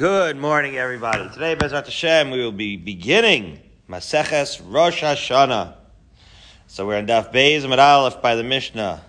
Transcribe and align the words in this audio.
Good 0.00 0.38
morning, 0.38 0.78
everybody. 0.78 1.28
Today, 1.28 1.54
Bezrat 1.54 1.84
Hashem, 1.84 2.30
we 2.30 2.38
will 2.38 2.52
be 2.52 2.78
beginning 2.78 3.60
Maseches 3.86 4.58
Rosh 4.64 5.02
Hashanah. 5.02 5.74
So 6.68 6.86
we're 6.86 6.96
in 6.96 7.04
Daf 7.04 7.34
Beis 7.34 7.66
Amid 7.66 7.78
Aleph 7.78 8.22
by 8.22 8.34
the 8.34 8.42
Mishnah. 8.42 9.04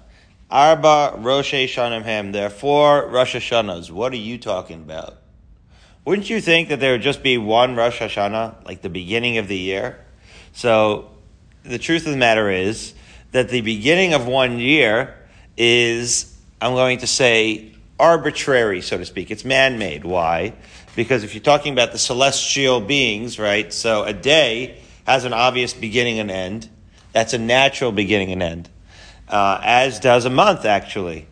Arba 0.50 1.16
Rosh 1.18 1.54
Hashanah 1.54 2.04
Hem. 2.04 2.34
There 2.34 2.46
are 2.46 2.50
four 2.50 3.08
Rosh 3.08 3.38
Hashanahs. 3.38 3.90
What 3.90 4.12
are 4.12 4.18
you 4.18 4.38
talking 4.38 4.82
about? 4.82 5.16
Wouldn't 6.04 6.30
you 6.30 6.42
think 6.42 6.68
that 6.68 6.82
there 6.82 6.92
would 6.92 7.02
just 7.02 7.24
be 7.24 7.38
one 7.38 7.78
Rosh 7.78 8.02
Hashanah, 8.02 8.66
like 8.66 8.82
the 8.82 8.90
beginning 8.90 9.38
of 9.38 9.48
the 9.48 9.58
year? 9.58 9.98
So 10.52 11.10
the 11.64 11.80
truth 11.80 12.06
of 12.06 12.12
the 12.12 12.18
matter 12.18 12.50
is 12.50 12.94
that 13.32 13.48
the 13.48 13.62
beginning 13.62 14.14
of 14.14 14.28
one 14.28 14.60
year 14.60 15.16
is, 15.56 16.38
I'm 16.60 16.74
going 16.74 16.98
to 16.98 17.08
say, 17.08 17.72
arbitrary, 18.02 18.82
so 18.82 18.98
to 18.98 19.06
speak. 19.06 19.32
It's 19.32 19.46
man 19.46 19.78
made. 19.78 20.04
Why? 20.04 20.54
Because 20.96 21.24
if 21.24 21.34
you're 21.34 21.44
talking 21.44 21.74
about 21.74 21.92
the 21.92 21.98
celestial 21.98 22.82
beings, 22.82 23.40
right? 23.40 23.72
So 23.74 24.04
a 24.04 24.14
day 24.14 24.82
has 25.06 25.26
an 25.26 25.34
obvious 25.34 25.74
beginning 25.74 26.20
and 26.20 26.30
end. 26.30 26.70
That's 27.14 27.34
a 27.34 27.38
natural 27.38 27.92
beginning 27.92 28.32
and 28.32 28.44
end. 28.44 28.70
Uh, 29.28 29.60
as 29.64 30.00
does 30.00 30.26
a 30.26 30.30
month, 30.30 30.66
actually. 30.66 31.28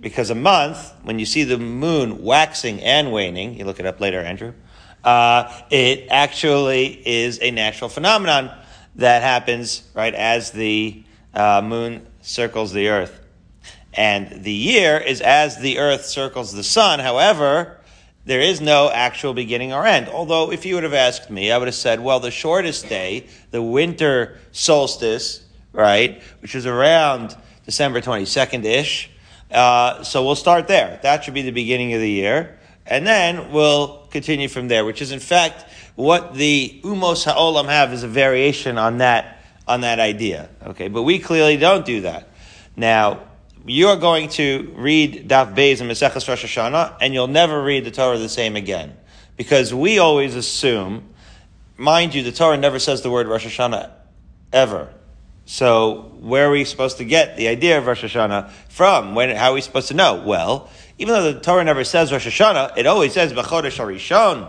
Because 0.00 0.30
a 0.30 0.34
month, 0.34 0.92
when 1.02 1.18
you 1.18 1.26
see 1.26 1.44
the 1.44 1.58
moon 1.58 2.22
waxing 2.22 2.80
and 2.82 3.12
waning, 3.12 3.58
you 3.58 3.64
look 3.64 3.80
it 3.80 3.86
up 3.86 4.00
later, 4.00 4.20
Andrew, 4.20 4.52
uh, 5.02 5.52
it 5.70 6.06
actually 6.10 6.86
is 7.06 7.38
a 7.40 7.50
natural 7.50 7.88
phenomenon 7.88 8.50
that 8.96 9.22
happens, 9.22 9.82
right, 9.94 10.14
as 10.14 10.50
the 10.50 11.02
uh, 11.34 11.62
moon 11.64 12.06
circles 12.20 12.72
the 12.72 12.88
earth. 12.88 13.18
And 13.94 14.44
the 14.44 14.52
year 14.52 14.98
is 14.98 15.20
as 15.20 15.58
the 15.58 15.78
earth 15.78 16.04
circles 16.04 16.52
the 16.52 16.62
sun. 16.62 17.00
However, 17.00 17.77
there 18.28 18.42
is 18.42 18.60
no 18.60 18.90
actual 18.90 19.32
beginning 19.32 19.72
or 19.72 19.86
end. 19.86 20.06
Although, 20.10 20.52
if 20.52 20.66
you 20.66 20.74
would 20.74 20.84
have 20.84 20.92
asked 20.92 21.30
me, 21.30 21.50
I 21.50 21.56
would 21.56 21.66
have 21.66 21.74
said, 21.74 22.00
well, 22.00 22.20
the 22.20 22.30
shortest 22.30 22.86
day, 22.86 23.26
the 23.52 23.62
winter 23.62 24.36
solstice, 24.52 25.42
right, 25.72 26.22
which 26.40 26.54
is 26.54 26.66
around 26.66 27.34
December 27.64 28.02
22nd 28.02 28.66
ish. 28.66 29.08
Uh, 29.50 30.02
so 30.02 30.26
we'll 30.26 30.34
start 30.34 30.68
there. 30.68 31.00
That 31.02 31.24
should 31.24 31.32
be 31.32 31.40
the 31.40 31.52
beginning 31.52 31.94
of 31.94 32.00
the 32.00 32.10
year. 32.10 32.58
And 32.86 33.06
then 33.06 33.50
we'll 33.50 34.06
continue 34.10 34.48
from 34.48 34.68
there, 34.68 34.84
which 34.84 35.00
is 35.00 35.10
in 35.10 35.20
fact 35.20 35.64
what 35.94 36.34
the 36.34 36.82
Umos 36.84 37.24
Ha'olam 37.24 37.64
have 37.64 37.94
is 37.94 38.02
a 38.02 38.08
variation 38.08 38.76
on 38.76 38.98
that, 38.98 39.42
on 39.66 39.80
that 39.80 40.00
idea. 40.00 40.50
Okay, 40.66 40.88
but 40.88 41.04
we 41.04 41.18
clearly 41.18 41.56
don't 41.56 41.86
do 41.86 42.02
that. 42.02 42.28
Now, 42.76 43.22
you're 43.68 43.96
going 43.96 44.28
to 44.30 44.72
read 44.76 45.28
Daf 45.28 45.54
Beis 45.54 45.80
and 45.80 45.90
Maseches 45.90 46.26
Rosh 46.28 46.44
Hashanah, 46.44 46.96
and 47.00 47.14
you'll 47.14 47.26
never 47.26 47.62
read 47.62 47.84
the 47.84 47.90
Torah 47.90 48.18
the 48.18 48.28
same 48.28 48.56
again. 48.56 48.96
Because 49.36 49.72
we 49.72 49.98
always 49.98 50.34
assume, 50.34 51.08
mind 51.76 52.14
you, 52.14 52.22
the 52.22 52.32
Torah 52.32 52.56
never 52.56 52.78
says 52.78 53.02
the 53.02 53.10
word 53.10 53.28
Rosh 53.28 53.46
Hashanah 53.46 53.90
ever. 54.52 54.92
So 55.44 56.12
where 56.20 56.48
are 56.48 56.50
we 56.50 56.64
supposed 56.64 56.98
to 56.98 57.04
get 57.04 57.36
the 57.36 57.48
idea 57.48 57.78
of 57.78 57.86
Rosh 57.86 58.04
Hashanah 58.04 58.50
from? 58.68 59.14
When, 59.14 59.34
how 59.34 59.50
are 59.50 59.54
we 59.54 59.60
supposed 59.60 59.88
to 59.88 59.94
know? 59.94 60.22
Well, 60.26 60.68
even 60.98 61.14
though 61.14 61.32
the 61.32 61.40
Torah 61.40 61.64
never 61.64 61.84
says 61.84 62.10
Rosh 62.10 62.26
Hashanah, 62.26 62.76
it 62.76 62.86
always 62.86 63.12
says 63.12 63.32
B'chodesh 63.32 63.78
HaRishon, 63.78 64.48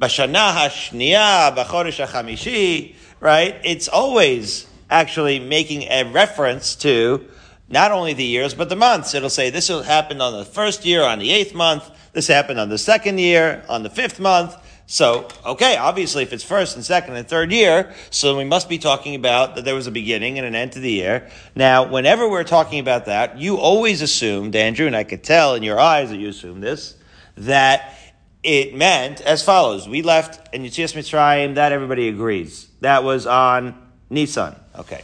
B'Shana 0.00 0.52
HaShniya, 0.54 1.56
B'chodesh 1.56 2.06
HaChamishi, 2.06 2.94
right? 3.20 3.60
It's 3.64 3.88
always 3.88 4.66
actually 4.88 5.40
making 5.40 5.82
a 5.84 6.04
reference 6.04 6.74
to 6.76 7.28
not 7.70 7.92
only 7.92 8.12
the 8.12 8.24
years, 8.24 8.52
but 8.52 8.68
the 8.68 8.76
months. 8.76 9.14
It'll 9.14 9.30
say 9.30 9.48
this 9.48 9.68
happened 9.68 10.20
on 10.20 10.36
the 10.36 10.44
first 10.44 10.84
year, 10.84 11.02
on 11.02 11.20
the 11.20 11.30
eighth 11.30 11.54
month. 11.54 11.88
This 12.12 12.26
happened 12.26 12.58
on 12.58 12.68
the 12.68 12.78
second 12.78 13.18
year, 13.18 13.64
on 13.68 13.84
the 13.84 13.90
fifth 13.90 14.18
month. 14.18 14.56
So, 14.86 15.28
okay, 15.46 15.76
obviously 15.76 16.24
if 16.24 16.32
it's 16.32 16.42
first 16.42 16.74
and 16.74 16.84
second 16.84 17.14
and 17.14 17.28
third 17.28 17.52
year, 17.52 17.94
so 18.10 18.36
we 18.36 18.42
must 18.42 18.68
be 18.68 18.76
talking 18.76 19.14
about 19.14 19.54
that 19.54 19.64
there 19.64 19.76
was 19.76 19.86
a 19.86 19.92
beginning 19.92 20.36
and 20.36 20.44
an 20.44 20.56
end 20.56 20.72
to 20.72 20.80
the 20.80 20.90
year. 20.90 21.30
Now, 21.54 21.88
whenever 21.88 22.28
we're 22.28 22.42
talking 22.42 22.80
about 22.80 23.06
that, 23.06 23.38
you 23.38 23.56
always 23.58 24.02
assumed, 24.02 24.56
Andrew, 24.56 24.88
and 24.88 24.96
I 24.96 25.04
could 25.04 25.22
tell 25.22 25.54
in 25.54 25.62
your 25.62 25.78
eyes 25.78 26.10
that 26.10 26.16
you 26.16 26.28
assumed 26.28 26.64
this, 26.64 26.96
that 27.36 27.94
it 28.42 28.74
meant 28.74 29.20
as 29.20 29.44
follows. 29.44 29.88
We 29.88 30.02
left 30.02 30.52
in 30.52 30.64
Yitzias 30.64 30.96
Mitzrayim, 30.96 31.54
that 31.54 31.70
everybody 31.70 32.08
agrees. 32.08 32.66
That 32.80 33.04
was 33.04 33.26
on 33.26 33.80
Nisan. 34.10 34.56
Okay. 34.76 35.02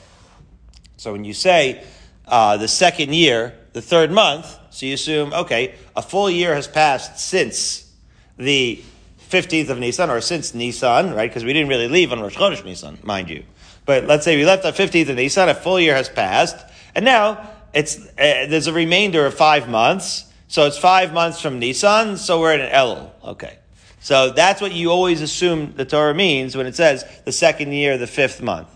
So 0.96 1.12
when 1.12 1.24
you 1.24 1.32
say, 1.32 1.84
uh, 2.26 2.56
the 2.56 2.68
second 2.68 3.14
year, 3.14 3.54
the 3.72 3.82
third 3.82 4.10
month. 4.10 4.58
So 4.70 4.86
you 4.86 4.94
assume, 4.94 5.32
okay, 5.32 5.74
a 5.94 6.02
full 6.02 6.28
year 6.30 6.54
has 6.54 6.68
passed 6.68 7.18
since 7.18 7.90
the 8.36 8.82
15th 9.30 9.70
of 9.70 9.78
Nisan, 9.78 10.10
or 10.10 10.20
since 10.20 10.54
Nisan, 10.54 11.14
right? 11.14 11.28
Because 11.28 11.44
we 11.44 11.52
didn't 11.52 11.68
really 11.68 11.88
leave 11.88 12.12
on 12.12 12.20
Rosh 12.20 12.36
Chodesh 12.36 12.64
Nisan, 12.64 12.98
mind 13.02 13.28
you. 13.28 13.44
But 13.84 14.04
let's 14.04 14.24
say 14.24 14.36
we 14.36 14.44
left 14.44 14.64
on 14.64 14.72
15th 14.72 15.08
of 15.08 15.16
Nisan, 15.16 15.48
a 15.48 15.54
full 15.54 15.80
year 15.80 15.94
has 15.94 16.08
passed, 16.08 16.56
and 16.94 17.04
now 17.04 17.50
it's, 17.72 17.98
uh, 17.98 18.46
there's 18.48 18.66
a 18.66 18.72
remainder 18.72 19.26
of 19.26 19.34
five 19.34 19.68
months. 19.68 20.24
So 20.48 20.66
it's 20.66 20.78
five 20.78 21.12
months 21.12 21.40
from 21.40 21.58
Nisan, 21.58 22.16
so 22.16 22.40
we're 22.40 22.54
in 22.54 22.60
an 22.60 22.70
Elul. 22.70 23.10
Okay. 23.24 23.58
So 24.00 24.30
that's 24.30 24.60
what 24.60 24.72
you 24.72 24.90
always 24.90 25.20
assume 25.20 25.74
the 25.74 25.84
Torah 25.84 26.14
means 26.14 26.56
when 26.56 26.66
it 26.66 26.76
says 26.76 27.04
the 27.24 27.32
second 27.32 27.72
year, 27.72 27.98
the 27.98 28.06
fifth 28.06 28.40
month. 28.40 28.68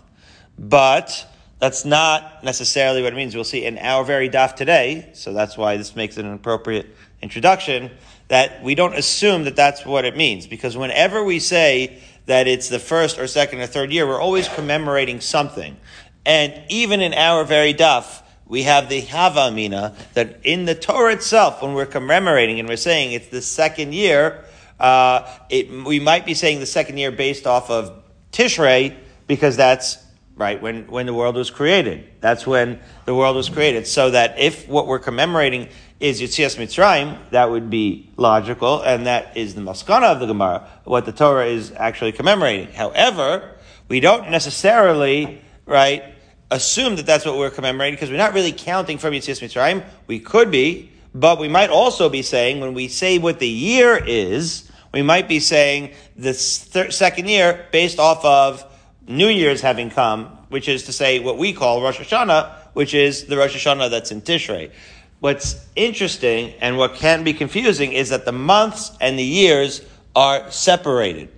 But 0.59 1.25
that's 1.61 1.85
not 1.85 2.43
necessarily 2.43 3.03
what 3.03 3.13
it 3.13 3.15
means. 3.15 3.35
We'll 3.35 3.43
see 3.43 3.65
in 3.65 3.77
our 3.77 4.03
very 4.03 4.31
daf 4.31 4.55
today, 4.55 5.11
so 5.13 5.31
that's 5.31 5.55
why 5.55 5.77
this 5.77 5.95
makes 5.95 6.17
it 6.17 6.25
an 6.25 6.33
appropriate 6.33 6.87
introduction, 7.21 7.91
that 8.29 8.63
we 8.63 8.73
don't 8.73 8.95
assume 8.95 9.43
that 9.43 9.55
that's 9.55 9.85
what 9.85 10.03
it 10.03 10.17
means. 10.17 10.47
Because 10.47 10.75
whenever 10.75 11.23
we 11.23 11.37
say 11.37 12.01
that 12.25 12.47
it's 12.47 12.67
the 12.67 12.79
first 12.79 13.19
or 13.19 13.27
second 13.27 13.59
or 13.59 13.67
third 13.67 13.91
year, 13.91 14.07
we're 14.07 14.19
always 14.19 14.49
commemorating 14.49 15.21
something. 15.21 15.77
And 16.25 16.63
even 16.69 16.99
in 16.99 17.13
our 17.13 17.43
very 17.43 17.75
daf, 17.75 18.23
we 18.47 18.63
have 18.63 18.89
the 18.89 19.03
Havamina 19.03 19.95
that 20.15 20.39
in 20.43 20.65
the 20.65 20.73
Torah 20.73 21.13
itself, 21.13 21.61
when 21.61 21.75
we're 21.75 21.85
commemorating 21.85 22.59
and 22.59 22.67
we're 22.67 22.75
saying 22.75 23.11
it's 23.11 23.27
the 23.27 23.41
second 23.41 23.93
year, 23.93 24.45
uh, 24.79 25.29
it, 25.51 25.69
we 25.85 25.99
might 25.99 26.25
be 26.25 26.33
saying 26.33 26.59
the 26.59 26.65
second 26.65 26.97
year 26.97 27.11
based 27.11 27.45
off 27.45 27.69
of 27.69 28.03
Tishrei 28.31 28.95
because 29.27 29.57
that's 29.57 29.99
right? 30.41 30.59
When, 30.59 30.87
when 30.87 31.05
the 31.05 31.13
world 31.13 31.35
was 31.35 31.51
created. 31.51 32.09
That's 32.19 32.47
when 32.47 32.79
the 33.05 33.13
world 33.13 33.35
was 33.35 33.47
created. 33.47 33.85
So 33.85 34.09
that 34.09 34.39
if 34.39 34.67
what 34.67 34.87
we're 34.87 34.97
commemorating 34.97 35.69
is 35.99 36.19
Yitzias 36.19 36.57
Mitzrayim, 36.57 37.15
that 37.29 37.51
would 37.51 37.69
be 37.69 38.09
logical, 38.17 38.81
and 38.81 39.05
that 39.05 39.37
is 39.37 39.53
the 39.53 39.61
maskana 39.61 40.11
of 40.11 40.19
the 40.19 40.25
Gemara, 40.25 40.67
what 40.83 41.05
the 41.05 41.11
Torah 41.11 41.45
is 41.45 41.71
actually 41.77 42.11
commemorating. 42.11 42.73
However, 42.73 43.51
we 43.87 43.99
don't 43.99 44.31
necessarily, 44.31 45.41
right, 45.67 46.03
assume 46.49 46.95
that 46.95 47.05
that's 47.05 47.23
what 47.23 47.37
we're 47.37 47.51
commemorating 47.51 47.93
because 47.93 48.09
we're 48.09 48.17
not 48.17 48.33
really 48.33 48.51
counting 48.51 48.97
from 48.97 49.13
Yitzias 49.13 49.41
Mitzrayim. 49.43 49.83
We 50.07 50.19
could 50.19 50.49
be, 50.49 50.91
but 51.13 51.37
we 51.37 51.49
might 51.49 51.69
also 51.69 52.09
be 52.09 52.23
saying, 52.23 52.61
when 52.61 52.73
we 52.73 52.87
say 52.87 53.19
what 53.19 53.37
the 53.37 53.47
year 53.47 53.95
is, 54.03 54.71
we 54.91 55.03
might 55.03 55.27
be 55.27 55.39
saying 55.39 55.93
the 56.17 56.33
thir- 56.33 56.89
second 56.89 57.29
year 57.29 57.67
based 57.71 57.99
off 57.99 58.25
of 58.25 58.65
New 59.11 59.27
Year's 59.27 59.61
having 59.61 59.89
come, 59.89 60.25
which 60.49 60.67
is 60.67 60.83
to 60.83 60.93
say 60.93 61.19
what 61.19 61.37
we 61.37 61.53
call 61.53 61.81
Rosh 61.81 61.99
Hashanah, 61.99 62.51
which 62.73 62.93
is 62.93 63.25
the 63.25 63.37
Rosh 63.37 63.55
Hashanah 63.55 63.89
that's 63.89 64.11
in 64.11 64.21
Tishrei. 64.21 64.71
What's 65.19 65.65
interesting 65.75 66.53
and 66.61 66.77
what 66.77 66.95
can 66.95 67.23
be 67.23 67.33
confusing 67.33 67.91
is 67.93 68.09
that 68.09 68.25
the 68.25 68.31
months 68.31 68.91
and 68.99 69.19
the 69.19 69.23
years 69.23 69.85
are 70.15 70.49
separated. 70.49 71.29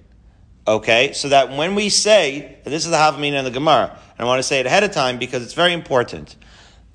Okay, 0.65 1.11
so 1.11 1.27
that 1.29 1.49
when 1.51 1.75
we 1.75 1.89
say, 1.89 2.57
and 2.63 2.73
this 2.73 2.85
is 2.85 2.91
the 2.91 2.97
Havamina 2.97 3.39
and 3.39 3.47
the 3.47 3.51
Gemara, 3.51 3.89
and 3.91 4.19
I 4.19 4.23
want 4.23 4.39
to 4.39 4.43
say 4.43 4.61
it 4.61 4.65
ahead 4.65 4.83
of 4.83 4.91
time 4.91 5.19
because 5.19 5.43
it's 5.43 5.53
very 5.53 5.73
important. 5.73 6.37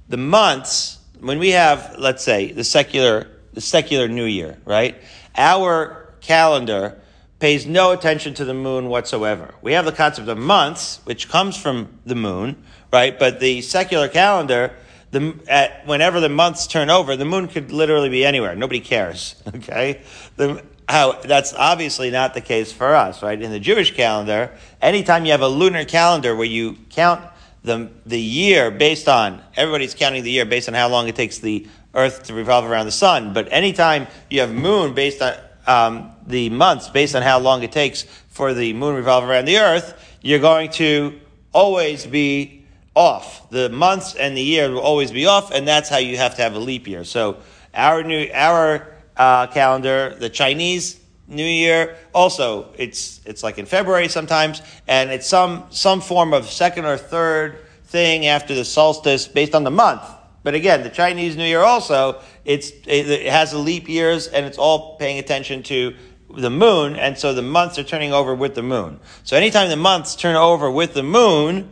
The 0.09 0.16
months, 0.16 0.99
when 1.21 1.39
we 1.39 1.50
have, 1.50 1.97
let's 1.99 2.25
say, 2.25 2.53
the 2.53 2.65
secular, 2.65 3.28
the 3.53 3.60
secular 3.60 4.09
New 4.09 4.25
Year, 4.25 4.56
right? 4.65 4.97
Our 5.37 6.15
calendar 6.22 6.98
pays 7.38 7.66
no 7.66 7.92
attention 7.92 8.34
to 8.34 8.44
the 8.44 8.54
moon 8.54 8.88
whatsoever. 8.88 9.54
We 9.62 9.72
have 9.72 9.84
the 9.84 9.92
concept 9.92 10.28
of 10.28 10.38
months, 10.38 11.00
which 11.04 11.28
comes 11.28 11.56
from 11.56 11.98
the 12.04 12.14
moon, 12.14 12.62
right? 12.92 13.16
But 13.16 13.38
the 13.38 13.60
secular 13.62 14.08
calendar, 14.08 14.74
the, 15.12 15.38
at, 15.48 15.86
whenever 15.86 16.20
the 16.20 16.28
months 16.28 16.66
turn 16.66 16.90
over, 16.90 17.16
the 17.16 17.24
moon 17.24 17.48
could 17.48 17.70
literally 17.70 18.08
be 18.08 18.24
anywhere. 18.24 18.56
Nobody 18.56 18.80
cares, 18.80 19.40
okay? 19.54 20.02
The, 20.36 20.64
how, 20.88 21.12
that's 21.20 21.52
obviously 21.54 22.10
not 22.10 22.34
the 22.34 22.40
case 22.40 22.72
for 22.72 22.94
us, 22.94 23.22
right? 23.22 23.40
In 23.40 23.50
the 23.50 23.60
Jewish 23.60 23.94
calendar, 23.94 24.52
anytime 24.80 25.24
you 25.24 25.32
have 25.32 25.42
a 25.42 25.48
lunar 25.48 25.84
calendar 25.84 26.34
where 26.34 26.46
you 26.46 26.76
count 26.90 27.24
the, 27.62 27.90
the 28.06 28.20
year 28.20 28.70
based 28.70 29.08
on, 29.08 29.42
everybody's 29.56 29.94
counting 29.94 30.24
the 30.24 30.30
year 30.30 30.44
based 30.44 30.68
on 30.68 30.74
how 30.74 30.88
long 30.88 31.06
it 31.06 31.14
takes 31.14 31.38
the 31.38 31.68
earth 31.94 32.24
to 32.24 32.34
revolve 32.34 32.64
around 32.64 32.86
the 32.86 32.92
sun. 32.92 33.32
But 33.32 33.52
anytime 33.52 34.06
you 34.30 34.40
have 34.40 34.52
moon 34.52 34.94
based 34.94 35.20
on, 35.20 35.34
um, 35.68 36.12
the 36.26 36.50
months 36.50 36.88
based 36.88 37.15
on 37.15 37.22
how 37.22 37.38
long 37.38 37.62
it 37.62 37.70
takes 37.70 38.03
for 38.28 38.54
the 38.54 38.72
moon 38.72 38.94
revolve 38.94 39.24
around 39.24 39.44
the 39.44 39.59
earth, 39.59 40.18
you're 40.22 40.41
going 40.41 40.70
to 40.72 41.20
always 41.53 42.06
be 42.06 42.66
off. 42.94 43.48
The 43.50 43.68
months 43.68 44.15
and 44.15 44.36
the 44.36 44.42
year 44.42 44.70
will 44.70 44.80
always 44.80 45.12
be 45.12 45.26
off, 45.26 45.53
and 45.53 45.68
that's 45.68 45.88
how 45.88 45.98
you 45.98 46.16
have 46.16 46.34
to 46.36 46.42
have 46.42 46.54
a 46.54 46.59
leap 46.59 46.88
year. 46.88 47.04
So 47.04 47.36
our 47.74 48.03
new 48.03 48.28
our 48.32 48.94
uh, 49.16 49.47
calendar, 49.48 50.16
the 50.18 50.30
Chinese 50.30 50.98
New 51.28 51.44
Year 51.44 51.97
also 52.14 52.72
it's 52.78 53.21
it's 53.26 53.42
like 53.42 53.59
in 53.59 53.66
February 53.66 54.09
sometimes, 54.09 54.62
and 54.86 55.10
it's 55.10 55.26
some 55.26 55.66
some 55.71 56.00
form 56.00 56.32
of 56.32 56.47
second 56.47 56.86
or 56.86 56.97
third 56.97 57.59
thing 57.84 58.26
after 58.26 58.54
the 58.54 58.64
solstice 58.64 59.28
based 59.28 59.54
on 59.54 59.64
the 59.64 59.71
month. 59.71 60.03
But 60.42 60.54
again, 60.54 60.82
the 60.82 60.91
Chinese 60.91 61.36
New 61.36 61.44
Year 61.44 61.60
also 61.60 62.22
it's 62.48 62.72
it 62.86 63.30
has 63.30 63.50
the 63.50 63.59
leap 63.59 63.91
years, 63.91 64.27
and 64.27 64.47
it's 64.47 64.56
all 64.56 64.97
paying 64.97 65.18
attention 65.18 65.62
to 65.65 65.95
the 66.34 66.48
moon, 66.48 66.97
and 66.97 67.18
so 67.18 67.34
the 67.34 67.42
months 67.42 67.78
are 67.78 67.84
turning 67.84 68.15
over 68.15 68.34
with 68.34 68.54
the 68.54 68.62
moon. 68.62 69.00
So 69.22 69.36
anytime 69.36 69.68
the 69.68 69.77
months 69.77 70.16
turn 70.16 70.34
over 70.34 70.71
with 70.71 70.95
the 70.95 71.03
moon, 71.03 71.68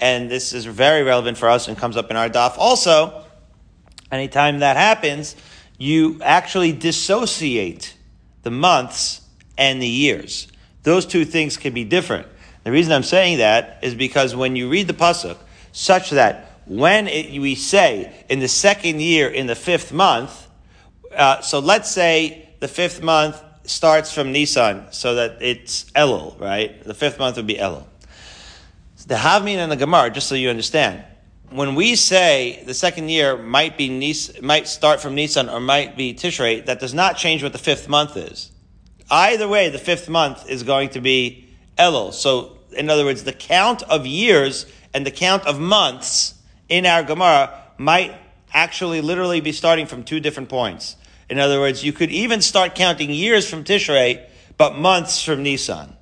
and 0.00 0.30
this 0.30 0.52
is 0.52 0.66
very 0.66 1.02
relevant 1.02 1.36
for 1.36 1.48
us 1.48 1.66
and 1.66 1.76
comes 1.76 1.96
up 1.96 2.12
in 2.12 2.16
our 2.16 2.28
daf 2.28 2.54
also, 2.58 3.24
anytime 4.12 4.60
that 4.60 4.76
happens, 4.76 5.34
you 5.78 6.20
actually 6.22 6.70
dissociate 6.70 7.96
the 8.44 8.52
months 8.52 9.22
and 9.58 9.82
the 9.82 9.88
years. 9.88 10.46
Those 10.84 11.06
two 11.06 11.24
things 11.24 11.56
can 11.56 11.74
be 11.74 11.82
different. 11.82 12.28
The 12.62 12.70
reason 12.70 12.92
I'm 12.92 13.02
saying 13.02 13.38
that 13.38 13.80
is 13.82 13.96
because 13.96 14.36
when 14.36 14.54
you 14.54 14.70
read 14.70 14.86
the 14.86 14.94
pasuk, 14.94 15.38
such 15.72 16.10
that 16.10 16.49
when 16.70 17.08
it, 17.08 17.36
we 17.40 17.56
say 17.56 18.24
in 18.28 18.38
the 18.38 18.46
second 18.46 19.00
year 19.00 19.28
in 19.28 19.48
the 19.48 19.56
fifth 19.56 19.92
month, 19.92 20.46
uh, 21.12 21.40
so 21.40 21.58
let's 21.58 21.90
say 21.90 22.48
the 22.60 22.68
fifth 22.68 23.02
month 23.02 23.42
starts 23.64 24.12
from 24.12 24.30
Nisan, 24.30 24.86
so 24.92 25.16
that 25.16 25.42
it's 25.42 25.90
Elul, 25.96 26.38
right? 26.38 26.80
The 26.84 26.94
fifth 26.94 27.18
month 27.18 27.36
would 27.38 27.48
be 27.48 27.56
Elul. 27.56 27.82
The 29.08 29.16
Havmin 29.16 29.56
and 29.56 29.72
the 29.72 29.76
Gemara, 29.76 30.10
just 30.10 30.28
so 30.28 30.36
you 30.36 30.48
understand, 30.48 31.02
when 31.50 31.74
we 31.74 31.96
say 31.96 32.62
the 32.64 32.74
second 32.74 33.08
year 33.08 33.36
might 33.36 33.76
be 33.76 33.88
Nis, 33.88 34.40
might 34.40 34.68
start 34.68 35.00
from 35.00 35.16
Nisan 35.16 35.48
or 35.48 35.58
might 35.58 35.96
be 35.96 36.14
Tishrei, 36.14 36.64
that 36.66 36.78
does 36.78 36.94
not 36.94 37.16
change 37.16 37.42
what 37.42 37.50
the 37.50 37.58
fifth 37.58 37.88
month 37.88 38.16
is. 38.16 38.52
Either 39.10 39.48
way, 39.48 39.70
the 39.70 39.78
fifth 39.78 40.08
month 40.08 40.48
is 40.48 40.62
going 40.62 40.90
to 40.90 41.00
be 41.00 41.48
Elul. 41.76 42.12
So, 42.12 42.58
in 42.70 42.88
other 42.88 43.04
words, 43.04 43.24
the 43.24 43.32
count 43.32 43.82
of 43.82 44.06
years 44.06 44.66
and 44.94 45.04
the 45.04 45.10
count 45.10 45.44
of 45.46 45.58
months 45.58 46.36
in 46.70 46.86
our 46.86 47.02
Gemara 47.02 47.52
might 47.76 48.14
actually 48.54 49.02
literally 49.02 49.42
be 49.42 49.52
starting 49.52 49.84
from 49.84 50.04
two 50.04 50.20
different 50.20 50.48
points. 50.48 50.96
In 51.28 51.38
other 51.38 51.60
words, 51.60 51.84
you 51.84 51.92
could 51.92 52.10
even 52.10 52.40
start 52.40 52.74
counting 52.74 53.10
years 53.10 53.48
from 53.48 53.64
Tishrei, 53.64 54.24
but 54.56 54.78
months 54.78 55.22
from 55.22 55.42
Nisan 55.42 55.96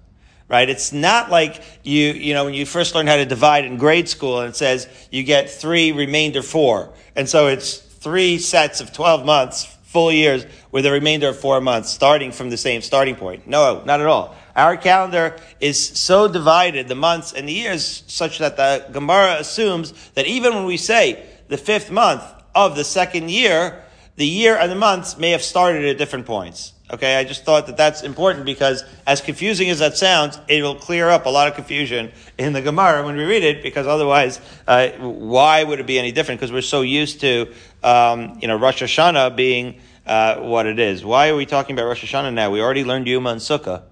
right? 0.48 0.68
It's 0.68 0.92
not 0.92 1.30
like 1.30 1.62
you, 1.82 2.06
you 2.12 2.34
know, 2.34 2.46
when 2.46 2.54
you 2.54 2.66
first 2.66 2.94
learn 2.94 3.06
how 3.06 3.16
to 3.16 3.26
divide 3.26 3.64
in 3.64 3.76
grade 3.76 4.08
school 4.08 4.40
and 4.40 4.50
it 4.50 4.56
says 4.56 4.88
you 5.10 5.22
get 5.22 5.50
three 5.50 5.92
remainder 5.92 6.42
four. 6.42 6.92
And 7.14 7.28
so 7.28 7.48
it's 7.48 7.76
three 7.76 8.38
sets 8.38 8.80
of 8.80 8.92
12 8.92 9.26
months, 9.26 9.64
full 9.84 10.10
years, 10.10 10.46
with 10.70 10.86
a 10.86 10.90
remainder 10.90 11.28
of 11.28 11.38
four 11.38 11.60
months, 11.60 11.90
starting 11.90 12.32
from 12.32 12.50
the 12.50 12.56
same 12.56 12.80
starting 12.80 13.16
point. 13.16 13.46
No, 13.46 13.82
not 13.84 14.00
at 14.00 14.06
all. 14.06 14.34
Our 14.58 14.76
calendar 14.76 15.36
is 15.60 15.78
so 15.78 16.26
divided, 16.26 16.88
the 16.88 16.96
months 16.96 17.32
and 17.32 17.48
the 17.48 17.52
years, 17.52 18.02
such 18.08 18.38
that 18.38 18.56
the 18.56 18.84
Gemara 18.90 19.36
assumes 19.38 19.92
that 20.14 20.26
even 20.26 20.52
when 20.52 20.64
we 20.64 20.76
say 20.76 21.24
the 21.46 21.56
fifth 21.56 21.92
month 21.92 22.24
of 22.56 22.74
the 22.74 22.82
second 22.82 23.30
year, 23.30 23.84
the 24.16 24.26
year 24.26 24.56
and 24.56 24.68
the 24.68 24.74
months 24.74 25.16
may 25.16 25.30
have 25.30 25.42
started 25.42 25.84
at 25.84 25.96
different 25.96 26.26
points. 26.26 26.72
Okay, 26.90 27.16
I 27.16 27.22
just 27.22 27.44
thought 27.44 27.68
that 27.68 27.76
that's 27.76 28.02
important 28.02 28.46
because, 28.46 28.82
as 29.06 29.20
confusing 29.20 29.70
as 29.70 29.78
that 29.78 29.96
sounds, 29.96 30.40
it 30.48 30.60
will 30.60 30.74
clear 30.74 31.08
up 31.08 31.26
a 31.26 31.28
lot 31.28 31.46
of 31.46 31.54
confusion 31.54 32.10
in 32.36 32.52
the 32.52 32.60
Gemara 32.60 33.04
when 33.04 33.14
we 33.14 33.22
read 33.22 33.44
it. 33.44 33.62
Because 33.62 33.86
otherwise, 33.86 34.40
uh, 34.66 34.88
why 34.98 35.62
would 35.62 35.78
it 35.78 35.86
be 35.86 36.00
any 36.00 36.10
different? 36.10 36.40
Because 36.40 36.50
we're 36.50 36.62
so 36.62 36.80
used 36.80 37.20
to, 37.20 37.54
um, 37.84 38.38
you 38.42 38.48
know, 38.48 38.56
Rosh 38.56 38.82
Hashanah 38.82 39.36
being 39.36 39.80
uh, 40.04 40.40
what 40.40 40.66
it 40.66 40.80
is. 40.80 41.04
Why 41.04 41.28
are 41.28 41.36
we 41.36 41.46
talking 41.46 41.76
about 41.76 41.86
Rosh 41.86 42.04
Hashanah 42.04 42.34
now? 42.34 42.50
We 42.50 42.60
already 42.60 42.82
learned 42.82 43.06
Yuma 43.06 43.30
and 43.30 43.40
Sukkah. 43.40 43.82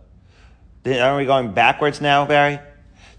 Aren't 0.87 1.17
we 1.17 1.25
going 1.25 1.53
backwards 1.53 2.00
now, 2.00 2.27
Barry? 2.27 2.61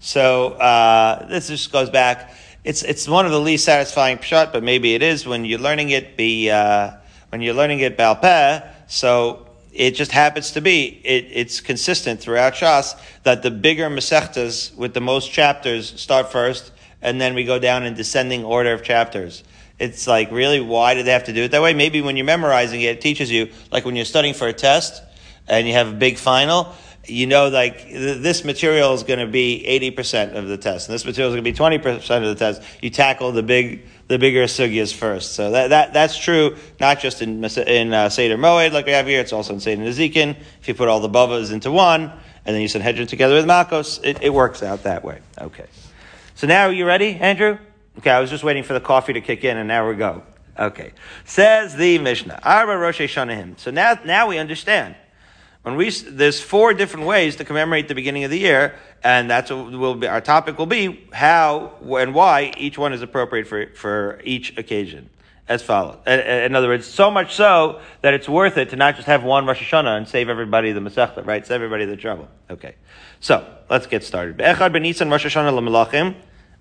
So 0.00 0.52
uh, 0.52 1.26
this 1.26 1.48
just 1.48 1.70
goes 1.70 1.90
back. 1.90 2.32
It's 2.64 2.82
it's 2.82 3.06
one 3.06 3.26
of 3.26 3.32
the 3.32 3.40
least 3.40 3.66
satisfying 3.66 4.16
pshat, 4.16 4.52
but 4.52 4.62
maybe 4.62 4.94
it 4.94 5.02
is 5.02 5.26
when 5.26 5.44
you're 5.44 5.58
learning 5.58 5.90
it. 5.90 6.16
Be 6.16 6.50
uh, 6.50 6.92
when 7.28 7.42
you're 7.42 7.54
learning 7.54 7.80
it 7.80 7.98
balpeh. 7.98 8.66
So 8.86 9.46
it 9.70 9.90
just 9.90 10.12
happens 10.12 10.52
to 10.52 10.62
be, 10.62 10.86
it, 11.04 11.28
it's 11.30 11.60
consistent 11.60 12.20
throughout 12.20 12.54
Shas 12.54 12.98
that 13.24 13.42
the 13.42 13.50
bigger 13.50 13.90
Masechtas 13.90 14.74
with 14.74 14.94
the 14.94 15.00
most 15.00 15.30
chapters 15.30 16.00
start 16.00 16.32
first, 16.32 16.72
and 17.02 17.20
then 17.20 17.34
we 17.34 17.44
go 17.44 17.58
down 17.58 17.84
in 17.84 17.92
descending 17.94 18.44
order 18.44 18.72
of 18.72 18.82
chapters. 18.82 19.44
It's 19.78 20.06
like, 20.06 20.32
really, 20.32 20.60
why 20.60 20.94
do 20.94 21.02
they 21.02 21.12
have 21.12 21.24
to 21.24 21.32
do 21.34 21.42
it 21.42 21.50
that 21.50 21.62
way? 21.62 21.74
Maybe 21.74 22.00
when 22.00 22.16
you're 22.16 22.24
memorizing 22.24 22.80
it, 22.80 22.96
it 22.96 23.00
teaches 23.00 23.30
you, 23.30 23.50
like 23.70 23.84
when 23.84 23.94
you're 23.94 24.06
studying 24.06 24.34
for 24.34 24.48
a 24.48 24.52
test 24.54 25.02
and 25.46 25.68
you 25.68 25.74
have 25.74 25.88
a 25.88 25.92
big 25.92 26.16
final, 26.18 26.74
you 27.08 27.26
know, 27.26 27.48
like 27.48 27.88
this 27.90 28.44
material 28.44 28.94
is 28.94 29.02
going 29.02 29.18
to 29.18 29.26
be 29.26 29.64
80% 29.96 30.34
of 30.34 30.48
the 30.48 30.56
test, 30.56 30.88
and 30.88 30.94
this 30.94 31.04
material 31.04 31.32
is 31.32 31.40
going 31.40 31.44
to 31.44 31.78
be 31.78 31.80
20% 31.80 32.16
of 32.16 32.22
the 32.22 32.34
test. 32.34 32.62
You 32.82 32.90
tackle 32.90 33.32
the 33.32 33.42
big, 33.42 33.86
the 34.08 34.18
bigger 34.18 34.44
sugyas 34.44 34.92
first. 34.94 35.32
So 35.32 35.50
that, 35.52 35.68
that, 35.68 35.92
that's 35.92 36.18
true, 36.18 36.56
not 36.80 37.00
just 37.00 37.22
in, 37.22 37.44
in 37.44 37.92
uh, 37.92 38.08
Seder 38.08 38.36
Moed 38.36 38.72
like 38.72 38.86
we 38.86 38.92
have 38.92 39.06
here, 39.06 39.20
it's 39.20 39.32
also 39.32 39.54
in 39.54 39.60
Seder 39.60 39.82
Nezikin. 39.82 40.36
If 40.60 40.68
you 40.68 40.74
put 40.74 40.88
all 40.88 41.00
the 41.00 41.08
bavas 41.08 41.50
into 41.50 41.70
one, 41.70 42.12
and 42.44 42.54
then 42.54 42.60
you 42.60 42.68
Sanhedrin 42.68 43.06
together 43.06 43.34
with 43.34 43.46
Makos, 43.46 44.00
it, 44.04 44.22
it 44.22 44.30
works 44.30 44.62
out 44.62 44.84
that 44.84 45.04
way. 45.04 45.20
Okay. 45.38 45.66
So 46.34 46.46
now, 46.46 46.66
are 46.66 46.72
you 46.72 46.86
ready, 46.86 47.14
Andrew? 47.14 47.58
Okay, 47.98 48.10
I 48.10 48.20
was 48.20 48.30
just 48.30 48.44
waiting 48.44 48.62
for 48.62 48.74
the 48.74 48.80
coffee 48.80 49.12
to 49.14 49.20
kick 49.20 49.44
in, 49.44 49.56
and 49.56 49.66
now 49.66 49.88
we 49.88 49.96
go. 49.96 50.22
Okay. 50.58 50.92
Says 51.24 51.74
the 51.74 51.98
Mishnah. 51.98 52.40
Arba 52.42 52.76
Rosh 52.76 53.00
Hashanahim. 53.00 53.58
So 53.58 53.70
now, 53.70 53.98
now 54.04 54.28
we 54.28 54.38
understand. 54.38 54.94
When 55.62 55.76
we, 55.76 55.90
there's 55.90 56.40
four 56.40 56.72
different 56.72 57.06
ways 57.06 57.36
to 57.36 57.44
commemorate 57.44 57.88
the 57.88 57.94
beginning 57.94 58.24
of 58.24 58.30
the 58.30 58.38
year, 58.38 58.74
and 59.02 59.28
that's 59.30 59.50
what 59.50 59.70
will 59.70 59.94
be, 59.96 60.06
our 60.06 60.20
topic 60.20 60.58
will 60.58 60.66
be 60.66 61.06
how 61.12 61.72
and 61.82 62.14
why 62.14 62.52
each 62.56 62.78
one 62.78 62.92
is 62.92 63.02
appropriate 63.02 63.46
for, 63.46 63.66
for 63.74 64.20
each 64.24 64.56
occasion. 64.56 65.10
As 65.48 65.62
follows. 65.62 65.96
In 66.06 66.54
other 66.54 66.68
words, 66.68 66.86
so 66.86 67.10
much 67.10 67.34
so 67.34 67.80
that 68.02 68.12
it's 68.12 68.28
worth 68.28 68.58
it 68.58 68.68
to 68.68 68.76
not 68.76 68.96
just 68.96 69.06
have 69.06 69.24
one 69.24 69.46
Rosh 69.46 69.62
Hashanah 69.62 69.96
and 69.96 70.06
save 70.06 70.28
everybody 70.28 70.72
the 70.72 70.80
Masechta, 70.80 71.24
right? 71.24 71.46
Save 71.46 71.62
everybody 71.62 71.86
the 71.86 71.96
trouble. 71.96 72.28
Okay. 72.50 72.74
So, 73.20 73.50
let's 73.70 73.86
get 73.86 74.04
started. 74.04 74.36
Be'echad 74.36 74.74
b'nisan 74.76 75.10
Rosh 75.10 75.24
Hashanah 75.24 75.54
l'melachim 75.54 76.16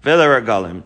v'leragalim. 0.06 0.84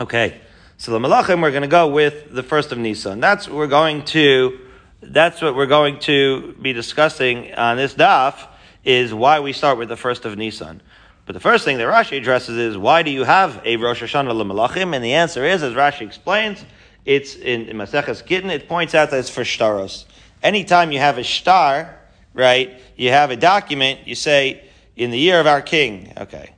Okay. 0.00 0.40
So 0.78 0.90
the 0.90 0.98
Malachim, 0.98 1.40
we're 1.40 1.52
going 1.52 1.62
to 1.62 1.68
go 1.68 1.86
with 1.86 2.32
the 2.32 2.42
first 2.42 2.72
of 2.72 2.78
Nisan. 2.78 3.20
That's 3.20 3.48
we're 3.48 3.66
going 3.68 4.04
to 4.06 4.58
that's 5.00 5.42
what 5.42 5.54
we're 5.54 5.66
going 5.66 5.98
to 6.00 6.54
be 6.60 6.72
discussing 6.72 7.54
on 7.54 7.76
this 7.76 7.94
daf 7.94 8.48
is 8.84 9.12
why 9.12 9.40
we 9.40 9.52
start 9.52 9.78
with 9.78 9.88
the 9.88 9.96
first 9.96 10.24
of 10.24 10.36
Nisan. 10.38 10.80
But 11.26 11.32
the 11.34 11.40
first 11.40 11.64
thing 11.64 11.78
that 11.78 11.86
Rashi 11.86 12.18
addresses 12.18 12.56
is 12.56 12.78
why 12.78 13.02
do 13.02 13.10
you 13.10 13.24
have 13.24 13.60
a 13.64 13.76
Rosh 13.76 14.02
Hashanah 14.02 14.32
l'malachim? 14.34 14.94
And 14.94 15.04
the 15.04 15.14
answer 15.14 15.44
is, 15.44 15.62
as 15.62 15.74
Rashi 15.74 16.02
explains, 16.02 16.64
it's 17.04 17.34
in, 17.34 17.68
in 17.68 17.76
Maseches 17.76 18.24
Gittin, 18.24 18.50
it 18.50 18.68
points 18.68 18.94
out 18.94 19.10
that 19.10 19.18
it's 19.18 19.28
for 19.28 19.42
shtaros. 19.42 20.04
Anytime 20.42 20.92
you 20.92 21.00
have 21.00 21.18
a 21.18 21.24
shtar, 21.24 21.98
right, 22.32 22.80
you 22.96 23.10
have 23.10 23.30
a 23.30 23.36
document, 23.36 24.06
you 24.06 24.14
say, 24.14 24.64
in 24.96 25.10
the 25.10 25.18
year 25.18 25.40
of 25.40 25.46
our 25.46 25.62
king. 25.62 26.12
Okay. 26.16 26.50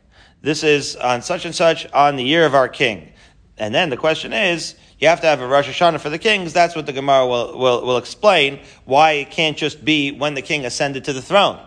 This 0.42 0.62
is 0.62 0.96
on 0.96 1.22
such 1.22 1.44
and 1.44 1.54
such 1.54 1.90
on 1.92 2.16
the 2.16 2.24
year 2.24 2.44
of 2.46 2.54
our 2.54 2.68
king. 2.68 3.12
And 3.56 3.74
then 3.74 3.90
the 3.90 3.96
question 3.96 4.32
is, 4.32 4.76
you 4.98 5.08
have 5.08 5.20
to 5.20 5.26
have 5.26 5.40
a 5.40 5.46
Rosh 5.46 5.68
Hashanah 5.68 6.00
for 6.00 6.10
the 6.10 6.18
kings. 6.18 6.52
That's 6.52 6.74
what 6.74 6.86
the 6.86 6.92
Gemara 6.92 7.26
will, 7.26 7.58
will, 7.58 7.86
will 7.86 7.96
explain 7.98 8.60
why 8.84 9.12
it 9.12 9.30
can't 9.30 9.56
just 9.56 9.84
be 9.84 10.10
when 10.10 10.34
the 10.34 10.42
king 10.42 10.64
ascended 10.64 11.04
to 11.04 11.12
the 11.12 11.22
throne. 11.22 11.60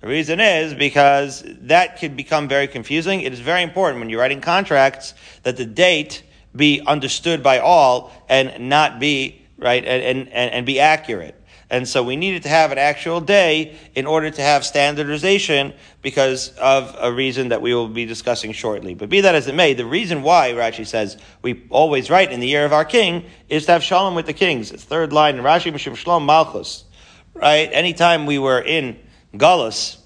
The 0.00 0.08
reason 0.08 0.38
is 0.38 0.74
because 0.74 1.42
that 1.62 1.98
could 1.98 2.14
become 2.16 2.46
very 2.46 2.68
confusing. 2.68 3.22
It 3.22 3.32
is 3.32 3.40
very 3.40 3.62
important 3.62 4.00
when 4.00 4.10
you're 4.10 4.20
writing 4.20 4.40
contracts 4.40 5.14
that 5.42 5.56
the 5.56 5.64
date 5.64 6.22
be 6.54 6.80
understood 6.86 7.42
by 7.42 7.58
all 7.58 8.12
and 8.28 8.68
not 8.68 9.00
be, 9.00 9.42
right, 9.56 9.84
and, 9.84 10.28
and, 10.28 10.52
and 10.52 10.66
be 10.66 10.78
accurate. 10.78 11.40
And 11.70 11.88
so 11.88 12.02
we 12.02 12.16
needed 12.16 12.42
to 12.42 12.48
have 12.48 12.72
an 12.72 12.78
actual 12.78 13.20
day 13.20 13.76
in 13.94 14.06
order 14.06 14.30
to 14.30 14.42
have 14.42 14.64
standardization 14.64 15.72
because 16.02 16.50
of 16.58 16.94
a 16.98 17.10
reason 17.10 17.48
that 17.48 17.62
we 17.62 17.74
will 17.74 17.88
be 17.88 18.04
discussing 18.04 18.52
shortly. 18.52 18.94
But 18.94 19.08
be 19.08 19.22
that 19.22 19.34
as 19.34 19.48
it 19.48 19.54
may, 19.54 19.74
the 19.74 19.86
reason 19.86 20.22
why 20.22 20.52
Rashi 20.52 20.86
says 20.86 21.16
we 21.42 21.64
always 21.70 22.10
write 22.10 22.32
in 22.32 22.40
the 22.40 22.46
year 22.46 22.64
of 22.64 22.72
our 22.72 22.84
king 22.84 23.24
is 23.48 23.66
to 23.66 23.72
have 23.72 23.82
shalom 23.82 24.14
with 24.14 24.26
the 24.26 24.32
kings. 24.32 24.72
It's 24.72 24.84
third 24.84 25.12
line 25.12 25.36
in 25.36 25.42
Rashi, 25.42 25.72
Mishum 25.72 25.96
Shalom 25.96 26.26
Malchus. 26.26 26.84
Right? 27.32 27.68
Anytime 27.72 28.26
we 28.26 28.38
were 28.38 28.60
in 28.60 28.98
Galus 29.34 29.96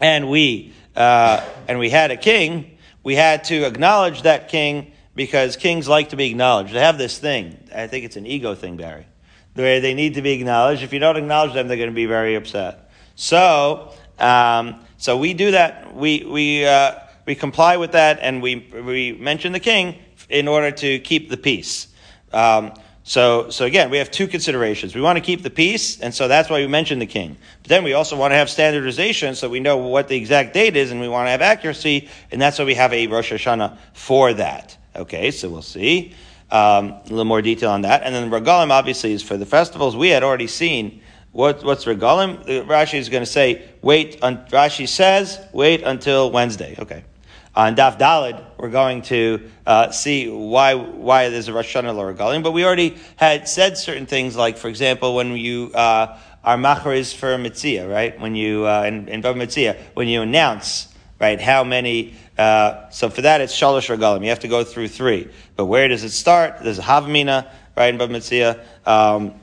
and 0.00 0.30
we, 0.30 0.72
uh, 0.96 1.46
and 1.68 1.78
we 1.78 1.90
had 1.90 2.10
a 2.10 2.16
king, 2.16 2.78
we 3.02 3.14
had 3.14 3.44
to 3.44 3.64
acknowledge 3.64 4.22
that 4.22 4.48
king 4.48 4.92
because 5.14 5.56
kings 5.56 5.86
like 5.86 6.08
to 6.08 6.16
be 6.16 6.30
acknowledged. 6.30 6.72
They 6.72 6.80
have 6.80 6.98
this 6.98 7.18
thing. 7.18 7.56
I 7.72 7.86
think 7.86 8.04
it's 8.06 8.16
an 8.16 8.26
ego 8.26 8.54
thing, 8.54 8.76
Barry 8.76 9.06
where 9.54 9.80
they 9.80 9.94
need 9.94 10.14
to 10.14 10.22
be 10.22 10.32
acknowledged. 10.32 10.82
If 10.82 10.92
you 10.92 10.98
don't 10.98 11.16
acknowledge 11.16 11.54
them, 11.54 11.68
they're 11.68 11.76
going 11.76 11.90
to 11.90 11.94
be 11.94 12.06
very 12.06 12.34
upset. 12.34 12.90
So, 13.14 13.92
um, 14.18 14.80
so 14.96 15.16
we 15.16 15.34
do 15.34 15.52
that. 15.52 15.94
We 15.94 16.24
we 16.24 16.66
uh, 16.66 16.98
we 17.26 17.34
comply 17.34 17.76
with 17.76 17.92
that, 17.92 18.18
and 18.20 18.42
we 18.42 18.56
we 18.56 19.12
mention 19.12 19.52
the 19.52 19.60
king 19.60 19.96
in 20.28 20.48
order 20.48 20.70
to 20.70 20.98
keep 21.00 21.30
the 21.30 21.36
peace. 21.36 21.88
Um, 22.32 22.72
So, 23.06 23.50
so 23.50 23.66
again, 23.66 23.90
we 23.90 23.98
have 23.98 24.10
two 24.10 24.26
considerations. 24.26 24.94
We 24.94 25.02
want 25.02 25.18
to 25.18 25.24
keep 25.24 25.42
the 25.42 25.50
peace, 25.50 26.00
and 26.00 26.14
so 26.14 26.26
that's 26.26 26.48
why 26.48 26.60
we 26.60 26.66
mention 26.66 26.98
the 26.98 27.06
king. 27.06 27.36
But 27.60 27.68
then 27.68 27.84
we 27.84 27.92
also 27.92 28.16
want 28.16 28.32
to 28.32 28.36
have 28.36 28.48
standardization, 28.48 29.34
so 29.34 29.50
we 29.50 29.60
know 29.60 29.76
what 29.76 30.08
the 30.08 30.16
exact 30.16 30.54
date 30.54 30.74
is, 30.74 30.90
and 30.90 31.02
we 31.02 31.08
want 31.08 31.26
to 31.26 31.30
have 31.30 31.42
accuracy, 31.42 32.08
and 32.32 32.40
that's 32.40 32.58
why 32.58 32.64
we 32.64 32.74
have 32.74 32.94
a 32.94 33.06
Rosh 33.06 33.30
Hashanah 33.30 33.76
for 33.92 34.32
that. 34.32 34.78
Okay, 34.96 35.30
so 35.32 35.50
we'll 35.50 35.60
see 35.60 36.14
um, 36.50 36.90
a 36.90 37.02
little 37.08 37.24
more 37.24 37.42
detail 37.42 37.70
on 37.70 37.82
that. 37.82 38.02
And 38.02 38.14
then 38.14 38.30
Regalim 38.30 38.70
obviously 38.70 39.12
is 39.12 39.22
for 39.22 39.36
the 39.36 39.46
festivals. 39.46 39.96
We 39.96 40.08
had 40.08 40.22
already 40.22 40.46
seen 40.46 41.00
what, 41.32 41.64
what's 41.64 41.84
Regalim. 41.84 42.44
Rashi 42.66 42.98
is 42.98 43.08
going 43.08 43.22
to 43.22 43.30
say, 43.30 43.68
wait. 43.82 44.18
Un, 44.22 44.44
Rashi 44.46 44.88
says, 44.88 45.40
wait 45.52 45.82
until 45.82 46.30
Wednesday. 46.30 46.76
Okay 46.78 47.04
on 47.56 47.76
Daf 47.76 47.98
Dalid, 47.98 48.44
we're 48.58 48.70
going 48.70 49.02
to 49.02 49.50
uh, 49.66 49.90
see 49.90 50.28
why 50.28 50.74
why 50.74 51.28
there's 51.28 51.48
a 51.48 51.52
Rosh 51.52 51.76
Hashanah 51.76 52.16
Regalim. 52.16 52.42
But 52.42 52.52
we 52.52 52.64
already 52.64 52.96
had 53.16 53.48
said 53.48 53.78
certain 53.78 54.06
things, 54.06 54.36
like 54.36 54.56
for 54.56 54.68
example, 54.68 55.14
when 55.14 55.36
you 55.36 55.70
uh, 55.74 56.18
are 56.42 56.56
machariz 56.56 57.14
for 57.14 57.36
mitzia, 57.38 57.90
right? 57.90 58.18
When 58.20 58.34
you 58.34 58.66
uh, 58.66 58.84
in, 58.86 59.08
in 59.08 59.22
mitzia, 59.22 59.78
when 59.94 60.08
you 60.08 60.22
announce, 60.22 60.88
right, 61.24 61.40
how 61.40 61.64
many. 61.64 62.14
Uh, 62.36 62.88
so 62.90 63.08
for 63.08 63.22
that, 63.22 63.40
it's 63.40 63.54
shalosh 63.54 63.94
regalim. 63.94 64.22
You 64.22 64.28
have 64.28 64.40
to 64.40 64.48
go 64.48 64.62
through 64.62 64.88
three. 64.88 65.28
But 65.56 65.66
where 65.66 65.88
does 65.88 66.04
it 66.04 66.10
start? 66.10 66.58
There's 66.62 66.78
a 66.78 66.82
havmina, 66.82 67.48
right, 67.76 67.94
in 67.94 67.98
Mitzia. 67.98 68.60
Um, 68.86 69.34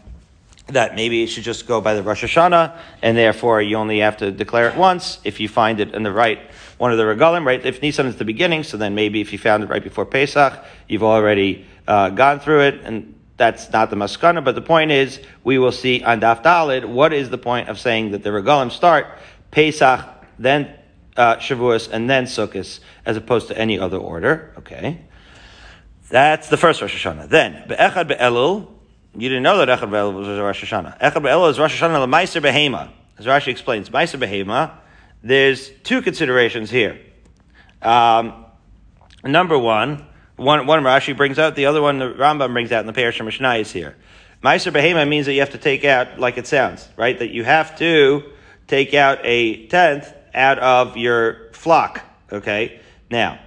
that 0.68 0.96
maybe 0.96 1.24
it 1.24 1.28
should 1.28 1.44
just 1.44 1.68
go 1.68 1.82
by 1.82 1.96
the 1.96 2.04
Rosh 2.04 2.24
Hashanah, 2.24 2.78
and 3.02 3.18
therefore 3.18 3.62
you 3.62 3.76
only 3.76 4.00
have 4.00 4.18
to 4.18 4.32
declare 4.32 4.70
it 4.70 4.78
once 4.78 5.20
if 5.26 5.40
you 5.40 5.50
find 5.50 5.80
it 5.82 5.94
in 5.94 6.04
the 6.04 6.12
right 6.12 6.40
one 6.78 6.92
of 6.92 6.98
the 6.98 7.04
regalim, 7.04 7.46
right? 7.46 7.64
If 7.66 7.82
Nisan 7.82 8.08
is 8.08 8.16
the 8.16 8.26
beginning, 8.26 8.64
so 8.64 8.78
then 8.78 8.96
maybe 8.96 9.22
if 9.22 9.34
you 9.34 9.40
found 9.40 9.64
it 9.64 9.70
right 9.70 9.84
before 9.84 10.06
Pesach, 10.06 10.64
you've 10.88 11.04
already 11.04 11.66
uh, 11.88 12.10
gone 12.10 12.40
through 12.40 12.62
it, 12.62 12.82
and 12.84 13.14
that's 13.38 13.72
not 13.72 13.90
the 13.90 13.96
maskana. 13.96 14.44
But 14.44 14.56
the 14.56 14.62
point 14.62 14.92
is, 14.92 15.20
we 15.44 15.58
will 15.58 15.72
see 15.72 16.04
on 16.04 16.22
Daf 16.22 16.42
Dalid 16.42 16.86
what 16.86 17.12
is 17.12 17.30
the 17.30 17.38
point 17.38 17.70
of 17.70 17.80
saying 17.80 18.12
that 18.12 18.24
the 18.24 18.30
regalim 18.30 18.72
start 18.72 19.08
Pesach, 19.52 20.06
then 20.40 20.74
uh, 21.18 21.38
Shavuos, 21.38 21.90
and 21.92 22.10
then 22.10 22.26
Sukkot, 22.26 22.80
as 23.06 23.18
opposed 23.18 23.48
to 23.50 23.58
any 23.58 23.80
other 23.80 23.98
order. 23.98 24.54
Okay, 24.60 25.02
that's 26.10 26.50
the 26.50 26.58
first 26.58 26.82
Rosh 26.82 27.06
Hashanah. 27.06 27.30
Then 27.30 27.64
Be'echad 27.68 28.08
Be'elul. 28.08 28.68
You 29.14 29.28
didn't 29.28 29.44
know 29.44 29.58
that 29.64 29.68
Echad 29.68 29.90
Be'elul 29.90 30.14
was 30.14 30.28
Rosh 30.28 30.64
Hashanah. 30.64 31.00
Echad 31.00 31.22
Be'elul 31.22 31.50
is 31.50 31.60
Rosh 31.60 31.82
Hashanah 31.82 32.06
L'Maiser 32.06 32.42
Behema. 32.42 32.92
As 33.18 33.26
Rashi 33.26 33.50
explains, 33.50 33.90
Maiser 33.90 34.20
Behema 34.20 34.72
there's 35.24 35.70
two 35.84 36.02
considerations 36.02 36.70
here. 36.70 37.00
Um, 37.82 38.46
number 39.24 39.58
one, 39.58 40.06
one, 40.36 40.66
one 40.66 40.84
Rashi 40.84 41.16
brings 41.16 41.38
out, 41.38 41.56
the 41.56 41.68
other 41.68 41.82
one 41.82 42.00
the 42.00 42.14
Rambam 42.14 42.54
brings 42.54 42.72
out 42.72 42.82
in 42.82 42.88
the 42.88 42.94
Parish 42.94 43.22
Mishnah 43.22 43.56
is 43.56 43.72
here. 43.72 43.96
Meiser 44.44 44.72
Behema 44.72 45.08
means 45.08 45.28
that 45.28 45.34
you 45.34 45.42
have 45.42 45.52
to 45.52 45.60
take 45.60 45.86
out, 45.86 46.20
like 46.20 46.38
it 46.38 46.48
sounds, 46.48 46.88
right? 46.98 47.18
That 47.20 47.30
you 47.30 47.44
have 47.44 47.78
to 47.78 48.24
take 48.68 48.94
out 48.94 49.20
a 49.24 49.68
tenth 49.68 50.12
out 50.34 50.60
of 50.60 50.98
your 50.98 51.52
flock, 51.54 52.02
okay? 52.32 52.80
Now, 53.10 53.40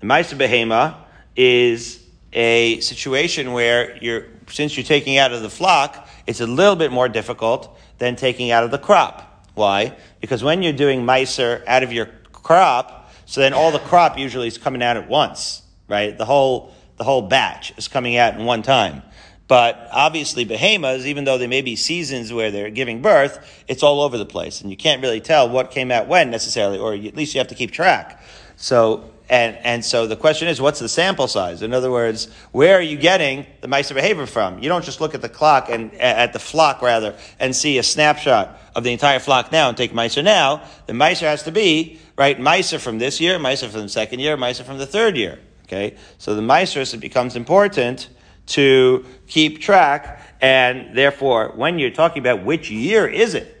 the 0.00 0.06
Meiser 0.06 0.36
Behema 0.36 0.96
is 1.36 2.04
a 2.32 2.80
situation 2.80 3.52
where 3.52 3.96
you're, 4.02 4.26
since 4.48 4.76
you're 4.76 4.84
taking 4.84 5.18
out 5.18 5.32
of 5.32 5.42
the 5.42 5.50
flock, 5.50 6.08
it's 6.26 6.40
a 6.40 6.46
little 6.46 6.76
bit 6.76 6.92
more 6.92 7.08
difficult 7.08 7.78
than 7.98 8.16
taking 8.16 8.50
out 8.50 8.64
of 8.64 8.70
the 8.70 8.78
crop. 8.78 9.46
Why? 9.54 9.96
Because 10.20 10.44
when 10.44 10.62
you're 10.62 10.72
doing 10.72 11.04
miser 11.04 11.64
out 11.66 11.82
of 11.82 11.92
your 11.92 12.06
crop, 12.32 13.10
so 13.26 13.40
then 13.40 13.52
all 13.52 13.70
the 13.70 13.78
crop 13.78 14.18
usually 14.18 14.46
is 14.46 14.58
coming 14.58 14.82
out 14.82 14.96
at 14.96 15.08
once, 15.08 15.62
right? 15.88 16.16
The 16.16 16.24
whole, 16.24 16.72
the 16.96 17.04
whole 17.04 17.22
batch 17.22 17.72
is 17.76 17.88
coming 17.88 18.16
out 18.16 18.38
in 18.38 18.44
one 18.44 18.62
time. 18.62 19.02
But 19.48 19.88
obviously, 19.90 20.44
behemoths, 20.44 21.06
even 21.06 21.24
though 21.24 21.38
there 21.38 21.48
may 21.48 21.62
be 21.62 21.74
seasons 21.74 22.32
where 22.32 22.50
they're 22.50 22.70
giving 22.70 23.02
birth, 23.02 23.64
it's 23.66 23.82
all 23.82 24.02
over 24.02 24.18
the 24.18 24.26
place, 24.26 24.60
and 24.60 24.70
you 24.70 24.76
can't 24.76 25.02
really 25.02 25.20
tell 25.20 25.48
what 25.48 25.70
came 25.70 25.90
out 25.90 26.06
when 26.06 26.30
necessarily, 26.30 26.78
or 26.78 26.94
at 26.94 27.16
least 27.16 27.34
you 27.34 27.40
have 27.40 27.48
to 27.48 27.54
keep 27.54 27.70
track. 27.70 28.22
So 28.56 29.10
and, 29.30 29.58
and 29.62 29.84
so 29.84 30.06
the 30.06 30.16
question 30.16 30.48
is, 30.48 30.60
what's 30.60 30.78
the 30.78 30.88
sample 30.88 31.28
size? 31.28 31.60
In 31.60 31.74
other 31.74 31.90
words, 31.90 32.28
where 32.52 32.78
are 32.78 32.82
you 32.82 32.96
getting 32.96 33.44
the 33.60 33.68
Meiser 33.68 33.94
behema 33.94 34.26
from? 34.26 34.62
You 34.62 34.70
don't 34.70 34.84
just 34.84 35.02
look 35.02 35.14
at 35.14 35.20
the 35.20 35.28
clock 35.28 35.68
and 35.68 35.92
at 36.00 36.32
the 36.32 36.38
flock 36.38 36.80
rather 36.80 37.14
and 37.38 37.54
see 37.54 37.76
a 37.76 37.82
snapshot 37.82 38.58
of 38.74 38.84
the 38.84 38.92
entire 38.92 39.18
flock 39.18 39.52
now 39.52 39.68
and 39.68 39.76
take 39.76 39.92
Meiser 39.92 40.24
now. 40.24 40.62
The 40.86 40.94
Meiser 40.94 41.22
has 41.22 41.42
to 41.42 41.52
be, 41.52 41.98
right, 42.16 42.38
Meiser 42.38 42.80
from 42.80 42.98
this 42.98 43.20
year, 43.20 43.38
Meiser 43.38 43.68
from 43.68 43.82
the 43.82 43.88
second 43.90 44.20
year, 44.20 44.36
Meiser 44.38 44.64
from 44.64 44.78
the 44.78 44.86
third 44.86 45.14
year. 45.14 45.38
Okay? 45.64 45.96
So 46.16 46.34
the 46.34 46.40
Meiser, 46.40 46.94
it 46.94 46.98
becomes 46.98 47.36
important 47.36 48.08
to 48.48 49.04
keep 49.26 49.60
track 49.60 50.20
and 50.40 50.96
therefore 50.96 51.52
when 51.54 51.78
you're 51.78 51.90
talking 51.90 52.20
about 52.20 52.44
which 52.44 52.70
year 52.70 53.06
is 53.06 53.34
it 53.34 53.54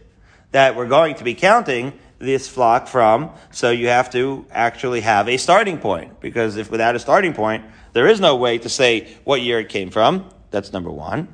that 0.52 0.76
we're 0.76 0.88
going 0.88 1.14
to 1.16 1.24
be 1.24 1.34
counting, 1.34 1.92
this 2.18 2.48
flock 2.48 2.88
from. 2.88 3.30
So 3.50 3.70
you 3.70 3.88
have 3.88 4.10
to 4.10 4.46
actually 4.50 5.00
have 5.02 5.28
a 5.28 5.36
starting 5.36 5.78
point 5.78 6.20
because 6.20 6.56
if 6.56 6.70
without 6.70 6.96
a 6.96 6.98
starting 6.98 7.32
point, 7.32 7.64
there 7.92 8.06
is 8.06 8.20
no 8.20 8.36
way 8.36 8.58
to 8.58 8.68
say 8.68 9.16
what 9.24 9.40
year 9.40 9.60
it 9.60 9.68
came 9.68 9.90
from. 9.90 10.28
That's 10.50 10.72
number 10.72 10.90
one. 10.90 11.28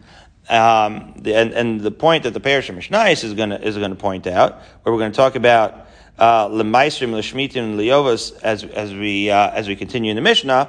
Um, 0.48 1.14
and, 1.24 1.52
and, 1.52 1.80
the 1.80 1.90
point 1.90 2.24
that 2.24 2.34
the 2.34 2.40
Parish 2.40 2.68
of 2.68 2.76
Mishnais 2.76 3.24
is 3.24 3.32
going 3.32 3.48
to 3.48 3.66
is 3.66 3.78
going 3.78 3.92
to 3.92 3.96
point 3.96 4.26
out, 4.26 4.60
where 4.82 4.92
we're 4.92 4.98
going 4.98 5.12
to 5.12 5.16
talk 5.16 5.36
about 5.36 5.86
lemaisrim, 6.18 7.14
uh, 7.14 7.16
leshmitim, 7.16 7.56
and 7.56 7.80
liovas 7.80 8.38
as 8.42 8.62
as 8.62 8.92
we 8.92 9.30
uh, 9.30 9.50
as 9.52 9.68
we 9.68 9.74
continue 9.74 10.10
in 10.10 10.16
the 10.16 10.22
Mishnah. 10.22 10.68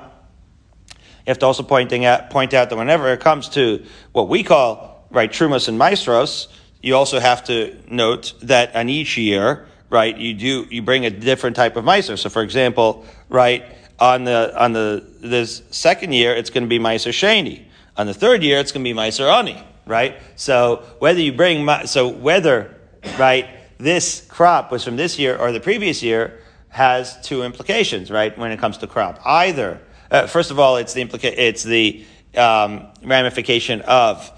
You 1.26 1.32
have 1.32 1.40
to 1.40 1.46
also 1.46 1.64
pointing 1.64 2.06
out 2.06 2.30
point 2.30 2.54
out 2.54 2.70
that 2.70 2.78
whenever 2.78 3.12
it 3.12 3.20
comes 3.20 3.50
to 3.50 3.84
what 4.12 4.30
we 4.30 4.44
call 4.44 5.08
right 5.10 5.32
trumas 5.32 5.68
and 5.68 5.80
maasros, 5.80 6.48
you 6.82 6.96
also 6.96 7.20
have 7.20 7.44
to 7.46 7.76
note 7.90 8.34
that 8.42 8.76
on 8.76 8.90
each 8.90 9.18
year 9.18 9.66
right, 9.90 10.18
you 10.18 10.34
do 10.34 10.68
you 10.70 10.82
bring 10.82 11.06
a 11.06 11.10
different 11.10 11.56
type 11.56 11.76
of 11.76 11.86
meiser. 11.86 12.18
So, 12.18 12.30
for 12.30 12.42
example, 12.42 13.06
right 13.30 13.64
on 14.00 14.24
the 14.24 14.54
on 14.62 14.74
the 14.74 15.06
this 15.22 15.64
second 15.72 16.14
year, 16.14 16.36
it's 16.36 16.50
going 16.50 16.64
to 16.64 16.70
be 16.70 16.80
meiser 16.80 17.12
sheni. 17.12 17.66
On 17.98 18.08
the 18.08 18.14
third 18.14 18.44
year, 18.44 18.60
it's 18.60 18.72
going 18.72 18.84
to 18.84 18.94
be 18.94 18.98
meiser 18.98 19.32
ani. 19.32 19.64
Right. 19.86 20.18
So 20.36 20.84
whether 21.00 21.20
you 21.20 21.34
bring 21.34 21.68
so 21.86 22.08
whether 22.08 22.76
right 23.20 23.48
this 23.78 24.26
crop 24.28 24.72
was 24.72 24.84
from 24.84 24.96
this 24.96 25.20
year 25.20 25.38
or 25.38 25.52
the 25.52 25.60
previous 25.60 26.02
year 26.02 26.40
has 26.70 27.20
two 27.22 27.44
implications. 27.44 28.10
Right 28.10 28.36
when 28.38 28.52
it 28.52 28.60
comes 28.60 28.78
to 28.80 28.88
crop, 28.88 29.20
either 29.26 29.80
uh, 30.12 30.28
first 30.28 30.52
of 30.52 30.60
all, 30.60 30.78
it's 30.78 30.94
the 30.94 31.04
implica- 31.04 31.34
it's 31.38 31.64
the 31.64 32.06
um, 32.36 32.88
ramification 33.04 33.82
of 33.82 34.32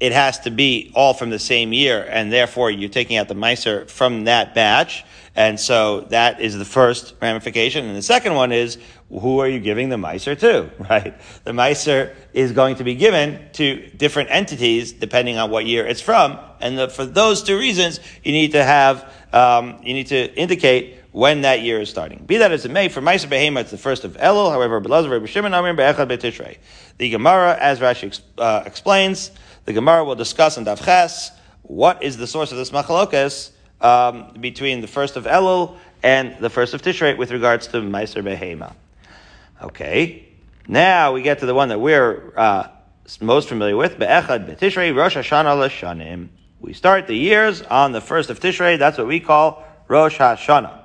it 0.00 0.12
has 0.12 0.40
to 0.40 0.50
be 0.50 0.92
all 0.94 1.14
from 1.14 1.30
the 1.30 1.38
same 1.38 1.72
year, 1.72 2.06
and 2.10 2.32
therefore 2.32 2.70
you're 2.70 2.90
taking 2.90 3.16
out 3.16 3.28
the 3.28 3.34
miser 3.34 3.86
from 3.86 4.24
that 4.24 4.54
batch. 4.54 5.04
And 5.36 5.58
so 5.58 6.02
that 6.10 6.40
is 6.40 6.56
the 6.56 6.64
first 6.64 7.14
ramification. 7.20 7.86
And 7.86 7.96
the 7.96 8.02
second 8.02 8.34
one 8.34 8.52
is, 8.52 8.78
who 9.08 9.40
are 9.40 9.48
you 9.48 9.60
giving 9.60 9.88
the 9.88 9.98
miser 9.98 10.34
to, 10.34 10.70
right? 10.78 11.14
The 11.44 11.52
miser 11.52 12.14
is 12.32 12.52
going 12.52 12.76
to 12.76 12.84
be 12.84 12.94
given 12.94 13.48
to 13.54 13.88
different 13.96 14.30
entities 14.30 14.92
depending 14.92 15.38
on 15.38 15.50
what 15.50 15.66
year 15.66 15.86
it's 15.86 16.00
from. 16.00 16.38
And 16.60 16.78
the, 16.78 16.88
for 16.88 17.04
those 17.04 17.42
two 17.42 17.58
reasons, 17.58 17.98
you 18.22 18.32
need 18.32 18.52
to 18.52 18.62
have, 18.62 19.10
um, 19.32 19.80
you 19.82 19.94
need 19.94 20.08
to 20.08 20.34
indicate 20.34 20.98
when 21.14 21.42
that 21.42 21.62
year 21.62 21.80
is 21.80 21.88
starting. 21.88 22.24
Be 22.26 22.38
that 22.38 22.50
as 22.50 22.64
it 22.64 22.72
may, 22.72 22.88
for 22.88 23.00
Meiser 23.00 23.28
Behema, 23.28 23.60
it's 23.60 23.70
the 23.70 23.78
first 23.78 24.02
of 24.02 24.16
Elul. 24.16 24.50
However, 24.50 24.80
the 24.80 24.88
Gemara, 27.10 27.56
as 27.60 27.78
Rashi 27.78 28.20
uh, 28.36 28.62
explains, 28.66 29.30
the 29.64 29.72
Gemara 29.72 30.04
will 30.04 30.16
discuss 30.16 30.58
in 30.58 30.64
Daf 30.64 30.84
Ches 30.84 31.30
what 31.62 32.02
is 32.02 32.16
the 32.16 32.26
source 32.26 32.50
of 32.50 32.58
this 32.58 32.72
machalokas 32.72 33.52
um, 33.80 34.32
between 34.40 34.80
the 34.80 34.88
first 34.88 35.14
of 35.14 35.26
Elul 35.26 35.76
and 36.02 36.36
the 36.40 36.50
first 36.50 36.74
of 36.74 36.82
Tishrei 36.82 37.16
with 37.16 37.30
regards 37.30 37.68
to 37.68 37.80
Meiser 37.80 38.20
Behema. 38.20 38.74
Okay, 39.62 40.26
now 40.66 41.12
we 41.12 41.22
get 41.22 41.38
to 41.38 41.46
the 41.46 41.54
one 41.54 41.68
that 41.68 41.78
we're 41.78 42.32
uh, 42.36 42.66
most 43.20 43.48
familiar 43.48 43.76
with, 43.76 44.00
Be'echad 44.00 44.46
Be'tishrei 44.46 44.92
Rosh 44.92 45.16
Hashanah 45.16 45.56
L'Shanim. 45.56 46.30
We 46.58 46.72
start 46.72 47.06
the 47.06 47.16
years 47.16 47.62
on 47.62 47.92
the 47.92 48.00
first 48.00 48.30
of 48.30 48.40
Tishrei. 48.40 48.80
That's 48.80 48.98
what 48.98 49.06
we 49.06 49.20
call 49.20 49.62
Rosh 49.86 50.18
Hashanah. 50.18 50.80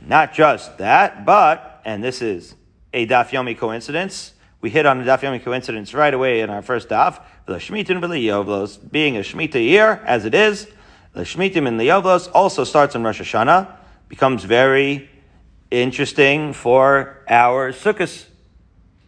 And 0.00 0.08
not 0.08 0.32
just 0.32 0.78
that, 0.78 1.26
but, 1.26 1.82
and 1.84 2.02
this 2.02 2.22
is 2.22 2.54
a 2.94 3.06
Daf 3.06 3.28
Yomi 3.28 3.56
coincidence, 3.56 4.32
we 4.62 4.70
hit 4.70 4.86
on 4.86 4.98
a 4.98 5.04
Daf 5.04 5.20
Yomi 5.20 5.44
coincidence 5.44 5.92
right 5.92 6.14
away 6.14 6.40
in 6.40 6.48
our 6.48 6.62
first 6.62 6.88
Daf, 6.88 7.20
the 7.44 7.54
and 7.54 8.90
being 8.90 9.16
a 9.18 9.20
Shemitah 9.20 9.62
year, 9.62 10.02
as 10.06 10.24
it 10.24 10.34
is, 10.34 10.68
the 11.12 11.20
Shemitah 11.20 11.68
and 11.68 11.78
Liyovlos 11.78 12.30
also 12.32 12.64
starts 12.64 12.94
in 12.94 13.02
Rosh 13.02 13.20
Hashanah, 13.20 13.76
becomes 14.08 14.44
very 14.44 15.10
interesting 15.70 16.54
for 16.54 17.22
our 17.28 17.70
Sukkot, 17.70 18.24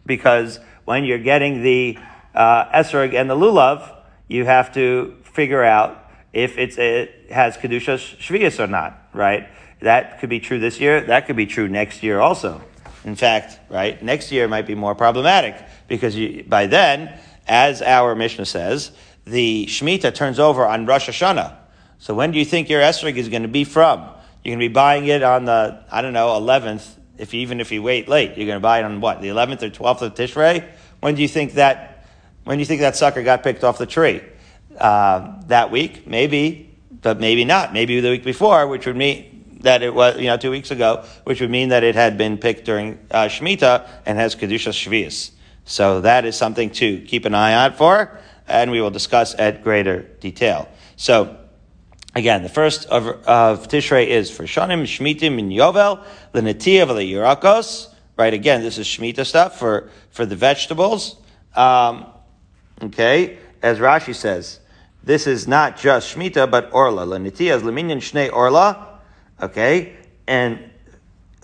because 0.05 0.59
when 0.85 1.05
you're 1.05 1.17
getting 1.17 1.63
the 1.63 1.97
uh, 2.35 2.65
Esrog 2.65 3.15
and 3.15 3.27
the 3.27 3.35
Lulav, 3.35 3.95
you 4.27 4.45
have 4.45 4.71
to 4.75 5.17
figure 5.23 5.63
out 5.63 6.07
if 6.33 6.59
it's, 6.59 6.77
it 6.77 7.31
has 7.31 7.57
Kedusha 7.57 7.97
Shvius 8.19 8.63
or 8.63 8.67
not, 8.67 9.09
right? 9.11 9.47
That 9.83 10.19
could 10.19 10.29
be 10.29 10.39
true 10.39 10.59
this 10.59 10.79
year, 10.79 11.01
that 11.01 11.27
could 11.27 11.35
be 11.35 11.45
true 11.45 11.67
next 11.67 12.03
year 12.03 12.21
also. 12.21 12.61
In 13.03 13.15
fact, 13.15 13.59
right, 13.69 14.01
next 14.01 14.31
year 14.31 14.47
might 14.47 14.65
be 14.65 14.75
more 14.75 14.95
problematic 14.95 15.55
because 15.89 16.15
you, 16.15 16.45
by 16.47 16.67
then 16.67 17.19
as 17.47 17.81
our 17.81 18.15
Mishnah 18.15 18.45
says, 18.45 18.93
the 19.25 19.65
Shemitah 19.65 20.15
turns 20.15 20.39
over 20.39 20.65
on 20.65 20.85
Rosh 20.85 21.09
Hashanah. 21.09 21.57
So 21.99 22.13
when 22.13 22.31
do 22.31 22.39
you 22.39 22.45
think 22.45 22.69
your 22.69 22.81
esrog 22.81 23.17
is 23.17 23.27
going 23.27 23.41
to 23.41 23.49
be 23.49 23.65
from? 23.65 23.99
You're 24.43 24.55
going 24.55 24.59
to 24.59 24.69
be 24.69 24.73
buying 24.73 25.07
it 25.07 25.21
on 25.21 25.43
the, 25.43 25.83
I 25.91 26.01
don't 26.01 26.13
know, 26.13 26.29
11th, 26.29 26.87
if 27.17 27.33
even 27.33 27.59
if 27.59 27.71
you 27.73 27.83
wait 27.83 28.07
late. 28.07 28.37
You're 28.37 28.47
going 28.47 28.57
to 28.57 28.61
buy 28.61 28.79
it 28.79 28.85
on 28.85 29.01
what, 29.01 29.21
the 29.21 29.27
11th 29.27 29.63
or 29.63 29.69
12th 29.69 30.01
of 30.01 30.13
Tishrei? 30.13 30.65
When 31.01 31.15
do 31.15 31.21
you 31.21 31.27
think 31.27 31.55
that, 31.55 32.07
when 32.45 32.57
do 32.57 32.59
you 32.61 32.65
think 32.65 32.79
that 32.79 32.95
sucker 32.95 33.21
got 33.21 33.43
picked 33.43 33.65
off 33.65 33.77
the 33.77 33.85
tree? 33.85 34.21
Uh, 34.77 35.41
that 35.47 35.71
week? 35.71 36.07
Maybe, 36.07 36.77
but 37.01 37.19
maybe 37.19 37.43
not. 37.43 37.73
Maybe 37.73 37.99
the 37.99 38.11
week 38.11 38.23
before, 38.23 38.67
which 38.67 38.85
would 38.85 38.95
mean 38.95 39.32
that 39.63 39.83
it 39.83 39.93
was, 39.93 40.17
you 40.17 40.27
know, 40.27 40.37
two 40.37 40.51
weeks 40.51 40.71
ago, 40.71 41.03
which 41.23 41.41
would 41.41 41.49
mean 41.49 41.69
that 41.69 41.83
it 41.83 41.95
had 41.95 42.17
been 42.17 42.37
picked 42.37 42.65
during 42.65 42.99
uh, 43.11 43.25
Shemitah 43.25 43.87
and 44.05 44.17
has 44.17 44.35
Kedushas 44.35 44.73
Shvius. 44.73 45.31
So 45.65 46.01
that 46.01 46.25
is 46.25 46.35
something 46.35 46.69
to 46.71 47.01
keep 47.01 47.25
an 47.25 47.33
eye 47.33 47.53
out 47.53 47.77
for, 47.77 48.19
and 48.47 48.71
we 48.71 48.81
will 48.81 48.91
discuss 48.91 49.33
at 49.35 49.63
greater 49.63 50.01
detail. 50.19 50.69
So, 50.95 51.39
Again, 52.15 52.43
the 52.43 52.49
first 52.49 52.85
of, 52.85 53.07
of 53.25 53.67
Tishrei 53.67 54.05
is 54.05 54.29
for 54.29 54.43
Shanim, 54.43 54.83
Shmitim, 54.83 55.39
and 55.39 55.51
Yovel, 55.51 56.03
the 56.31 56.41
Netiyav, 56.41 56.87
the 56.89 57.11
Yurakos. 57.11 57.91
Right, 58.15 58.33
again, 58.33 58.61
this 58.61 58.77
is 58.77 58.85
Shemitah 58.85 59.25
stuff 59.25 59.57
for, 59.57 59.89
for 60.11 60.23
the 60.27 60.35
vegetables. 60.35 61.15
Um, 61.55 62.05
okay, 62.83 63.39
as 63.63 63.79
Rashi 63.79 64.13
says, 64.13 64.59
this 65.03 65.25
is 65.25 65.47
not 65.47 65.77
just 65.77 66.15
Shemitah, 66.15 66.51
but 66.51 66.71
Orla. 66.71 67.03
La 67.03 67.17
Netiyah 67.17 67.55
is 67.55 67.63
Leminyan 67.63 67.97
Shnei 67.97 68.31
Orla. 68.31 68.92
Okay, 69.41 69.95
and 70.27 70.69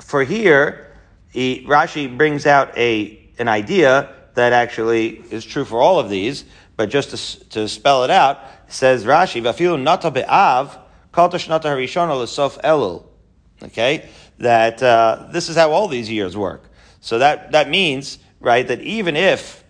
for 0.01 0.23
here, 0.23 0.95
he, 1.31 1.65
Rashi 1.67 2.15
brings 2.15 2.45
out 2.45 2.77
a, 2.77 3.19
an 3.37 3.47
idea 3.47 4.13
that 4.35 4.53
actually 4.53 5.21
is 5.31 5.43
true 5.43 5.65
for 5.65 5.79
all 5.79 5.99
of 5.99 6.09
these, 6.09 6.45
but 6.77 6.89
just 6.89 7.09
to, 7.11 7.49
to 7.49 7.67
spell 7.67 8.03
it 8.03 8.09
out, 8.09 8.39
says 8.67 9.03
Rashi, 9.03 9.41
"Vafilu 9.41 9.81
nata 9.81 10.11
be'av 10.11 10.77
kol 11.11 11.29
shnata 11.29 11.63
harishona 11.63 12.17
l'sof 12.17 12.61
elul." 12.61 13.03
Okay, 13.61 14.07
that 14.37 14.81
uh, 14.81 15.27
this 15.31 15.49
is 15.49 15.57
how 15.57 15.71
all 15.71 15.87
these 15.87 16.09
years 16.09 16.37
work. 16.37 16.69
So 17.01 17.19
that 17.19 17.51
that 17.51 17.69
means 17.69 18.19
right 18.39 18.65
that 18.67 18.81
even 18.81 19.15
if 19.17 19.63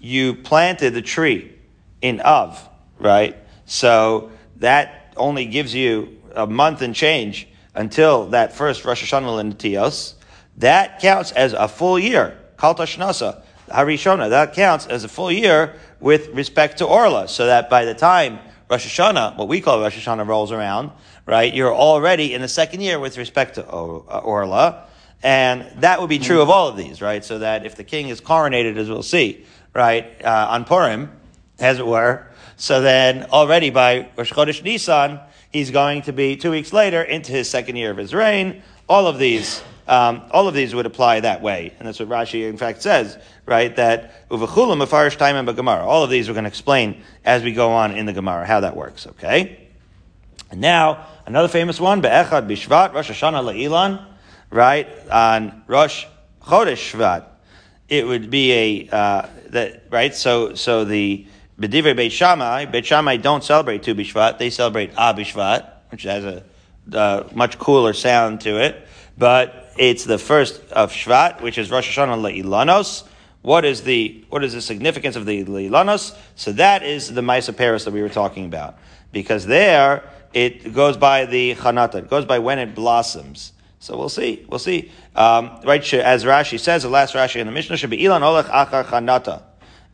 you 0.00 0.34
planted 0.34 0.94
the 0.94 1.02
tree 1.02 1.52
in 2.00 2.20
Av, 2.22 2.68
right, 2.98 3.36
so 3.66 4.30
that 4.56 5.12
only 5.16 5.44
gives 5.46 5.74
you 5.74 6.20
a 6.34 6.46
month 6.46 6.80
and 6.80 6.94
change 6.94 7.48
until 7.74 8.26
that 8.26 8.52
first 8.52 8.84
Rosh 8.84 9.02
Hashanah 9.04 9.54
Tios. 9.54 10.14
That 10.58 11.00
counts 11.00 11.32
as 11.32 11.52
a 11.52 11.68
full 11.68 11.98
year. 11.98 12.38
Kal 12.58 12.74
Shnasa 12.74 13.42
Harishona. 13.68 14.30
That 14.30 14.54
counts 14.54 14.86
as 14.86 15.04
a 15.04 15.08
full 15.08 15.32
year 15.32 15.76
with 16.00 16.28
respect 16.28 16.78
to 16.78 16.84
Orla, 16.84 17.28
so 17.28 17.46
that 17.46 17.70
by 17.70 17.84
the 17.84 17.94
time 17.94 18.38
Rosh 18.70 18.86
Hashanah, 18.86 19.36
what 19.36 19.48
we 19.48 19.60
call 19.60 19.80
Rosh 19.80 19.96
Hashanah, 19.96 20.26
rolls 20.26 20.52
around, 20.52 20.90
right, 21.26 21.52
you're 21.52 21.74
already 21.74 22.34
in 22.34 22.40
the 22.40 22.48
second 22.48 22.80
year 22.80 22.98
with 22.98 23.18
respect 23.18 23.56
to 23.56 23.64
Orla, 23.64 24.86
and 25.22 25.66
that 25.80 26.00
would 26.00 26.10
be 26.10 26.18
true 26.18 26.42
of 26.42 26.50
all 26.50 26.68
of 26.68 26.76
these, 26.76 27.00
right? 27.00 27.24
So 27.24 27.38
that 27.38 27.64
if 27.64 27.76
the 27.76 27.84
king 27.84 28.08
is 28.08 28.20
coronated, 28.20 28.76
as 28.76 28.88
we'll 28.88 29.02
see, 29.02 29.46
right, 29.74 30.22
uh, 30.22 30.48
on 30.50 30.64
Purim, 30.64 31.10
as 31.58 31.78
it 31.78 31.86
were, 31.86 32.26
so 32.56 32.80
then 32.82 33.24
already 33.24 33.70
by 33.70 34.08
Rosh 34.16 34.32
Chodesh 34.32 34.62
Nisan, 34.62 35.20
he's 35.54 35.70
going 35.70 36.02
to 36.02 36.12
be 36.12 36.36
two 36.36 36.50
weeks 36.50 36.72
later 36.72 37.00
into 37.00 37.30
his 37.30 37.48
second 37.48 37.76
year 37.76 37.92
of 37.92 37.96
his 37.96 38.12
reign. 38.12 38.60
All 38.88 39.06
of 39.06 39.18
these 39.18 39.62
um, 39.86 40.22
all 40.30 40.48
of 40.48 40.54
these 40.54 40.74
would 40.74 40.86
apply 40.86 41.20
that 41.20 41.42
way, 41.42 41.74
and 41.78 41.86
that's 41.86 42.00
what 42.00 42.08
Rashi 42.08 42.48
in 42.48 42.56
fact 42.56 42.80
says, 42.82 43.18
right? 43.44 43.74
That 43.76 44.28
uvachulam 44.30 44.84
afarish 44.84 45.18
time 45.18 45.36
and 45.36 45.56
Gemara. 45.56 45.86
All 45.86 46.02
of 46.02 46.10
these 46.10 46.26
we're 46.26 46.34
going 46.34 46.44
to 46.44 46.48
explain 46.48 47.02
as 47.24 47.42
we 47.42 47.52
go 47.52 47.70
on 47.70 47.92
in 47.92 48.06
the 48.06 48.14
Gemara 48.14 48.46
how 48.46 48.60
that 48.60 48.76
works. 48.76 49.06
Okay. 49.06 49.68
And 50.50 50.60
now 50.60 51.06
another 51.26 51.48
famous 51.48 51.78
one, 51.78 52.00
be'echad 52.00 52.48
bishvat 52.48 52.94
Rosh 52.94 53.10
Hashanah 53.10 53.44
le'ilan, 53.44 54.04
right 54.50 54.88
on 55.10 55.62
Rosh 55.66 56.06
Chodesh 56.42 56.92
Shvat. 56.92 57.26
It 57.88 58.06
would 58.06 58.30
be 58.30 58.52
a 58.52 58.88
uh, 58.90 59.28
that 59.50 59.84
right. 59.90 60.14
So 60.14 60.54
so 60.54 60.86
the 60.86 61.26
B'divrei 61.58 61.94
Beit 61.96 62.12
Shammai, 62.12 62.66
Beit 62.66 62.84
Shammai 62.84 63.16
don't 63.16 63.44
celebrate 63.44 63.82
Tu 63.82 63.94
Bishvat; 63.94 64.38
they 64.38 64.50
celebrate 64.50 64.90
A 64.92 65.14
Bishvat, 65.14 65.70
which 65.90 66.02
has 66.02 66.24
a 66.24 67.26
much 67.34 67.58
cooler 67.58 67.92
sound 67.92 68.40
to 68.42 68.60
it. 68.60 68.86
But 69.16 69.72
it's 69.78 70.04
the 70.04 70.18
first 70.18 70.60
of 70.72 70.92
Shvat, 70.92 71.40
which 71.40 71.58
is 71.58 71.70
Rosh 71.70 71.96
Hashanah 71.96 72.42
Le'ilanos. 72.42 73.04
What 73.42 73.64
is 73.64 73.82
the 73.82 74.24
what 74.30 74.42
is 74.42 74.54
the 74.54 74.60
significance 74.60 75.16
of 75.16 75.26
the 75.26 75.44
Le'ilanos? 75.44 76.16
So 76.34 76.52
that 76.52 76.82
is 76.82 77.12
the 77.12 77.20
Maisa 77.20 77.56
Paris 77.56 77.84
that 77.84 77.92
we 77.92 78.02
were 78.02 78.08
talking 78.08 78.46
about, 78.46 78.78
because 79.12 79.46
there 79.46 80.10
it 80.32 80.72
goes 80.72 80.96
by 80.96 81.26
the 81.26 81.54
Chanata, 81.54 81.96
it 81.96 82.10
goes 82.10 82.24
by 82.24 82.40
when 82.40 82.58
it 82.58 82.74
blossoms. 82.74 83.52
So 83.78 83.96
we'll 83.98 84.08
see, 84.08 84.44
we'll 84.48 84.58
see. 84.58 84.90
Um, 85.14 85.60
right, 85.64 85.94
as 85.94 86.24
Rashi 86.24 86.58
says, 86.58 86.82
the 86.82 86.88
last 86.88 87.14
Rashi 87.14 87.36
in 87.36 87.46
the 87.46 87.52
Mishnah 87.52 87.76
should 87.76 87.90
be 87.90 87.98
Ilan 87.98 88.22
Olech 88.22 88.48
Achar 88.48 88.84
Chanata, 88.84 89.42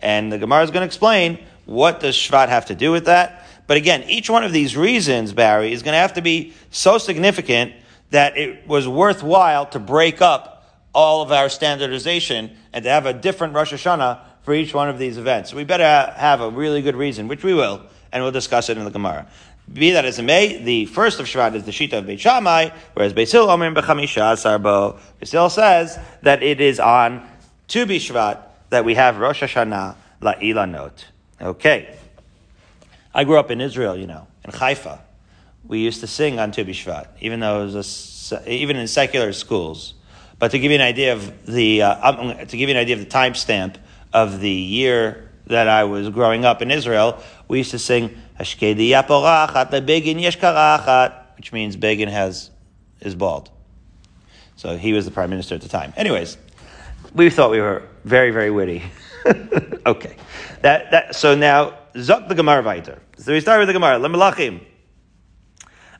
and 0.00 0.32
the 0.32 0.38
Gemara 0.38 0.62
is 0.62 0.70
going 0.70 0.82
to 0.82 0.86
explain 0.86 1.40
what 1.70 2.00
does 2.00 2.16
Shvat 2.16 2.48
have 2.48 2.66
to 2.66 2.74
do 2.74 2.90
with 2.90 3.04
that. 3.04 3.46
But 3.68 3.76
again, 3.76 4.02
each 4.08 4.28
one 4.28 4.42
of 4.42 4.52
these 4.52 4.76
reasons, 4.76 5.32
Barry, 5.32 5.72
is 5.72 5.84
going 5.84 5.92
to 5.92 5.98
have 5.98 6.14
to 6.14 6.20
be 6.20 6.52
so 6.72 6.98
significant 6.98 7.74
that 8.10 8.36
it 8.36 8.66
was 8.66 8.88
worthwhile 8.88 9.66
to 9.66 9.78
break 9.78 10.20
up 10.20 10.66
all 10.92 11.22
of 11.22 11.30
our 11.30 11.48
standardization 11.48 12.50
and 12.72 12.82
to 12.82 12.90
have 12.90 13.06
a 13.06 13.12
different 13.12 13.54
Rosh 13.54 13.72
Hashanah 13.72 14.18
for 14.42 14.52
each 14.52 14.74
one 14.74 14.88
of 14.88 14.98
these 14.98 15.16
events. 15.16 15.54
We 15.54 15.62
better 15.62 16.12
have 16.16 16.40
a 16.40 16.50
really 16.50 16.82
good 16.82 16.96
reason, 16.96 17.28
which 17.28 17.44
we 17.44 17.54
will, 17.54 17.82
and 18.10 18.20
we'll 18.20 18.32
discuss 18.32 18.68
it 18.68 18.76
in 18.76 18.84
the 18.84 18.90
Gemara. 18.90 19.28
Be 19.72 19.92
that 19.92 20.04
as 20.04 20.18
it 20.18 20.24
may, 20.24 20.60
the 20.60 20.86
first 20.86 21.20
of 21.20 21.26
Shvat 21.26 21.54
is 21.54 21.62
the 21.62 21.70
Shita 21.70 21.98
of 21.98 22.06
Beit 22.06 22.18
Shammai, 22.18 22.70
whereas 22.94 23.12
Beis 23.12 23.30
Hillel 23.30 23.50
Omer 23.50 23.72
Bechamisha 23.72 24.34
Sarbo. 24.34 24.98
Beis 25.20 25.30
Hillel 25.30 25.50
says 25.50 25.96
that 26.22 26.42
it 26.42 26.60
is 26.60 26.80
on 26.80 27.24
Tu 27.68 27.86
Shvat 27.86 28.42
that 28.70 28.84
we 28.84 28.96
have 28.96 29.18
Rosh 29.18 29.44
Hashanah 29.44 29.94
La'ilanot. 30.20 31.04
Okay. 31.40 31.96
I 33.14 33.24
grew 33.24 33.38
up 33.38 33.50
in 33.50 33.60
Israel, 33.60 33.96
you 33.96 34.06
know, 34.06 34.26
in 34.44 34.52
Haifa 34.52 35.00
we 35.64 35.78
used 35.78 36.00
to 36.00 36.06
sing 36.06 36.38
on 36.38 36.52
Tu 36.52 36.64
B'Shvat, 36.64 37.06
even 37.20 37.40
though 37.40 37.62
it 37.62 37.72
was 37.72 38.32
a, 38.32 38.52
even 38.52 38.76
in 38.76 38.86
secular 38.88 39.32
schools. 39.32 39.94
But 40.38 40.52
to 40.52 40.58
give 40.58 40.70
you 40.70 40.76
an 40.76 40.82
idea 40.82 41.12
of 41.12 41.46
the 41.46 41.82
uh, 41.82 42.44
to 42.44 42.56
give 42.56 42.68
you 42.68 42.74
an 42.74 42.80
idea 42.80 42.96
of 42.96 43.00
the 43.00 43.10
timestamp 43.10 43.76
of 44.12 44.40
the 44.40 44.50
year 44.50 45.30
that 45.46 45.68
I 45.68 45.84
was 45.84 46.08
growing 46.08 46.44
up 46.44 46.62
in 46.62 46.70
Israel, 46.70 47.22
we 47.48 47.58
used 47.58 47.72
to 47.72 47.78
sing 47.78 48.16
Hashkedi 48.38 48.90
Yaporachat 48.90 49.86
Begin 49.86 50.18
Yeshkarachat, 50.18 51.36
which 51.36 51.52
means 51.52 51.76
Begin 51.76 52.08
has 52.08 52.50
is 53.00 53.14
bald. 53.14 53.50
So 54.56 54.76
he 54.76 54.92
was 54.92 55.04
the 55.04 55.10
prime 55.10 55.30
minister 55.30 55.54
at 55.54 55.60
the 55.60 55.68
time. 55.68 55.92
Anyways, 55.96 56.36
we 57.14 57.30
thought 57.30 57.50
we 57.50 57.60
were 57.60 57.86
very 58.04 58.30
very 58.30 58.50
witty. 58.50 58.82
okay, 59.86 60.16
that 60.62 60.90
that 60.90 61.14
so 61.14 61.34
now 61.34 61.78
Zok 61.94 62.28
the 62.28 62.34
Gemara 62.34 62.62
weiter. 62.62 63.00
So 63.18 63.32
we 63.32 63.40
start 63.40 63.58
with 63.58 63.68
the 63.68 63.72
Gemara. 63.72 63.98
Lemelachim. 63.98 64.60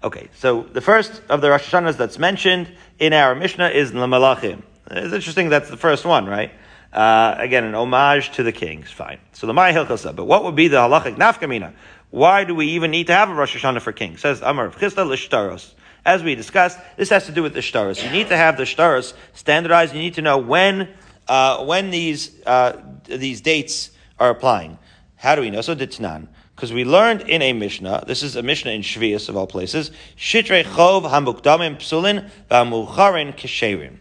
Okay, 0.03 0.31
so 0.37 0.63
the 0.63 0.81
first 0.81 1.21
of 1.29 1.43
the 1.43 1.51
Rosh 1.51 1.73
Hashanahs 1.73 1.97
that's 1.97 2.19
mentioned 2.19 2.75
in 2.99 3.13
our 3.13 3.35
Mishnah 3.35 3.69
is 3.69 3.93
Lamalachim. 3.93 4.63
It's 4.91 5.13
interesting 5.13 5.51
that's 5.51 5.69
the 5.69 5.77
first 5.77 6.07
one, 6.07 6.27
right? 6.27 6.53
Uh, 6.93 7.35
again, 7.39 7.65
an 7.65 7.75
homage 7.75 8.33
to 8.33 8.43
the 8.43 8.53
kings. 8.53 8.91
Fine. 8.91 9.19
So 9.33 9.47
the 9.47 9.53
Maya 9.53 9.75
Hilchasa. 9.75 10.17
But 10.17 10.25
what 10.25 10.45
would 10.45 10.57
be 10.57 10.69
the 10.69 10.79
halachic 10.79 11.17
nafkamina? 11.17 11.75
Why 12.11 12.45
do 12.45 12.55
we 12.55 12.69
even 12.69 12.91
need 12.91 13.09
to 13.09 13.15
have 13.15 13.29
a 13.29 13.35
Rosh 13.35 13.57
Hashanah 13.57 13.83
for 13.83 13.93
kings? 13.93 14.21
Says 14.21 14.41
Amar 14.43 14.71
Chisda 14.71 15.07
l'shtaros. 15.07 15.75
As 16.05 16.23
we 16.23 16.35
discussed, 16.35 16.79
this 16.97 17.11
has 17.11 17.27
to 17.27 17.33
do 17.33 17.43
with 17.43 17.53
the 17.53 17.61
shtaros. 17.61 18.03
You 18.03 18.11
need 18.11 18.29
to 18.29 18.37
have 18.37 18.57
the 18.57 18.65
shtaros 18.65 19.13
standardized. 19.35 19.95
You 19.95 20.01
need 20.01 20.15
to 20.15 20.23
know 20.23 20.39
when 20.39 20.89
uh, 21.31 21.65
when 21.65 21.91
these 21.91 22.45
uh, 22.45 22.83
these 23.05 23.41
dates 23.41 23.93
are 24.19 24.31
applying. 24.31 24.79
How 25.15 25.37
do 25.37 25.43
we 25.43 25.51
know? 25.51 25.61
So 25.61 25.77
ditnan. 25.77 26.27
Because 26.57 26.75
we 26.75 26.85
learned 26.85 27.23
in 27.23 27.41
a 27.41 27.55
Mishnah, 27.55 28.05
this 28.07 28.23
is 28.23 28.37
a 28.37 28.43
Mishnah 28.43 28.73
in 28.73 28.83
Shvius 28.83 29.31
of 29.31 29.37
all 29.37 29.47
places, 29.47 29.93
Shitre 30.15 30.63
Chov 30.63 31.05
Hamukdamim 31.05 31.77
Psulin 31.77 32.29
Vamucharin 32.51 33.35
Kesherim. 33.35 33.97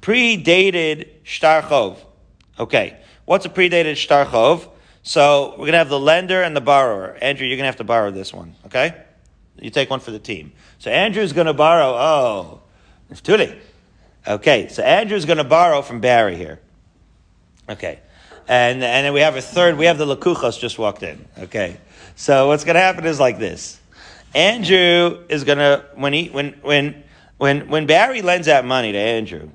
Predated 0.00 1.08
Shtar 1.22 1.62
Chov. 1.62 1.98
Okay, 2.58 2.98
what's 3.24 3.46
a 3.46 3.48
predated 3.48 3.96
Shtar 3.96 4.24
Chov? 4.24 4.68
So 5.04 5.50
we're 5.50 5.58
going 5.58 5.72
to 5.72 5.78
have 5.78 5.90
the 5.90 6.00
lender 6.00 6.42
and 6.42 6.56
the 6.56 6.60
borrower. 6.60 7.16
Andrew, 7.20 7.46
you're 7.46 7.56
going 7.56 7.64
to 7.64 7.66
have 7.66 7.76
to 7.76 7.84
borrow 7.84 8.10
this 8.10 8.32
one, 8.32 8.56
okay? 8.66 8.96
You 9.60 9.70
take 9.70 9.90
one 9.90 10.00
for 10.00 10.10
the 10.10 10.18
team. 10.18 10.52
So 10.78 10.90
Andrew's 10.90 11.32
going 11.32 11.48
to 11.48 11.54
borrow, 11.54 11.94
oh, 11.94 12.62
it's 13.10 13.20
Tuli. 13.20 13.60
Okay, 14.26 14.68
so 14.68 14.82
Andrew's 14.82 15.24
going 15.24 15.38
to 15.38 15.44
borrow 15.44 15.82
from 15.82 16.00
Barry 16.00 16.36
here. 16.36 16.60
Okay. 17.68 18.00
And, 18.48 18.82
and 18.82 19.06
then 19.06 19.12
we 19.12 19.20
have 19.20 19.36
a 19.36 19.42
third, 19.42 19.78
we 19.78 19.86
have 19.86 19.98
the 19.98 20.16
Lakuchos 20.16 20.58
just 20.58 20.78
walked 20.78 21.02
in. 21.02 21.24
Okay. 21.38 21.76
So 22.16 22.48
what's 22.48 22.64
going 22.64 22.74
to 22.74 22.80
happen 22.80 23.04
is 23.06 23.20
like 23.20 23.38
this. 23.38 23.78
Andrew 24.34 25.24
is 25.28 25.44
going 25.44 25.58
to, 25.58 25.84
when 25.94 26.12
he, 26.12 26.28
when, 26.28 26.52
when, 26.62 27.04
when, 27.38 27.68
when 27.68 27.86
Barry 27.86 28.22
lends 28.22 28.48
out 28.48 28.64
money 28.64 28.92
to 28.92 28.98
Andrew, 28.98 29.50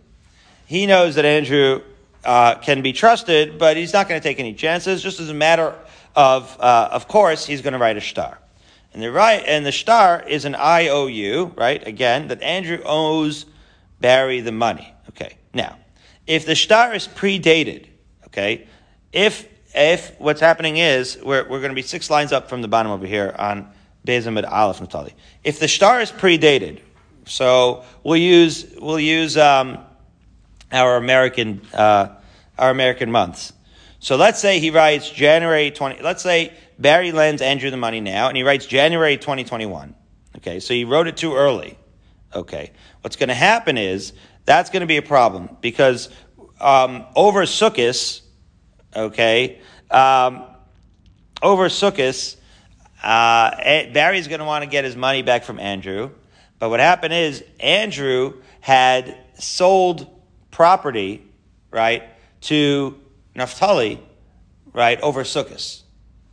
he 0.65 0.85
knows 0.85 1.15
that 1.15 1.25
Andrew, 1.25 1.81
uh, 2.27 2.55
can 2.55 2.81
be 2.81 2.93
trusted, 2.93 3.57
but 3.57 3.77
he's 3.77 3.93
not 3.93 4.09
going 4.09 4.19
to 4.19 4.23
take 4.27 4.39
any 4.39 4.53
chances. 4.53 5.01
Just 5.01 5.19
as 5.19 5.29
a 5.29 5.33
matter 5.33 5.73
of, 6.15 6.57
uh, 6.59 6.89
of 6.91 7.07
course, 7.07 7.45
he's 7.45 7.61
going 7.61 7.73
to 7.73 7.79
write 7.79 7.97
a 7.97 8.01
shtar. 8.01 8.37
And 8.93 9.01
the 9.01 9.11
right 9.11 9.43
and 9.45 9.65
the 9.65 9.71
shtar 9.71 10.23
is 10.27 10.45
an 10.45 10.55
IOU, 10.55 11.53
right? 11.55 11.85
Again, 11.87 12.27
that 12.27 12.41
Andrew 12.41 12.81
owes 12.83 13.45
Barry 14.01 14.41
the 14.41 14.51
money. 14.51 14.93
Okay. 15.09 15.37
Now, 15.53 15.77
if 16.25 16.45
the 16.45 16.55
shtar 16.55 16.93
is 16.93 17.07
predated, 17.07 17.87
okay, 18.37 18.67
if 19.11 19.47
if 19.73 20.19
what's 20.19 20.39
happening 20.39 20.77
is 20.77 21.17
we're, 21.23 21.43
we're 21.43 21.59
going 21.59 21.69
to 21.69 21.75
be 21.75 21.81
six 21.81 22.09
lines 22.09 22.31
up 22.31 22.49
from 22.49 22.61
the 22.61 22.67
bottom 22.67 22.91
over 22.91 23.05
here 23.05 23.35
on 23.37 23.71
Bezamid 24.05 24.49
Aleph 24.49 24.79
Natali. 24.79 25.13
If 25.43 25.59
the 25.59 25.67
shtar 25.67 26.01
is 26.01 26.11
predated, 26.11 26.79
so 27.25 27.83
we'll 28.03 28.17
use 28.17 28.65
we'll 28.79 28.99
use 28.99 29.37
um, 29.37 29.79
our 30.71 30.97
American 30.97 31.61
uh, 31.73 32.09
our 32.57 32.69
American 32.69 33.11
months. 33.11 33.53
So 33.99 34.15
let's 34.15 34.39
say 34.39 34.59
he 34.59 34.69
writes 34.69 35.09
January 35.09 35.71
twenty. 35.71 36.01
Let's 36.01 36.21
say 36.21 36.53
Barry 36.77 37.11
lends 37.11 37.41
Andrew 37.41 37.71
the 37.71 37.77
money 37.77 38.01
now, 38.01 38.27
and 38.27 38.37
he 38.37 38.43
writes 38.43 38.65
January 38.65 39.17
twenty 39.17 39.43
twenty 39.43 39.65
one. 39.65 39.95
Okay, 40.37 40.59
so 40.59 40.73
he 40.73 40.85
wrote 40.85 41.07
it 41.07 41.17
too 41.17 41.35
early. 41.35 41.77
Okay, 42.35 42.71
what's 43.01 43.15
going 43.15 43.29
to 43.29 43.35
happen 43.35 43.77
is 43.77 44.13
that's 44.45 44.69
going 44.69 44.81
to 44.81 44.87
be 44.87 44.97
a 44.97 45.01
problem 45.01 45.49
because 45.61 46.09
um, 46.59 47.05
over 47.15 47.43
Sukkot, 47.43 48.21
okay, 48.95 49.59
um, 49.91 50.43
over 51.41 51.69
Sukkot, 51.69 52.35
uh, 53.03 53.51
Barry's 53.93 54.27
going 54.27 54.39
to 54.39 54.45
want 54.45 54.63
to 54.63 54.69
get 54.69 54.83
his 54.83 54.95
money 54.95 55.21
back 55.21 55.43
from 55.43 55.59
Andrew. 55.59 56.11
But 56.59 56.69
what 56.69 56.79
happened 56.79 57.13
is 57.13 57.43
Andrew 57.59 58.41
had 58.59 59.17
sold 59.35 60.07
property, 60.51 61.23
right, 61.71 62.03
to 62.41 62.99
Naphtali, 63.35 64.01
right, 64.73 64.99
over 65.01 65.23
Sukkot. 65.23 65.83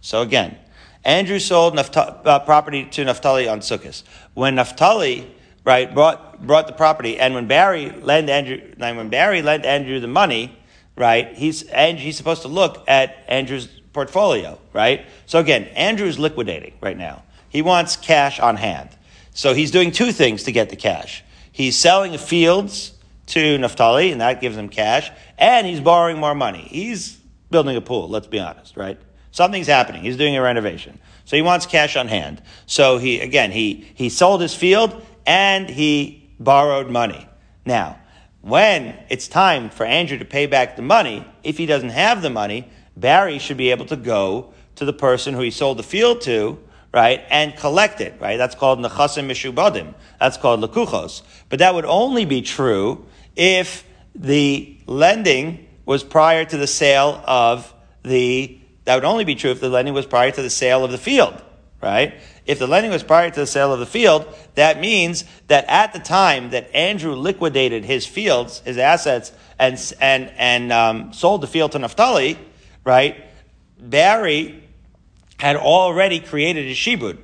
So 0.00 0.22
again, 0.22 0.56
Andrew 1.04 1.38
sold 1.38 1.78
uh, 1.78 2.38
property 2.40 2.86
to 2.86 3.04
Naphtali 3.04 3.46
on 3.46 3.60
Sukkot. 3.60 4.02
When 4.32 4.54
Naphtali, 4.54 5.30
right, 5.64 5.92
brought, 5.92 6.44
brought 6.46 6.66
the 6.66 6.72
property, 6.72 7.18
and 7.18 7.34
when 7.34 7.46
Barry 7.46 7.90
lent 7.90 8.30
Andrew, 8.30 8.60
when 8.78 9.10
Barry 9.10 9.42
lent 9.42 9.66
Andrew 9.66 10.00
the 10.00 10.08
money, 10.08 10.58
right, 10.96 11.34
he's, 11.34 11.62
and 11.64 11.98
he's 11.98 12.16
supposed 12.16 12.42
to 12.42 12.48
look 12.48 12.84
at 12.88 13.24
Andrew's 13.28 13.66
portfolio, 13.92 14.58
right? 14.72 15.06
So 15.26 15.38
again, 15.38 15.64
Andrew's 15.74 16.18
liquidating 16.18 16.74
right 16.80 16.96
now. 16.96 17.22
He 17.48 17.62
wants 17.62 17.96
cash 17.96 18.40
on 18.40 18.56
hand. 18.56 18.90
So 19.32 19.54
he's 19.54 19.70
doing 19.70 19.90
two 19.90 20.12
things 20.12 20.44
to 20.44 20.52
get 20.52 20.70
the 20.70 20.76
cash. 20.76 21.24
He's 21.50 21.76
selling 21.76 22.16
fields 22.18 22.92
to 23.26 23.58
Naftali, 23.58 24.12
and 24.12 24.20
that 24.20 24.40
gives 24.40 24.56
him 24.56 24.68
cash, 24.68 25.10
and 25.38 25.66
he's 25.66 25.80
borrowing 25.80 26.18
more 26.18 26.34
money. 26.34 26.62
He's 26.62 27.18
building 27.50 27.76
a 27.76 27.80
pool, 27.80 28.08
let's 28.08 28.26
be 28.26 28.40
honest, 28.40 28.76
right? 28.76 28.98
Something's 29.30 29.66
happening. 29.66 30.02
He's 30.02 30.16
doing 30.16 30.36
a 30.36 30.42
renovation. 30.42 30.98
So 31.24 31.36
he 31.36 31.42
wants 31.42 31.66
cash 31.66 31.96
on 31.96 32.08
hand. 32.08 32.42
So 32.66 32.98
he, 32.98 33.20
again, 33.20 33.50
he, 33.50 33.90
he 33.94 34.08
sold 34.08 34.40
his 34.40 34.54
field 34.54 35.04
and 35.26 35.68
he 35.68 36.30
borrowed 36.38 36.90
money. 36.90 37.26
Now, 37.64 37.98
when 38.44 38.96
it's 39.08 39.26
time 39.26 39.70
for 39.70 39.84
Andrew 39.84 40.18
to 40.18 40.24
pay 40.24 40.46
back 40.46 40.76
the 40.76 40.82
money, 40.82 41.26
if 41.42 41.58
he 41.58 41.66
doesn't 41.66 41.90
have 41.90 42.22
the 42.22 42.30
money, 42.30 42.68
Barry 42.96 43.38
should 43.38 43.56
be 43.56 43.70
able 43.70 43.86
to 43.86 43.96
go 43.96 44.52
to 44.76 44.84
the 44.84 44.92
person 44.92 45.34
who 45.34 45.40
he 45.40 45.50
sold 45.50 45.78
the 45.78 45.82
field 45.82 46.20
to 46.22 46.58
right, 46.94 47.24
and 47.28 47.56
collect 47.56 48.00
it, 48.00 48.14
right? 48.20 48.36
That's 48.36 48.54
called 48.54 48.78
nechasim 48.78 49.26
mishubadim. 49.26 49.94
That's 50.20 50.36
called 50.36 50.60
lekuchos. 50.60 51.22
But 51.48 51.58
that 51.58 51.74
would 51.74 51.84
only 51.84 52.24
be 52.24 52.40
true 52.40 53.04
if 53.34 53.84
the 54.14 54.78
lending 54.86 55.66
was 55.84 56.04
prior 56.04 56.44
to 56.44 56.56
the 56.56 56.68
sale 56.68 57.20
of 57.26 57.74
the, 58.04 58.60
that 58.84 58.94
would 58.94 59.04
only 59.04 59.24
be 59.24 59.34
true 59.34 59.50
if 59.50 59.60
the 59.60 59.68
lending 59.68 59.92
was 59.92 60.06
prior 60.06 60.30
to 60.30 60.40
the 60.40 60.48
sale 60.48 60.84
of 60.84 60.92
the 60.92 60.98
field, 60.98 61.34
right? 61.82 62.14
If 62.46 62.58
the 62.58 62.66
lending 62.66 62.92
was 62.92 63.02
prior 63.02 63.30
to 63.30 63.40
the 63.40 63.46
sale 63.46 63.72
of 63.72 63.80
the 63.80 63.86
field, 63.86 64.26
that 64.54 64.78
means 64.78 65.24
that 65.48 65.64
at 65.68 65.92
the 65.92 65.98
time 65.98 66.50
that 66.50 66.74
Andrew 66.74 67.14
liquidated 67.14 67.84
his 67.84 68.06
fields, 68.06 68.60
his 68.60 68.76
assets, 68.76 69.32
and, 69.58 69.80
and, 70.00 70.30
and 70.36 70.72
um, 70.72 71.12
sold 71.12 71.40
the 71.40 71.46
field 71.46 71.72
to 71.72 71.78
Naphtali, 71.78 72.38
right, 72.84 73.24
Barry 73.78 74.62
had 75.38 75.56
already 75.56 76.20
created 76.20 76.66
a 76.66 76.74
shibud, 76.74 77.18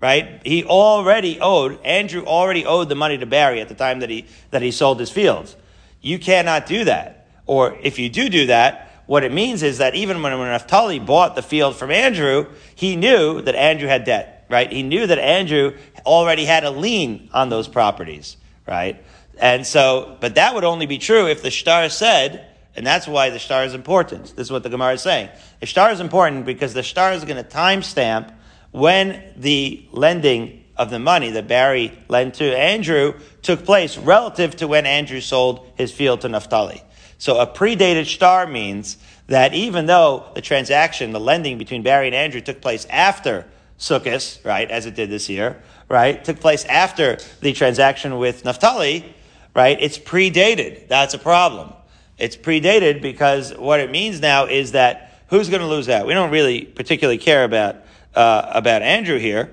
right? 0.00 0.40
He 0.44 0.64
already 0.64 1.38
owed, 1.40 1.80
Andrew 1.84 2.24
already 2.24 2.64
owed 2.64 2.88
the 2.88 2.94
money 2.94 3.18
to 3.18 3.26
Barry 3.26 3.60
at 3.60 3.68
the 3.68 3.74
time 3.74 4.00
that 4.00 4.10
he, 4.10 4.26
that 4.50 4.62
he 4.62 4.70
sold 4.70 4.98
his 4.98 5.10
fields. 5.10 5.54
You 6.00 6.18
cannot 6.18 6.66
do 6.66 6.84
that. 6.84 7.28
Or 7.46 7.76
if 7.82 7.98
you 7.98 8.08
do 8.08 8.28
do 8.28 8.46
that, 8.46 9.02
what 9.06 9.24
it 9.24 9.32
means 9.32 9.62
is 9.62 9.78
that 9.78 9.94
even 9.94 10.22
when, 10.22 10.32
when 10.38 10.48
Naphtali 10.48 10.98
bought 10.98 11.34
the 11.34 11.42
field 11.42 11.76
from 11.76 11.90
Andrew, 11.90 12.46
he 12.74 12.96
knew 12.96 13.42
that 13.42 13.54
Andrew 13.54 13.88
had 13.88 14.04
debt, 14.04 14.31
right? 14.52 14.70
He 14.70 14.82
knew 14.82 15.06
that 15.06 15.18
Andrew 15.18 15.74
already 16.04 16.44
had 16.44 16.64
a 16.64 16.70
lien 16.70 17.30
on 17.32 17.48
those 17.48 17.66
properties, 17.66 18.36
right? 18.68 19.02
And 19.40 19.66
so, 19.66 20.18
but 20.20 20.34
that 20.34 20.54
would 20.54 20.62
only 20.62 20.84
be 20.84 20.98
true 20.98 21.26
if 21.26 21.42
the 21.42 21.50
shtar 21.50 21.88
said, 21.88 22.46
and 22.76 22.86
that's 22.86 23.08
why 23.08 23.30
the 23.30 23.38
shtar 23.38 23.64
is 23.64 23.72
important. 23.72 24.24
This 24.36 24.48
is 24.48 24.52
what 24.52 24.62
the 24.62 24.68
Gemara 24.68 24.92
is 24.92 25.00
saying. 25.00 25.30
The 25.60 25.66
shtar 25.66 25.90
is 25.90 26.00
important 26.00 26.44
because 26.44 26.74
the 26.74 26.82
shtar 26.82 27.14
is 27.14 27.24
going 27.24 27.42
to 27.42 27.50
timestamp 27.50 28.30
when 28.72 29.22
the 29.38 29.86
lending 29.90 30.64
of 30.76 30.90
the 30.90 30.98
money 30.98 31.30
that 31.30 31.48
Barry 31.48 31.98
lent 32.08 32.34
to 32.34 32.56
Andrew 32.56 33.14
took 33.40 33.64
place 33.64 33.96
relative 33.96 34.56
to 34.56 34.68
when 34.68 34.84
Andrew 34.84 35.20
sold 35.20 35.66
his 35.76 35.92
field 35.92 36.20
to 36.22 36.28
Naphtali. 36.28 36.82
So 37.16 37.40
a 37.40 37.46
predated 37.46 38.04
shtar 38.04 38.46
means 38.46 38.98
that 39.28 39.54
even 39.54 39.86
though 39.86 40.26
the 40.34 40.42
transaction, 40.42 41.12
the 41.12 41.20
lending 41.20 41.56
between 41.56 41.82
Barry 41.82 42.06
and 42.06 42.14
Andrew 42.14 42.42
took 42.42 42.60
place 42.60 42.86
after 42.90 43.46
Sukkot, 43.82 44.44
right, 44.44 44.70
as 44.70 44.86
it 44.86 44.94
did 44.94 45.10
this 45.10 45.28
year, 45.28 45.60
right, 45.88 46.24
took 46.24 46.38
place 46.38 46.64
after 46.66 47.18
the 47.40 47.52
transaction 47.52 48.16
with 48.18 48.44
Naphtali, 48.44 49.12
right, 49.56 49.76
it's 49.80 49.98
predated. 49.98 50.86
That's 50.86 51.14
a 51.14 51.18
problem. 51.18 51.72
It's 52.16 52.36
predated 52.36 53.02
because 53.02 53.52
what 53.52 53.80
it 53.80 53.90
means 53.90 54.20
now 54.20 54.46
is 54.46 54.72
that 54.72 55.20
who's 55.30 55.48
going 55.48 55.62
to 55.62 55.66
lose 55.66 55.88
out? 55.88 56.06
We 56.06 56.14
don't 56.14 56.30
really 56.30 56.64
particularly 56.64 57.18
care 57.18 57.42
about, 57.42 57.74
uh, 58.14 58.52
about 58.54 58.82
Andrew 58.82 59.18
here, 59.18 59.50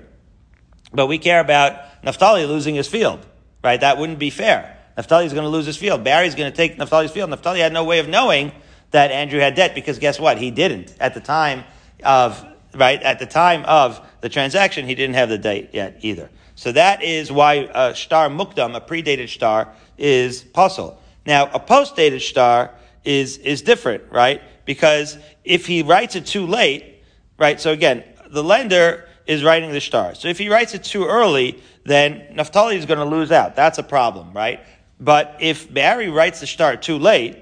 but 0.92 1.08
we 1.08 1.18
care 1.18 1.40
about 1.40 2.04
Naphtali 2.04 2.46
losing 2.46 2.76
his 2.76 2.86
field, 2.86 3.26
right? 3.64 3.80
That 3.80 3.98
wouldn't 3.98 4.20
be 4.20 4.30
fair. 4.30 4.78
Naphtali 4.96 5.26
is 5.26 5.32
going 5.32 5.44
to 5.44 5.50
lose 5.50 5.66
his 5.66 5.76
field. 5.76 6.04
Barry's 6.04 6.36
going 6.36 6.52
to 6.52 6.56
take 6.56 6.78
Naphtali's 6.78 7.10
field. 7.10 7.30
Naphtali 7.30 7.58
had 7.58 7.72
no 7.72 7.82
way 7.82 7.98
of 7.98 8.06
knowing 8.06 8.52
that 8.92 9.10
Andrew 9.10 9.40
had 9.40 9.56
debt 9.56 9.74
because 9.74 9.98
guess 9.98 10.20
what? 10.20 10.38
He 10.38 10.52
didn't 10.52 10.94
at 11.00 11.14
the 11.14 11.20
time 11.20 11.64
of, 12.04 12.46
right? 12.76 13.02
At 13.02 13.18
the 13.18 13.26
time 13.26 13.64
of 13.64 14.00
the 14.20 14.28
transaction, 14.28 14.86
he 14.86 14.94
didn't 14.94 15.14
have 15.14 15.28
the 15.28 15.38
date 15.38 15.70
yet 15.72 15.98
either. 16.02 16.30
So 16.54 16.72
that 16.72 17.02
is 17.02 17.32
why 17.32 17.70
a 17.74 17.94
shtar 17.94 18.28
mukdam, 18.28 18.76
a 18.76 18.80
predated 18.80 19.28
shtar, 19.28 19.72
is 19.96 20.42
puzzle. 20.42 21.00
Now, 21.26 21.50
a 21.52 21.60
post-dated 21.60 22.22
shtar 22.22 22.72
is, 23.04 23.38
is 23.38 23.62
different, 23.62 24.04
right? 24.10 24.42
Because 24.64 25.18
if 25.44 25.66
he 25.66 25.82
writes 25.82 26.16
it 26.16 26.26
too 26.26 26.46
late, 26.46 27.02
right? 27.38 27.60
So 27.60 27.72
again, 27.72 28.04
the 28.30 28.44
lender 28.44 29.08
is 29.26 29.42
writing 29.42 29.72
the 29.72 29.80
shtar. 29.80 30.14
So 30.14 30.28
if 30.28 30.38
he 30.38 30.48
writes 30.48 30.74
it 30.74 30.84
too 30.84 31.06
early, 31.06 31.62
then 31.84 32.26
Naphtali 32.34 32.76
is 32.76 32.84
going 32.86 32.98
to 32.98 33.04
lose 33.04 33.32
out. 33.32 33.56
That's 33.56 33.78
a 33.78 33.82
problem, 33.82 34.32
right? 34.32 34.60
But 34.98 35.36
if 35.40 35.72
Barry 35.72 36.10
writes 36.10 36.40
the 36.40 36.46
shtar 36.46 36.76
too 36.76 36.98
late, 36.98 37.34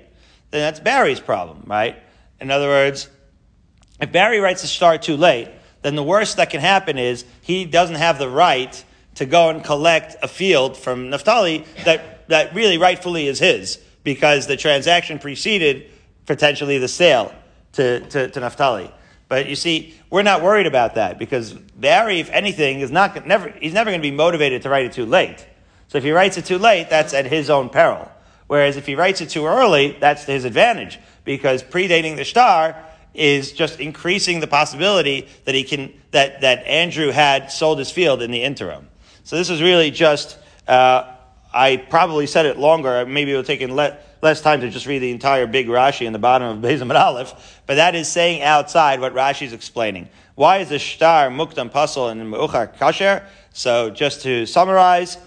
then 0.50 0.60
that's 0.60 0.80
Barry's 0.80 1.20
problem, 1.20 1.64
right? 1.66 1.96
In 2.40 2.50
other 2.50 2.68
words, 2.68 3.08
if 4.00 4.12
Barry 4.12 4.38
writes 4.38 4.62
the 4.62 4.68
shtar 4.68 4.96
too 4.96 5.16
late, 5.16 5.50
then 5.82 5.94
the 5.94 6.02
worst 6.02 6.36
that 6.36 6.50
can 6.50 6.60
happen 6.60 6.98
is 6.98 7.24
he 7.42 7.64
doesn't 7.64 7.96
have 7.96 8.18
the 8.18 8.28
right 8.28 8.84
to 9.16 9.26
go 9.26 9.50
and 9.50 9.64
collect 9.64 10.16
a 10.22 10.28
field 10.28 10.76
from 10.76 11.10
Naphtali 11.10 11.64
that 11.84 12.28
that 12.28 12.54
really 12.54 12.78
rightfully 12.78 13.26
is 13.26 13.38
his 13.38 13.78
because 14.04 14.46
the 14.46 14.56
transaction 14.56 15.18
preceded 15.18 15.90
potentially 16.26 16.78
the 16.78 16.88
sale 16.88 17.34
to, 17.72 18.00
to, 18.10 18.28
to. 18.28 18.92
But 19.28 19.48
you 19.48 19.56
see, 19.56 19.94
we're 20.10 20.22
not 20.22 20.42
worried 20.42 20.66
about 20.66 20.94
that 20.94 21.18
because 21.18 21.52
Barry, 21.52 22.20
if 22.20 22.30
anything, 22.30 22.80
is 22.80 22.90
not 22.90 23.26
never 23.26 23.50
he's 23.50 23.74
never 23.74 23.90
going 23.90 24.00
to 24.00 24.08
be 24.08 24.14
motivated 24.14 24.62
to 24.62 24.70
write 24.70 24.86
it 24.86 24.92
too 24.92 25.06
late. 25.06 25.46
So 25.88 25.98
if 25.98 26.04
he 26.04 26.12
writes 26.12 26.38
it 26.38 26.44
too 26.44 26.58
late, 26.58 26.90
that's 26.90 27.14
at 27.14 27.26
his 27.26 27.50
own 27.50 27.68
peril. 27.70 28.10
Whereas 28.46 28.76
if 28.76 28.86
he 28.86 28.94
writes 28.94 29.20
it 29.20 29.30
too 29.30 29.46
early, 29.46 29.96
that's 30.00 30.24
to 30.24 30.32
his 30.32 30.44
advantage 30.44 30.98
because 31.24 31.62
predating 31.62 32.16
the 32.16 32.24
shtar 32.24 32.76
is 33.18 33.52
just 33.52 33.80
increasing 33.80 34.40
the 34.40 34.46
possibility 34.46 35.28
that 35.44 35.54
he 35.54 35.64
can 35.64 35.92
that 36.12 36.40
that 36.42 36.66
Andrew 36.66 37.10
had 37.10 37.50
sold 37.50 37.78
his 37.78 37.90
field 37.90 38.22
in 38.22 38.30
the 38.30 38.42
interim. 38.42 38.88
So 39.24 39.36
this 39.36 39.50
is 39.50 39.60
really 39.60 39.90
just 39.90 40.38
uh, 40.66 41.12
I 41.52 41.76
probably 41.76 42.26
said 42.26 42.46
it 42.46 42.58
longer. 42.58 43.04
Maybe 43.06 43.32
it 43.32 43.36
would 43.36 43.46
take 43.46 43.60
le- 43.60 43.98
less 44.22 44.40
time 44.40 44.60
to 44.60 44.70
just 44.70 44.86
read 44.86 45.00
the 45.00 45.10
entire 45.10 45.46
big 45.46 45.66
Rashi 45.66 46.06
in 46.06 46.12
the 46.12 46.18
bottom 46.18 46.48
of 46.48 46.58
Bezim 46.70 46.94
Aleph. 46.94 47.62
But 47.66 47.76
that 47.76 47.94
is 47.94 48.08
saying 48.08 48.42
outside 48.42 49.00
what 49.00 49.14
Rashi 49.14 49.46
is 49.46 49.52
explaining. 49.52 50.08
Why 50.34 50.58
is 50.58 50.68
the 50.68 50.78
shtar 50.78 51.30
muktam 51.30 51.70
puzzle 51.70 52.08
and 52.08 52.32
meuchar 52.32 52.76
kasher? 52.76 53.24
So 53.52 53.90
just 53.90 54.22
to 54.22 54.46
summarize, 54.46 55.18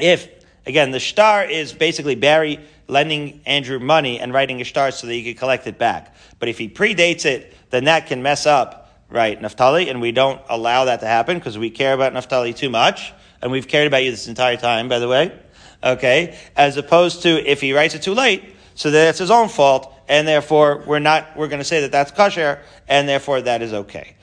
if 0.00 0.28
again 0.64 0.92
the 0.92 1.00
shtar 1.00 1.44
is 1.44 1.72
basically 1.74 2.14
Barry 2.14 2.60
lending 2.88 3.40
Andrew 3.46 3.78
money 3.78 4.18
and 4.18 4.32
writing 4.32 4.60
a 4.60 4.64
shtar 4.64 4.90
so 4.90 5.06
that 5.06 5.12
he 5.12 5.22
could 5.22 5.38
collect 5.38 5.66
it 5.66 5.78
back. 5.78 6.14
But 6.38 6.48
if 6.48 6.58
he 6.58 6.68
predates 6.68 7.24
it, 7.24 7.54
then 7.70 7.84
that 7.84 8.06
can 8.06 8.22
mess 8.22 8.46
up, 8.46 9.04
right, 9.10 9.40
Naphtali, 9.40 9.90
and 9.90 10.00
we 10.00 10.10
don't 10.10 10.40
allow 10.48 10.86
that 10.86 11.00
to 11.00 11.06
happen 11.06 11.38
because 11.38 11.58
we 11.58 11.70
care 11.70 11.92
about 11.92 12.12
Naphtali 12.14 12.54
too 12.54 12.70
much, 12.70 13.12
and 13.40 13.52
we've 13.52 13.68
cared 13.68 13.86
about 13.86 14.04
you 14.04 14.10
this 14.10 14.26
entire 14.26 14.56
time, 14.56 14.88
by 14.88 14.98
the 14.98 15.08
way. 15.08 15.38
Okay? 15.84 16.38
As 16.56 16.76
opposed 16.76 17.22
to 17.22 17.50
if 17.50 17.60
he 17.60 17.72
writes 17.72 17.94
it 17.94 18.02
too 18.02 18.14
late, 18.14 18.42
so 18.74 18.90
that's 18.90 19.18
his 19.18 19.30
own 19.30 19.48
fault, 19.48 19.92
and 20.08 20.26
therefore 20.26 20.82
we're 20.86 20.98
not, 20.98 21.36
we're 21.36 21.48
going 21.48 21.60
to 21.60 21.64
say 21.64 21.82
that 21.82 21.92
that's 21.92 22.10
kosher, 22.10 22.60
and 22.88 23.08
therefore 23.08 23.42
that 23.42 23.60
is 23.62 23.72
okay. 23.72 24.16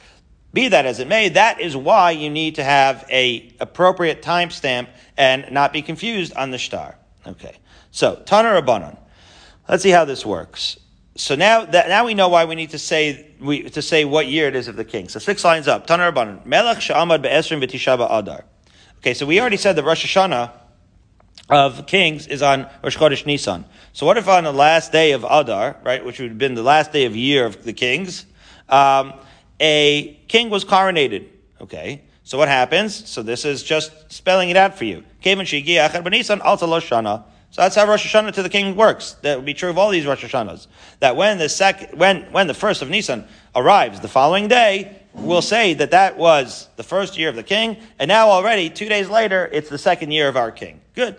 Be 0.54 0.70
that 0.70 0.86
as 0.86 1.02
it 1.02 1.08
may, 1.10 1.30
that 1.30 1.60
is 1.60 1.76
why 1.76 2.12
you 2.12 2.30
need 2.30 2.56
to 2.56 2.64
have 2.64 3.06
a 3.12 3.54
appropriate 3.60 4.22
timestamp 4.22 4.88
and 5.18 5.52
not 5.52 5.74
be 5.74 5.82
confused 5.82 6.34
on 6.34 6.52
the 6.52 6.58
shtar. 6.58 6.98
Okay. 7.28 7.58
So, 7.96 8.22
Tana 8.26 8.50
Rabbanon. 8.50 8.98
Let's 9.70 9.82
see 9.82 9.92
how 9.92 10.04
this 10.04 10.26
works. 10.26 10.78
So 11.16 11.36
now 11.36 11.64
that 11.64 11.88
now 11.88 12.04
we 12.04 12.14
know 12.14 12.28
why 12.28 12.44
we 12.44 12.54
need 12.54 12.72
to 12.72 12.78
say 12.78 13.32
we 13.40 13.70
to 13.70 13.82
say 13.82 14.04
what 14.04 14.28
year 14.28 14.50
it 14.50 14.56
is 14.58 14.68
of 14.68 14.76
the 14.76 14.84
king. 14.84 15.08
So 15.08 15.18
six 15.18 15.46
lines 15.46 15.70
up. 15.70 15.88
Tana 15.88 16.12
Rabbanon. 16.12 16.46
Melech 16.46 16.80
Sha'amad 16.80 17.22
be'esrim 17.22 17.64
v'tisha 17.64 17.94
Adar. 17.94 18.44
Okay, 18.98 19.14
so 19.14 19.26
we 19.26 19.40
already 19.40 19.56
said 19.56 19.78
that 19.78 19.86
Rosh 19.86 20.06
Hashanah 20.06 20.52
of 21.50 21.88
kings 21.88 22.28
is 22.28 22.42
on 22.42 22.68
Rosh 22.84 22.98
Chodesh 22.98 23.26
Nisan. 23.26 23.64
So 23.94 24.06
what 24.06 24.18
if 24.18 24.28
on 24.28 24.44
the 24.44 24.52
last 24.52 24.92
day 24.92 25.14
of 25.14 25.24
Adar, 25.24 25.78
right, 25.86 26.04
which 26.04 26.20
would 26.20 26.32
have 26.32 26.38
been 26.38 26.56
the 26.56 26.64
last 26.64 26.92
day 26.92 27.06
of 27.06 27.16
year 27.16 27.46
of 27.46 27.64
the 27.64 27.72
kings, 27.72 28.26
um, 28.68 29.14
a 29.62 30.20
king 30.28 30.50
was 30.50 30.66
coronated. 30.66 31.30
Okay. 31.62 32.02
So 32.26 32.38
what 32.38 32.50
happens? 32.50 33.08
So 33.08 33.24
this 33.24 33.46
is 33.46 33.64
just 33.64 34.12
spelling 34.12 34.50
it 34.50 34.58
out 34.58 34.78
for 34.78 34.84
you. 34.84 35.06
So 37.56 37.62
that's 37.62 37.78
how 37.78 37.88
Rosh 37.88 38.06
Hashanah 38.06 38.34
to 38.34 38.44
the 38.44 38.50
king 38.50 38.76
works. 38.76 39.14
That 39.22 39.38
would 39.38 39.46
be 39.46 39.54
true 39.54 39.70
of 39.70 39.78
all 39.78 39.90
these 39.90 40.06
Rosh 40.06 40.26
Hashanahs. 40.26 40.68
That 41.00 41.16
when 41.16 41.38
the 41.38 41.48
sec- 41.48 41.94
when, 41.94 42.24
when 42.34 42.48
the 42.48 42.54
first 42.54 42.82
of 42.82 42.90
Nisan 42.90 43.24
arrives 43.56 44.02
the 44.02 44.10
following 44.10 44.50
day, 44.50 45.00
we'll 45.14 45.42
say 45.42 45.74
that 45.76 45.92
that 45.92 46.18
was 46.18 46.68
the 46.76 46.84
first 46.84 47.18
year 47.18 47.30
of 47.30 47.38
the 47.38 47.44
king, 47.44 47.78
and 47.98 48.10
now 48.10 48.28
already, 48.28 48.70
two 48.70 48.90
days 48.90 49.08
later, 49.08 49.50
it's 49.54 49.70
the 49.70 49.78
second 49.78 50.12
year 50.12 50.28
of 50.28 50.36
our 50.36 50.52
king. 50.52 50.82
Good. 50.96 51.16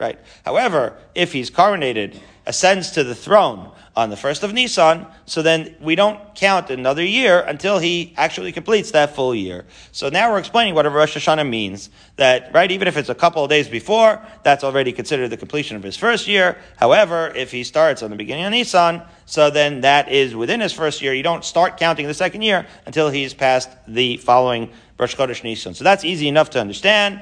Right. 0.00 0.18
However, 0.46 0.96
if 1.14 1.34
he's 1.34 1.50
coronated, 1.50 2.18
ascends 2.46 2.92
to 2.92 3.04
the 3.04 3.14
throne 3.14 3.70
on 3.94 4.08
the 4.08 4.16
first 4.16 4.42
of 4.42 4.54
Nisan, 4.54 5.06
so 5.26 5.42
then 5.42 5.76
we 5.78 5.94
don't 5.94 6.34
count 6.34 6.70
another 6.70 7.04
year 7.04 7.40
until 7.40 7.78
he 7.78 8.14
actually 8.16 8.50
completes 8.50 8.92
that 8.92 9.14
full 9.14 9.34
year. 9.34 9.66
So 9.92 10.08
now 10.08 10.30
we're 10.30 10.38
explaining 10.38 10.74
what 10.74 10.86
a 10.86 10.90
Rosh 10.90 11.18
Hashanah 11.18 11.46
means. 11.46 11.90
That, 12.16 12.50
right, 12.54 12.70
even 12.70 12.88
if 12.88 12.96
it's 12.96 13.10
a 13.10 13.14
couple 13.14 13.44
of 13.44 13.50
days 13.50 13.68
before, 13.68 14.24
that's 14.42 14.64
already 14.64 14.92
considered 14.92 15.28
the 15.28 15.36
completion 15.36 15.76
of 15.76 15.82
his 15.82 15.98
first 15.98 16.26
year. 16.26 16.56
However, 16.78 17.30
if 17.36 17.50
he 17.50 17.62
starts 17.62 18.02
on 18.02 18.08
the 18.08 18.16
beginning 18.16 18.46
of 18.46 18.52
Nisan, 18.52 19.02
so 19.26 19.50
then 19.50 19.82
that 19.82 20.10
is 20.10 20.34
within 20.34 20.60
his 20.60 20.72
first 20.72 21.02
year. 21.02 21.12
You 21.12 21.22
don't 21.22 21.44
start 21.44 21.76
counting 21.76 22.06
the 22.06 22.14
second 22.14 22.40
year 22.40 22.66
until 22.86 23.10
he's 23.10 23.34
passed 23.34 23.68
the 23.86 24.16
following 24.16 24.70
Rosh 24.98 25.14
Chodesh 25.14 25.44
Nisan. 25.44 25.74
So 25.74 25.84
that's 25.84 26.06
easy 26.06 26.26
enough 26.26 26.48
to 26.50 26.60
understand. 26.60 27.20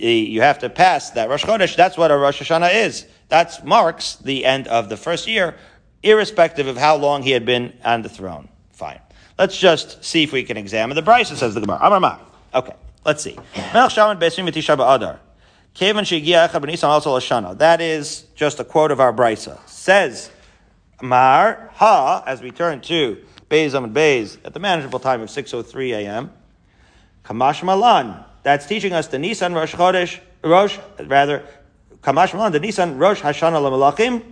Eh, 0.00 0.06
you 0.06 0.42
have 0.42 0.60
to 0.60 0.70
pass 0.70 1.10
that 1.10 1.28
Rosh 1.28 1.44
Chodesh. 1.44 1.76
That's 1.76 1.96
what 1.96 2.10
a 2.10 2.16
Rosh 2.16 2.40
Hashanah 2.40 2.86
is. 2.86 3.06
That 3.28 3.64
marks 3.64 4.16
the 4.16 4.44
end 4.44 4.68
of 4.68 4.88
the 4.88 4.96
first 4.96 5.26
year 5.26 5.56
irrespective 6.02 6.66
of 6.66 6.76
how 6.76 6.96
long 6.96 7.22
he 7.22 7.32
had 7.32 7.44
been 7.44 7.72
on 7.84 8.02
the 8.02 8.08
throne. 8.08 8.48
Fine. 8.72 9.00
Let's 9.38 9.58
just 9.58 10.04
see 10.04 10.22
if 10.22 10.32
we 10.32 10.42
can 10.44 10.56
examine 10.56 10.94
the 10.94 11.02
Brisa, 11.02 11.36
says 11.36 11.54
the 11.54 11.60
Gemara. 11.60 11.78
Amar 11.82 12.00
Ma. 12.00 12.18
Okay, 12.54 12.74
let's 13.04 13.22
see. 13.22 13.36
That 17.58 17.80
is 17.80 18.26
just 18.34 18.60
a 18.60 18.64
quote 18.64 18.90
of 18.90 19.00
our 19.00 19.12
Brisa. 19.12 19.58
Says 19.68 20.30
Mar 21.02 21.70
Ha, 21.74 22.24
as 22.26 22.42
we 22.42 22.50
turn 22.50 22.80
to 22.82 23.18
Beis 23.48 23.74
Amid 23.74 23.94
Beis 23.94 24.38
at 24.44 24.54
the 24.54 24.60
manageable 24.60 24.98
time 24.98 25.20
of 25.20 25.28
6.03 25.28 25.90
a.m. 25.94 26.32
Kamash 27.24 27.62
Malan. 27.62 28.24
That's 28.48 28.64
teaching 28.64 28.94
us 28.94 29.08
the 29.08 29.18
Nisan 29.18 29.52
Rosh 29.52 29.74
Chodesh, 29.74 30.18
Rosh, 30.42 30.78
rather, 30.98 31.44
Kamash 32.00 32.32
Malan, 32.32 32.50
the 32.50 32.58
Nisan 32.58 32.96
Rosh 32.96 33.20
Hashanah 33.20 33.60
Lamalachim, 33.60 34.22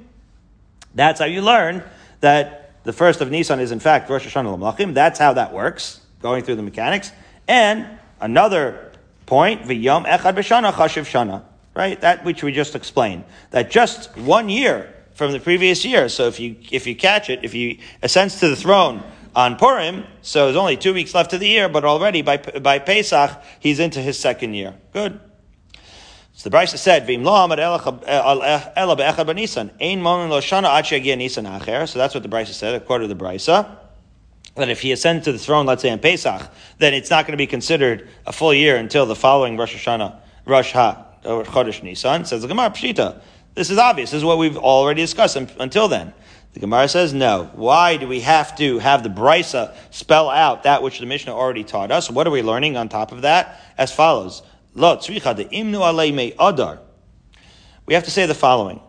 that's 0.95 1.21
how 1.21 1.27
you 1.27 1.43
learn 1.43 1.83
that 2.21 2.83
the 2.85 2.95
first 2.95 3.21
of 3.21 3.31
Nisan 3.31 3.61
is 3.61 3.73
in 3.73 3.79
fact 3.79 4.09
Rosh 4.09 4.27
Hashanah 4.27 4.57
L'Malachim. 4.57 4.95
That's 4.95 5.19
how 5.19 5.35
that 5.35 5.53
works, 5.53 6.01
going 6.23 6.45
through 6.45 6.57
the 6.57 6.63
mechanics. 6.63 7.13
And 7.47 7.87
another 8.19 8.91
point, 9.27 9.65
V'yom 9.65 10.07
Echad 10.07 10.35
B'Shana 10.35 10.73
Chashiv 10.73 11.03
Shana, 11.03 11.43
right? 11.75 12.01
That 12.01 12.25
which 12.25 12.43
we 12.43 12.53
just 12.53 12.75
explained. 12.75 13.25
That 13.51 13.71
just 13.71 14.17
one 14.17 14.49
year 14.49 14.95
from 15.13 15.33
the 15.33 15.41
previous 15.41 15.85
year. 15.85 16.09
So 16.09 16.27
if 16.27 16.41
you, 16.41 16.57
if 16.71 16.87
you 16.87 16.97
catch 16.97 17.29
it, 17.29 17.41
if 17.43 17.53
you 17.53 17.81
ascends 18.03 18.41
to 18.41 18.49
the 18.49 18.57
throne 18.57 19.03
on 19.37 19.57
Purim, 19.57 20.05
so 20.23 20.47
there's 20.47 20.57
only 20.57 20.79
two 20.79 20.95
weeks 20.95 21.15
left 21.15 21.35
of 21.35 21.41
the 21.41 21.47
year, 21.47 21.69
but 21.69 21.85
already 21.85 22.23
by, 22.23 22.39
by 22.39 22.79
Pesach, 22.79 23.43
he's 23.61 23.79
into 23.79 24.01
his 24.01 24.19
second 24.19 24.55
year. 24.55 24.75
Good. 24.95 25.21
So 26.33 26.49
the 26.49 26.57
Brisa 26.57 26.79
said, 26.79 27.07
"V'im 27.07 27.23
lo 27.23 27.33
amad 27.33 27.59
ela 27.59 28.97
b'nisan, 28.97 29.71
eh, 29.79 29.93
ein 29.93 30.03
monin 30.03 30.31
lo 30.31 30.41
shana 30.41 31.17
nisan 31.19 31.45
acher." 31.45 31.87
So 31.87 31.99
that's 31.99 32.15
what 32.15 32.23
the 32.23 32.31
Brisa 32.31 32.53
said, 32.53 32.75
according 32.75 33.09
to 33.09 33.15
the 33.15 33.23
Brisa. 33.23 33.77
That 34.55 34.71
if 34.71 34.81
he 34.81 34.93
ascends 34.93 35.27
to 35.27 35.33
the 35.33 35.39
throne, 35.39 35.67
let's 35.67 35.83
say 35.83 35.91
on 35.91 35.99
Pesach, 35.99 36.51
then 36.79 36.95
it's 36.95 37.11
not 37.11 37.27
going 37.27 37.33
to 37.33 37.39
be 37.39 37.47
considered 37.47 38.09
a 38.27 38.33
full 38.33 38.55
year 38.55 38.77
until 38.77 39.05
the 39.05 39.15
following 39.15 39.59
Rosh 39.59 39.75
Hashanah, 39.77 40.17
Rosh 40.47 40.73
Ha, 40.73 41.05
or 41.25 41.45
Chodesh 41.45 41.83
Nisan. 41.83 42.25
Says 42.25 42.41
the 42.41 42.49
Gemara 42.49 42.71
Pshita. 42.71 43.21
This 43.55 43.69
is 43.69 43.77
obvious. 43.77 44.13
This 44.13 44.19
is 44.19 44.25
what 44.25 44.39
we've 44.39 44.57
already 44.57 45.03
discussed 45.03 45.37
until 45.37 45.89
then. 45.89 46.15
The 46.57 46.61
Gemara 46.61 46.89
says 46.89 47.13
no. 47.13 47.51
Why 47.55 47.99
do 47.99 48.09
we 48.09 48.21
have 48.21 48.57
to 48.57 48.79
have 48.79 49.03
the 49.03 49.11
Brisa 49.11 49.77
spell 49.91 50.31
out 50.31 50.63
that 50.63 50.83
which 50.83 51.01
the 51.01 51.05
Mishnah 51.05 51.35
already 51.35 51.65
taught 51.65 51.91
us? 51.91 52.11
What 52.11 52.27
are 52.27 52.31
we 52.31 52.41
learning 52.41 52.79
on 52.79 52.89
top 52.89 53.13
of 53.13 53.21
that? 53.23 53.61
As 53.77 53.93
follows. 53.93 54.41
Lo 54.75 54.97
imnu 54.97 55.51
alei 55.53 56.35
adar. 56.41 56.79
We 57.85 57.93
have 57.93 58.05
to 58.05 58.11
say 58.11 58.25
the 58.25 58.33
following. 58.33 58.81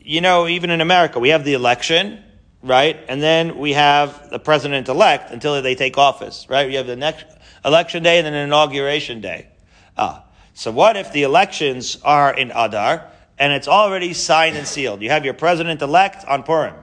You 0.00 0.20
know, 0.20 0.46
even 0.46 0.68
in 0.68 0.82
America, 0.82 1.18
we 1.18 1.30
have 1.30 1.46
the 1.46 1.54
election, 1.54 2.22
right? 2.62 3.00
And 3.08 3.22
then 3.22 3.56
we 3.56 3.72
have 3.72 4.28
the 4.28 4.38
president 4.38 4.90
elect 4.90 5.30
until 5.30 5.62
they 5.62 5.74
take 5.74 5.96
office, 5.96 6.46
right? 6.50 6.68
We 6.68 6.74
have 6.74 6.86
the 6.86 6.94
next 6.94 7.24
election 7.64 8.02
day 8.02 8.18
and 8.18 8.26
then 8.26 8.34
an 8.34 8.44
inauguration 8.44 9.22
day. 9.22 9.48
Ah. 9.96 10.26
So 10.52 10.70
what 10.70 10.98
if 10.98 11.10
the 11.12 11.22
elections 11.22 11.96
are 12.04 12.34
in 12.34 12.52
Adar 12.54 13.11
and 13.38 13.52
it's 13.52 13.68
already 13.68 14.12
signed 14.12 14.56
and 14.56 14.66
sealed? 14.66 15.02
You 15.02 15.10
have 15.10 15.24
your 15.24 15.34
president 15.34 15.82
elect 15.82 16.24
on 16.26 16.42
Purim. 16.42 16.74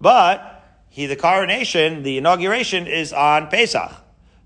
But 0.00 0.64
he, 0.88 1.06
the 1.06 1.16
coronation, 1.16 2.02
the 2.02 2.18
inauguration 2.18 2.86
is 2.86 3.12
on 3.12 3.48
Pesach. 3.48 3.92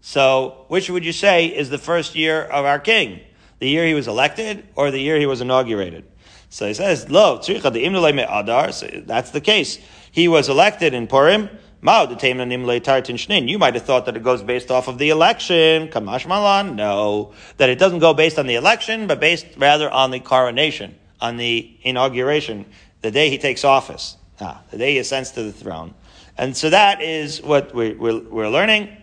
So, 0.01 0.65
which 0.69 0.91
would 0.91 1.05
you 1.05 1.13
say 1.13 1.47
is 1.47 1.71
the 1.71 1.79
first 1.79 2.15
year 2.15 2.43
of 2.43 2.65
our 2.65 2.79
king? 2.79 3.21
The 3.61 3.69
year 3.69 3.87
he 3.87 3.95
was 3.95 4.09
elected 4.09 4.67
or 4.75 4.91
the 4.91 4.99
year 4.99 5.19
he 5.19 5.27
was 5.27 5.41
inaugurated? 5.41 6.05
So 6.51 6.67
he 6.67 6.75
says, 6.75 7.09
Lo, 7.09 7.41
adar. 7.41 8.73
So 8.73 8.87
that's 9.07 9.31
the 9.31 9.41
case. 9.41 9.79
He 10.11 10.29
was 10.29 10.49
elected 10.49 10.93
in 10.93 11.07
Purim. 11.07 11.49
You 11.85 11.89
might 13.59 13.75
have 13.75 13.83
thought 13.83 14.05
that 14.07 14.17
it 14.17 14.23
goes 14.23 14.43
based 14.43 14.71
off 14.71 14.89
of 14.89 14.99
the 14.99 15.09
election. 15.09 15.89
Kamash 15.89 16.27
Malan. 16.27 16.77
No. 16.77 17.33
That 17.57 17.71
it 17.71 17.79
doesn't 17.79 18.01
go 18.01 18.13
based 18.13 18.39
on 18.39 18.47
the 18.47 18.57
election, 18.57 19.07
but 19.07 19.19
based 19.19 19.47
rather 19.57 19.91
on 19.91 20.11
the 20.11 20.21
coronation, 20.21 20.95
on 21.23 21.39
the 21.39 21.79
inauguration, 21.83 22.67
the 23.01 23.11
day 23.11 23.31
he 23.31 23.39
takes 23.39 23.65
office. 23.65 24.19
Ah, 24.41 24.61
the 24.71 24.77
day 24.77 24.93
he 24.93 24.99
ascends 24.99 25.31
to 25.31 25.43
the 25.43 25.53
throne. 25.53 25.95
And 26.37 26.57
so 26.57 26.69
that 26.71 27.01
is 27.01 27.41
what 27.41 27.75
we're, 27.75 27.97
we're, 27.97 28.21
we're 28.21 28.49
learning 28.49 28.97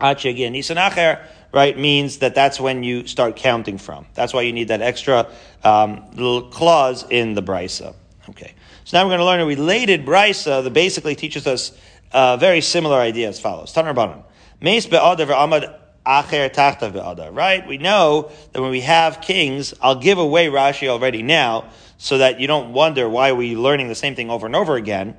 right, 0.00 1.78
means 1.78 2.18
that 2.18 2.34
that's 2.34 2.60
when 2.60 2.82
you 2.82 3.06
start 3.06 3.36
counting 3.36 3.78
from. 3.78 4.06
That's 4.14 4.32
why 4.32 4.42
you 4.42 4.52
need 4.52 4.68
that 4.68 4.80
extra 4.80 5.28
um, 5.64 6.04
little 6.12 6.42
clause 6.42 7.04
in 7.10 7.34
the 7.34 7.42
brisa. 7.42 7.94
Okay. 8.30 8.54
So 8.84 8.96
now 8.96 9.04
we're 9.04 9.10
going 9.10 9.18
to 9.20 9.24
learn 9.24 9.40
a 9.40 9.46
related 9.46 10.06
brisa 10.06 10.62
that 10.62 10.72
basically 10.72 11.14
teaches 11.14 11.46
us 11.46 11.76
a 12.12 12.36
very 12.38 12.60
similar 12.60 12.98
idea 12.98 13.28
as 13.28 13.40
follows. 13.40 13.74
Tanar 13.74 13.94
Banan. 13.94 14.22
Meis 14.60 14.86
amad 14.86 15.83
acher. 16.06 17.34
Right? 17.34 17.66
We 17.66 17.78
know 17.78 18.30
that 18.52 18.60
when 18.60 18.70
we 18.70 18.80
have 18.80 19.20
kings, 19.20 19.74
I'll 19.80 19.94
give 19.94 20.18
away 20.18 20.46
Rashi 20.46 20.88
already 20.88 21.22
now 21.22 21.70
so 21.98 22.18
that 22.18 22.40
you 22.40 22.46
don't 22.46 22.72
wonder 22.72 23.08
why 23.08 23.32
we're 23.32 23.58
learning 23.58 23.88
the 23.88 23.94
same 23.94 24.14
thing 24.14 24.30
over 24.30 24.46
and 24.46 24.56
over 24.56 24.76
again. 24.76 25.16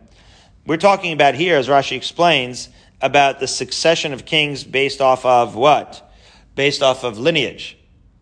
We're 0.65 0.77
talking 0.77 1.13
about 1.13 1.35
here, 1.35 1.57
as 1.57 1.67
Rashi 1.67 1.95
explains, 1.95 2.69
about 3.01 3.39
the 3.39 3.47
succession 3.47 4.13
of 4.13 4.25
kings 4.25 4.63
based 4.63 5.01
off 5.01 5.25
of 5.25 5.55
what? 5.55 6.11
Based 6.55 6.81
off 6.81 7.03
of 7.03 7.19
lineage. 7.19 7.77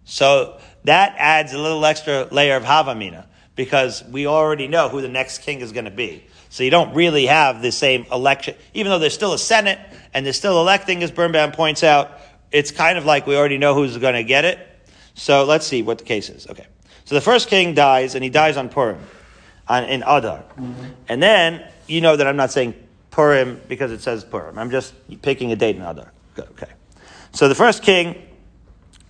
So 0.06 0.60
that 0.84 1.16
adds 1.18 1.54
a 1.54 1.60
little 1.60 1.86
extra 1.86 2.28
layer 2.32 2.56
of 2.56 2.64
Havamina 2.64 3.26
because 3.56 4.04
we 4.06 4.28
already 4.28 4.68
know 4.68 4.90
who 4.90 5.02
the 5.02 5.10
next 5.10 5.40
king 5.44 5.62
is 5.62 5.72
going 5.72 5.86
to 5.86 5.92
be. 5.92 6.26
So 6.50 6.64
you 6.64 6.70
don't 6.70 6.94
really 6.94 7.26
have 7.26 7.62
the 7.62 7.72
same 7.72 8.06
election, 8.12 8.56
even 8.74 8.92
though 8.92 9.00
there's 9.00 9.14
still 9.14 9.34
a 9.34 9.40
Senate 9.40 9.80
and 10.14 10.26
there's 10.26 10.38
still 10.38 10.60
electing, 10.60 11.02
as 11.02 11.12
Birnbaum 11.12 11.52
points 11.52 11.84
out. 11.84 12.20
It's 12.54 12.72
kind 12.72 12.98
of 12.98 13.06
like 13.06 13.28
we 13.28 13.36
already 13.36 13.58
know 13.58 13.74
who's 13.74 13.98
going 13.98 14.14
to 14.14 14.24
get 14.24 14.46
it. 14.46 14.60
So 15.16 15.44
let's 15.44 15.68
see 15.68 15.82
what 15.82 15.98
the 15.98 16.06
case 16.06 16.30
is. 16.30 16.48
Okay. 16.48 16.68
So 17.04 17.16
the 17.16 17.22
first 17.22 17.50
king 17.50 17.74
dies, 17.74 18.16
and 18.16 18.24
he 18.24 18.30
dies 18.30 18.56
on 18.56 18.70
Purim, 18.70 19.00
on, 19.68 19.84
in 19.84 20.04
Adar. 20.04 20.44
Mm-hmm. 20.58 20.86
And 21.10 21.22
then, 21.22 21.68
you 21.88 22.00
know 22.00 22.16
that 22.16 22.26
I'm 22.26 22.38
not 22.38 22.52
saying 22.52 22.76
Purim 23.12 23.60
because 23.68 23.92
it 23.92 24.02
says 24.02 24.24
Purim. 24.24 24.58
I'm 24.58 24.72
just 24.72 24.94
picking 25.22 25.52
a 25.52 25.56
date 25.56 25.76
in 25.76 25.82
Adar. 25.82 26.14
Okay. 26.40 26.72
So 27.34 27.50
the 27.50 27.56
first 27.56 27.84
king 27.84 28.22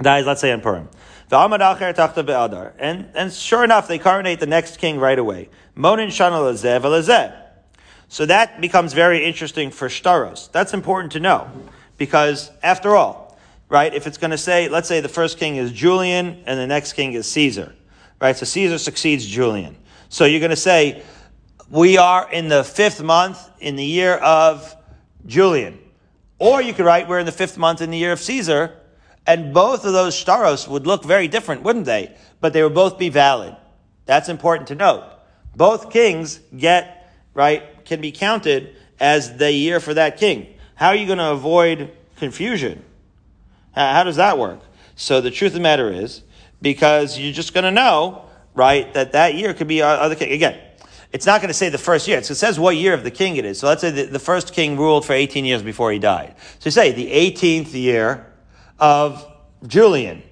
dies, 0.02 0.26
let's 0.26 0.42
say 0.42 0.52
on 0.52 0.62
Purim. 0.62 0.90
V'amad 1.30 1.60
acher 1.60 1.94
tachta 1.94 2.26
be'adar. 2.26 2.74
And, 2.80 3.10
and 3.14 3.32
sure 3.32 3.64
enough, 3.64 3.88
they 3.88 4.00
coronate 4.00 4.40
the 4.40 4.46
next 4.46 4.78
king 4.78 5.00
right 5.00 5.20
away. 5.20 5.50
Monin 5.76 6.10
shana 6.10 6.40
lezeh 6.40 6.82
v'lezeh. 6.82 7.40
So 8.08 8.26
that 8.26 8.62
becomes 8.62 8.94
very 8.94 9.26
interesting 9.26 9.72
for 9.72 9.88
Shtaros. 9.88 10.52
That's 10.52 10.74
important 10.74 11.12
to 11.14 11.20
know. 11.20 11.50
Because, 11.98 12.52
after 12.62 12.96
all, 12.96 13.23
right, 13.74 13.96
if 13.96 14.06
it's 14.06 14.20
going 14.20 14.30
to 14.30 14.38
say, 14.38 14.70
let's 14.70 14.88
say 14.88 15.02
the 15.02 15.10
first 15.10 15.40
king 15.40 15.56
is 15.56 15.72
Julian 15.72 16.44
and 16.46 16.60
the 16.60 16.68
next 16.68 16.94
king 16.94 17.14
is 17.14 17.30
Caesar, 17.32 17.74
right? 18.22 18.38
So 18.38 18.46
Caesar 18.46 18.78
succeeds 18.78 19.26
Julian. 19.26 19.76
So 20.10 20.26
you're 20.26 20.40
going 20.40 20.52
to 20.52 20.56
say, 20.56 21.02
we 21.72 21.98
are 21.98 22.32
in 22.32 22.50
the 22.50 22.64
fifth 22.64 23.02
month 23.02 23.50
in 23.60 23.76
the 23.76 23.84
year 23.84 24.14
of 24.18 24.76
Julian. 25.26 25.80
Or 26.38 26.62
you 26.62 26.72
could 26.72 26.86
write, 26.86 27.08
we're 27.08 27.18
in 27.18 27.26
the 27.26 27.32
fifth 27.32 27.58
month 27.58 27.82
in 27.82 27.90
the 27.90 27.98
year 27.98 28.12
of 28.12 28.20
Caesar, 28.20 28.78
and 29.26 29.56
both 29.56 29.86
of 29.86 29.94
those 29.94 30.14
shtaros 30.14 30.68
would 30.68 30.86
look 30.86 31.04
very 31.04 31.28
different, 31.28 31.64
wouldn't 31.64 31.86
they? 31.86 32.16
But 32.42 32.54
they 32.54 32.62
would 32.62 32.76
both 32.76 33.00
be 33.00 33.10
valid. 33.10 33.56
That's 34.06 34.30
important 34.30 34.68
to 34.68 34.76
note. 34.76 35.04
Both 35.56 35.90
kings 35.90 36.40
get, 36.56 37.12
right, 37.34 37.84
can 37.86 38.02
be 38.02 38.12
counted 38.12 38.76
as 39.00 39.38
the 39.38 39.52
year 39.52 39.80
for 39.80 39.96
that 39.96 40.18
king. 40.18 40.54
How 40.76 40.90
are 40.90 40.96
you 40.96 41.08
going 41.08 41.18
to 41.18 41.32
avoid 41.32 41.90
confusion? 42.18 42.84
How 43.74 44.04
does 44.04 44.18
that 44.18 44.38
work? 44.38 44.60
So 44.96 45.22
the 45.22 45.32
truth 45.32 45.52
of 45.52 45.56
the 45.56 45.60
matter 45.62 45.92
is, 45.92 46.22
because 46.62 47.20
you're 47.20 47.34
just 47.34 47.54
going 47.54 47.66
to 47.66 47.72
know, 47.72 48.26
right, 48.54 48.94
that 48.94 49.14
that 49.14 49.36
year 49.36 49.54
could 49.54 49.68
be 49.68 49.82
other 49.82 50.16
king. 50.16 50.32
Again, 50.32 50.60
it's 51.12 51.26
not 51.26 51.42
going 51.42 51.50
to 51.50 51.54
say 51.54 51.70
the 51.70 51.78
first 51.78 52.08
year. 52.08 52.18
It 52.20 52.26
says 52.26 52.60
what 52.60 52.76
year 52.76 52.94
of 52.94 53.04
the 53.04 53.12
king 53.12 53.36
it 53.36 53.46
is. 53.46 53.60
So 53.60 53.68
let's 53.68 53.82
say 53.82 53.92
the, 53.92 54.06
the 54.06 54.20
first 54.20 54.54
king 54.54 54.78
ruled 54.78 55.06
for 55.06 55.14
18 55.14 55.46
years 55.46 55.62
before 55.62 55.92
he 55.92 56.00
died. 56.00 56.36
So 56.60 56.68
you 56.68 56.72
say 56.72 56.92
the 56.92 57.12
18th 57.12 57.74
year 57.74 58.34
of 58.80 59.26
Julian. 59.68 60.24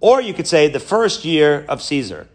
Or 0.00 0.20
you 0.20 0.32
could 0.34 0.46
say 0.46 0.68
the 0.68 0.80
first 0.80 1.24
year 1.24 1.64
of 1.68 1.82
Caesar, 1.82 2.28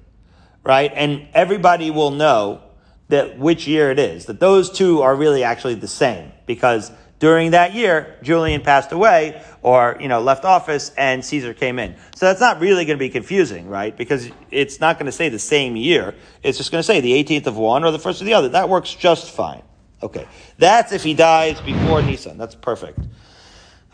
right? 0.64 0.92
And 0.94 1.28
everybody 1.34 1.92
will 1.92 2.12
know 2.12 2.62
that 3.08 3.38
which 3.38 3.68
year 3.68 3.92
it 3.92 4.00
is, 4.00 4.26
that 4.26 4.40
those 4.40 4.70
two 4.70 5.02
are 5.02 5.16
really 5.16 5.44
actually 5.44 5.76
the 5.76 5.88
same 5.88 6.32
because 6.46 6.92
during 7.24 7.52
that 7.52 7.74
year, 7.74 8.18
Julian 8.22 8.60
passed 8.60 8.92
away 8.92 9.42
or, 9.62 9.96
you 10.02 10.10
know, 10.10 10.20
left 10.20 10.44
office 10.44 10.92
and 10.98 11.24
Caesar 11.24 11.54
came 11.54 11.80
in. 11.80 11.96
So 12.18 12.26
that's 12.26 12.42
not 12.42 12.60
really 12.60 12.84
going 12.84 12.98
to 12.98 13.00
be 13.00 13.08
confusing, 13.08 13.70
right? 13.70 13.96
Because 13.96 14.30
it's 14.52 14.82
not 14.82 15.00
going 15.00 15.06
to 15.06 15.12
say 15.14 15.30
the 15.30 15.40
same 15.40 15.78
year. 15.78 16.16
It's 16.44 16.58
just 16.58 16.70
going 16.70 16.80
to 16.80 16.86
say 16.86 17.00
the 17.00 17.14
18th 17.24 17.48
of 17.48 17.56
one 17.56 17.86
or 17.86 17.92
the 17.92 17.98
first 17.98 18.20
of 18.20 18.26
the 18.26 18.34
other. 18.34 18.50
That 18.50 18.68
works 18.68 18.94
just 18.94 19.32
fine. 19.32 19.62
Okay. 20.02 20.28
That's 20.58 20.92
if 20.92 21.02
he 21.02 21.14
dies 21.14 21.62
before 21.62 22.02
Nisan. 22.02 22.38
That's 22.38 22.56
perfect. 22.56 23.00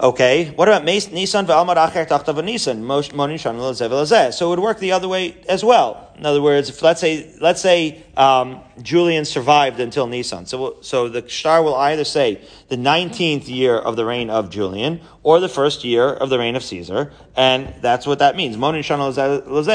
Okay, 0.02 0.54
what 0.56 0.70
about 0.70 0.86
Nisan 0.86 1.46
ve'amad 1.46 1.76
acher 1.76 2.08
tachtav 2.08 2.42
Nisan? 2.42 2.86
Monin 2.86 3.38
shan 3.38 4.32
So 4.32 4.48
it 4.48 4.50
would 4.50 4.60
work 4.60 4.80
the 4.80 4.94
other 4.94 5.10
way 5.10 5.36
as 5.50 5.62
well. 5.62 6.14
In 6.18 6.26
other 6.26 6.42
words, 6.42 6.70
if 6.70 6.82
let's 6.82 7.02
say 7.02 7.36
let's 7.42 7.60
say 7.60 8.02
um, 8.16 8.62
Julian 8.82 9.26
survived 9.26 9.82
until 9.82 10.08
Nisan, 10.08 10.46
so 10.46 10.78
so 10.80 11.10
the 11.10 11.28
shtar 11.28 11.62
will 11.62 11.76
either 11.76 12.06
say 12.06 12.42
the 12.70 12.78
nineteenth 12.78 13.50
year 13.50 13.76
of 13.76 13.98
the 13.98 14.06
reign 14.06 14.30
of 14.30 14.50
Julian 14.50 15.02
or 15.22 15.42
the 15.42 15.50
first 15.50 15.84
year 15.84 16.08
of 16.08 16.30
the 16.30 16.40
reign 16.40 16.56
of 16.56 16.64
Caesar, 16.64 17.12
and 17.36 17.74
that's 17.82 18.08
what 18.08 18.20
that 18.20 18.38
means. 18.38 18.56
Monin 18.56 18.84
shan 18.84 19.00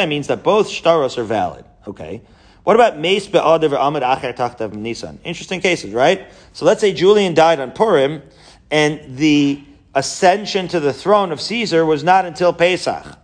means 0.08 0.26
that 0.28 0.42
both 0.42 0.68
shtaros 0.68 1.18
are 1.18 1.24
valid. 1.24 1.66
Okay. 1.86 2.22
What 2.62 2.76
about 2.76 2.98
Meis 2.98 3.28
b'Adar 3.28 3.68
ve'amad 3.68 4.00
acher 4.00 4.34
tachtav 4.34 4.72
Nisan? 4.72 5.20
Interesting 5.22 5.60
cases, 5.60 5.92
right? 5.92 6.26
So 6.54 6.64
let's 6.64 6.80
say 6.80 6.94
Julian 6.94 7.34
died 7.34 7.60
on 7.60 7.72
Purim, 7.72 8.22
and 8.70 9.18
the 9.18 9.62
ascension 9.94 10.68
to 10.68 10.80
the 10.80 10.92
throne 10.92 11.32
of 11.32 11.40
Caesar 11.40 11.84
was 11.84 12.02
not 12.02 12.24
until 12.24 12.52
Pesach. 12.52 13.18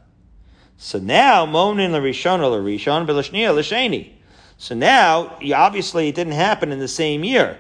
So 0.76 0.98
now, 0.98 1.44
Monin 1.44 1.92
l'rishon 1.92 2.40
l'rishon 2.40 3.06
b'lashniya 3.06 3.54
l'sheni. 3.54 4.12
So 4.56 4.74
now, 4.74 5.38
obviously, 5.54 6.08
it 6.08 6.14
didn't 6.14 6.34
happen 6.34 6.72
in 6.72 6.78
the 6.78 6.88
same 6.88 7.24
year, 7.24 7.58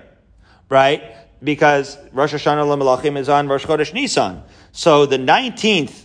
right? 0.68 1.16
Because 1.42 1.98
Rosh 2.12 2.34
Hashanah 2.34 2.66
l'malachim 2.66 3.16
is 3.16 3.28
on 3.28 3.48
Rosh 3.48 3.64
Chodesh 3.64 3.92
Nisan. 3.92 4.42
So 4.72 5.06
the 5.06 5.18
19th, 5.18 6.04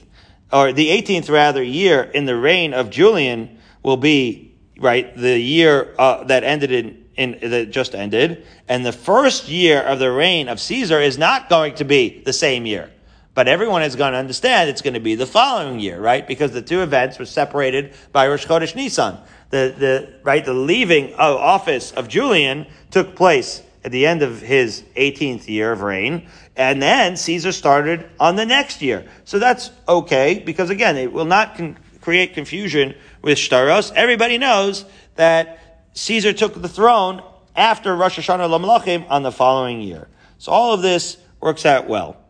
or 0.52 0.74
the 0.74 0.90
18th 0.90 1.30
rather, 1.30 1.62
year 1.62 2.04
in 2.04 2.26
the 2.26 2.36
reign 2.36 2.74
of 2.74 2.90
Julian 2.90 3.60
will 3.84 3.98
be, 3.98 4.56
right, 4.80 5.16
the 5.16 5.38
year 5.38 5.94
uh, 5.98 6.24
that 6.26 6.44
ended 6.44 6.72
in 6.72 7.06
in, 7.18 7.38
that 7.42 7.72
just 7.72 7.96
ended, 7.96 8.46
and 8.68 8.86
the 8.86 8.92
first 8.92 9.48
year 9.48 9.82
of 9.82 10.00
the 10.00 10.12
reign 10.12 10.50
of 10.50 10.60
Caesar 10.60 11.00
is 11.00 11.18
not 11.18 11.50
going 11.50 11.76
to 11.76 11.86
be 11.86 12.22
the 12.26 12.34
same 12.34 12.66
year. 12.66 12.92
But 13.36 13.50
everyone 13.50 13.84
is 13.84 13.98
going 13.98 14.14
to 14.14 14.18
understand 14.18 14.70
it's 14.70 14.82
going 14.82 14.94
to 14.94 15.02
be 15.02 15.16
the 15.16 15.28
following 15.28 15.80
year, 15.80 16.00
right? 16.00 16.26
Because 16.26 16.54
the 16.54 16.62
two 16.62 16.82
events 16.82 17.20
were 17.20 17.26
separated 17.26 17.94
by 18.14 18.28
Rosh 18.28 18.48
Chodesh 18.48 18.76
Nisan. 18.76 19.18
The, 19.50 19.76
the, 19.78 20.14
right, 20.24 20.44
the 20.44 20.54
leaving 20.54 21.14
of 21.14 21.38
office 21.38 21.92
of 21.92 22.08
Julian 22.08 22.66
took 22.92 23.16
place 23.16 23.62
at 23.84 23.92
the 23.92 24.08
end 24.08 24.24
of 24.24 24.42
his 24.42 24.84
18th 24.96 25.48
year 25.48 25.72
of 25.72 25.82
reign, 25.82 26.28
and 26.56 26.82
then 26.82 27.16
Caesar 27.18 27.52
started 27.52 28.10
on 28.20 28.36
the 28.36 28.46
next 28.46 28.82
year. 28.82 29.06
So 29.26 29.38
that's 29.38 29.70
okay, 29.88 30.42
because 30.44 30.72
again, 30.72 30.98
it 30.98 31.14
will 31.14 31.26
not 31.26 31.56
con- 31.56 31.78
create 32.02 32.34
confusion 32.34 32.96
with 33.22 33.38
Shtaros. 33.38 33.92
Everybody 33.94 34.40
knows 34.40 34.86
that 35.16 35.88
Caesar 35.94 36.34
took 36.34 36.60
the 36.60 36.70
throne 36.70 37.22
after 37.56 37.96
Rosh 37.96 38.18
Hashanah 38.18 38.50
Lamalachim 38.50 39.06
on 39.10 39.24
the 39.24 39.32
following 39.32 39.82
year. 39.82 40.08
So 40.40 40.52
all 40.52 40.74
of 40.74 40.82
this 40.82 41.18
works 41.40 41.66
out 41.66 41.88
well. 41.88 42.25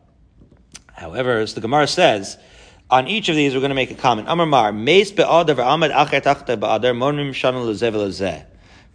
However, 0.96 1.38
as 1.38 1.54
the 1.54 1.60
Gemara 1.60 1.86
says, 1.86 2.38
on 2.90 3.06
each 3.08 3.28
of 3.28 3.36
these 3.36 3.54
we're 3.54 3.60
going 3.60 3.70
to 3.70 3.76
make 3.76 3.90
a 3.90 3.94
comment. 3.94 4.28
Amar 4.28 4.72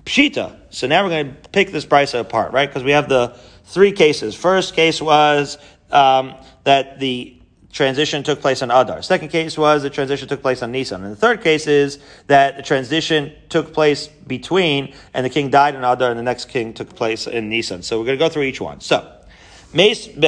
Pshita. 0.05 0.57
So 0.69 0.87
now 0.87 1.03
we're 1.03 1.09
going 1.09 1.35
to 1.35 1.49
pick 1.49 1.71
this 1.71 1.85
price 1.85 2.13
apart, 2.13 2.53
right? 2.53 2.67
Because 2.67 2.83
we 2.83 2.91
have 2.91 3.07
the 3.07 3.37
three 3.65 3.91
cases. 3.91 4.35
First 4.35 4.73
case 4.73 5.01
was 5.01 5.57
um, 5.91 6.35
that 6.63 6.99
the 6.99 7.37
transition 7.71 8.23
took 8.23 8.41
place 8.41 8.61
on 8.61 8.71
Adar. 8.71 9.01
Second 9.01 9.29
case 9.29 9.57
was 9.57 9.83
the 9.83 9.89
transition 9.89 10.27
took 10.27 10.41
place 10.41 10.61
on 10.61 10.71
Nisan. 10.71 11.03
And 11.03 11.11
the 11.11 11.17
third 11.17 11.41
case 11.41 11.67
is 11.67 11.99
that 12.27 12.57
the 12.57 12.63
transition 12.63 13.33
took 13.49 13.73
place 13.73 14.07
between, 14.07 14.93
and 15.13 15.25
the 15.25 15.29
king 15.29 15.49
died 15.49 15.75
in 15.75 15.83
Adar, 15.83 16.09
and 16.09 16.19
the 16.19 16.23
next 16.23 16.45
king 16.45 16.73
took 16.73 16.95
place 16.95 17.27
in 17.27 17.49
Nisan. 17.49 17.83
So 17.83 17.99
we're 17.99 18.05
going 18.05 18.17
to 18.17 18.25
go 18.25 18.29
through 18.29 18.43
each 18.43 18.59
one. 18.59 18.81
So, 18.81 19.09
Says 19.73 20.05
the 20.05 20.21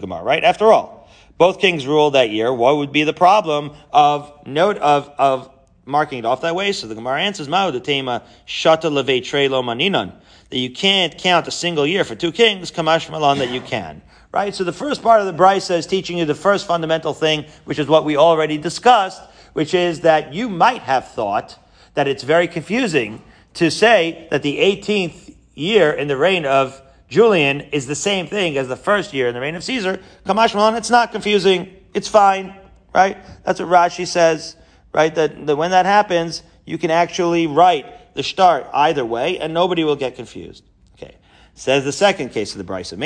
Gemara, 0.00 0.22
right? 0.22 0.42
After 0.42 0.72
all, 0.72 1.08
both 1.36 1.60
kings 1.60 1.86
ruled 1.86 2.14
that 2.14 2.30
year. 2.30 2.50
What 2.50 2.78
would 2.78 2.92
be 2.92 3.04
the 3.04 3.12
problem 3.12 3.72
of 3.92 4.46
note 4.46 4.78
of, 4.78 5.10
of 5.18 5.50
marking 5.84 6.20
it 6.20 6.24
off 6.24 6.40
that 6.40 6.54
way? 6.54 6.72
So 6.72 6.86
the 6.86 6.94
Gemara 6.94 7.20
answers, 7.20 7.46
Ma'u 7.46 7.82
tema 7.84 8.22
shata 8.46 8.90
leve 8.90 9.22
trelo 9.22 9.62
maninan. 9.62 10.14
That 10.48 10.58
you 10.58 10.70
can't 10.70 11.18
count 11.18 11.46
a 11.46 11.50
single 11.50 11.86
year 11.86 12.04
for 12.04 12.14
two 12.14 12.32
kings, 12.32 12.70
kamash 12.70 13.10
malan 13.10 13.38
that 13.38 13.50
you 13.50 13.60
can. 13.60 14.00
Right? 14.32 14.54
So 14.54 14.64
the 14.64 14.72
first 14.72 15.02
part 15.02 15.20
of 15.20 15.26
the 15.26 15.34
Brisa 15.34 15.76
is 15.76 15.86
teaching 15.86 16.16
you 16.16 16.24
the 16.24 16.34
first 16.34 16.66
fundamental 16.66 17.12
thing, 17.12 17.44
which 17.64 17.78
is 17.78 17.86
what 17.86 18.06
we 18.06 18.16
already 18.16 18.56
discussed, 18.56 19.20
which 19.52 19.74
is 19.74 20.00
that 20.00 20.32
you 20.32 20.48
might 20.48 20.80
have 20.82 21.08
thought 21.08 21.58
that 21.94 22.08
it's 22.08 22.22
very 22.22 22.48
confusing 22.48 23.22
to 23.54 23.70
say 23.70 24.26
that 24.30 24.42
the 24.42 24.58
18th 24.58 25.29
year 25.60 25.92
in 25.92 26.08
the 26.08 26.16
reign 26.16 26.46
of 26.46 26.80
Julian 27.08 27.60
is 27.60 27.86
the 27.86 27.94
same 27.94 28.26
thing 28.26 28.56
as 28.56 28.68
the 28.68 28.76
first 28.76 29.12
year 29.12 29.28
in 29.28 29.34
the 29.34 29.40
reign 29.40 29.56
of 29.56 29.64
Caesar, 29.64 30.00
Kamash 30.24 30.54
Malan, 30.54 30.76
it's 30.76 30.90
not 30.90 31.12
confusing. 31.12 31.74
It's 31.92 32.08
fine, 32.08 32.54
right? 32.94 33.18
That's 33.44 33.60
what 33.60 33.68
Rashi 33.68 34.06
says, 34.06 34.56
right? 34.94 35.14
That, 35.14 35.46
that 35.46 35.56
when 35.56 35.72
that 35.72 35.86
happens, 35.86 36.42
you 36.64 36.78
can 36.78 36.90
actually 36.90 37.46
write 37.48 38.14
the 38.14 38.22
shtar 38.22 38.68
either 38.72 39.04
way, 39.04 39.38
and 39.38 39.52
nobody 39.52 39.82
will 39.82 39.96
get 39.96 40.14
confused. 40.14 40.62
Okay. 40.94 41.16
Says 41.54 41.84
the 41.84 41.92
second 41.92 42.30
case 42.30 42.52
of 42.52 42.58
the 42.58 42.72
Brisa. 42.72 42.96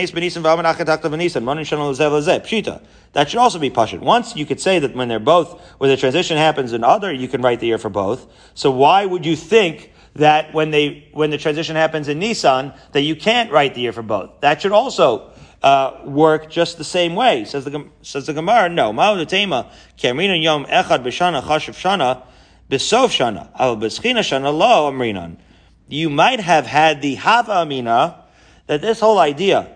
Pshita. 2.45 2.83
That 3.13 3.31
should 3.31 3.39
also 3.39 3.59
be 3.59 3.71
Pashit. 3.71 4.01
Once 4.01 4.37
you 4.37 4.45
could 4.45 4.61
say 4.61 4.79
that 4.81 4.95
when 4.95 5.09
they're 5.09 5.19
both, 5.19 5.59
when 5.79 5.89
the 5.89 5.97
transition 5.97 6.37
happens 6.37 6.75
in 6.75 6.85
Adar, 6.85 7.13
you 7.13 7.29
can 7.29 7.41
write 7.41 7.61
the 7.61 7.69
year 7.69 7.79
for 7.79 7.89
both. 7.89 8.27
So 8.55 8.71
why 8.71 9.07
would 9.07 9.25
you 9.25 9.35
think 9.35 9.93
that 10.15 10.55
when 10.55 10.71
they 10.71 11.09
when 11.13 11.31
the 11.31 11.39
transition 11.39 11.77
happens 11.77 12.09
in 12.09 12.21
Nissan, 12.21 12.77
that 12.93 13.03
you 13.03 13.17
can't 13.17 13.51
write 13.51 13.75
the 13.75 13.81
year 13.83 13.93
for 13.93 14.03
both. 14.03 14.41
That 14.41 14.63
should 14.63 14.73
also 14.73 15.31
uh, 15.63 16.01
work 16.05 16.51
just 16.51 16.79
the 16.79 16.85
same 16.85 17.15
way. 17.15 17.45
Says 17.45 17.65
the 17.65 17.89
says 18.03 18.27
the 18.27 18.33
Gemara. 18.33 18.69
No, 18.69 18.91
yom 18.91 19.07
echad 19.07 21.03
b'shana 21.03 21.43
chashav 21.43 21.75
shana 21.75 22.23
b'sof 22.71 23.09
shana 23.09 23.49
al 23.59 23.77
b'schina 23.77 24.21
shana 24.21 24.57
lo 24.57 24.91
amrinan. 24.93 25.39
You 25.89 26.11
might 26.11 26.41
have 26.41 26.67
had 26.67 27.03
the 27.03 27.17
hava 27.17 27.63
amina 27.63 28.25
that 28.67 28.81
this 28.81 29.01
whole 29.01 29.19
idea 29.19 29.75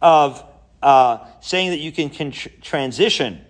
of 0.00 0.44
uh, 0.82 1.18
saying 1.40 1.70
that 1.70 1.80
you 1.80 1.92
can 1.92 2.10
con- 2.10 2.32
transition 2.62 3.44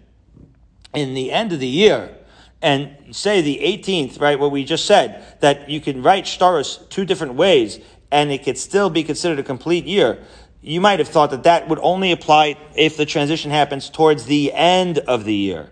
in 0.94 1.14
the 1.14 1.32
end 1.32 1.52
of 1.52 1.60
the 1.60 1.66
year 1.66 2.17
and 2.60 3.14
say 3.14 3.40
the 3.40 3.58
18th, 3.58 4.20
right, 4.20 4.38
what 4.38 4.50
we 4.50 4.64
just 4.64 4.86
said, 4.86 5.24
that 5.40 5.68
you 5.70 5.80
can 5.80 6.02
write 6.02 6.24
shtaros 6.24 6.88
two 6.88 7.04
different 7.04 7.34
ways 7.34 7.80
and 8.10 8.30
it 8.30 8.44
could 8.44 8.58
still 8.58 8.90
be 8.90 9.02
considered 9.04 9.38
a 9.38 9.42
complete 9.42 9.84
year, 9.84 10.18
you 10.60 10.80
might 10.80 10.98
have 10.98 11.08
thought 11.08 11.30
that 11.30 11.44
that 11.44 11.68
would 11.68 11.78
only 11.82 12.10
apply 12.10 12.56
if 12.74 12.96
the 12.96 13.06
transition 13.06 13.50
happens 13.50 13.90
towards 13.90 14.24
the 14.24 14.52
end 14.52 14.98
of 14.98 15.24
the 15.24 15.34
year. 15.34 15.70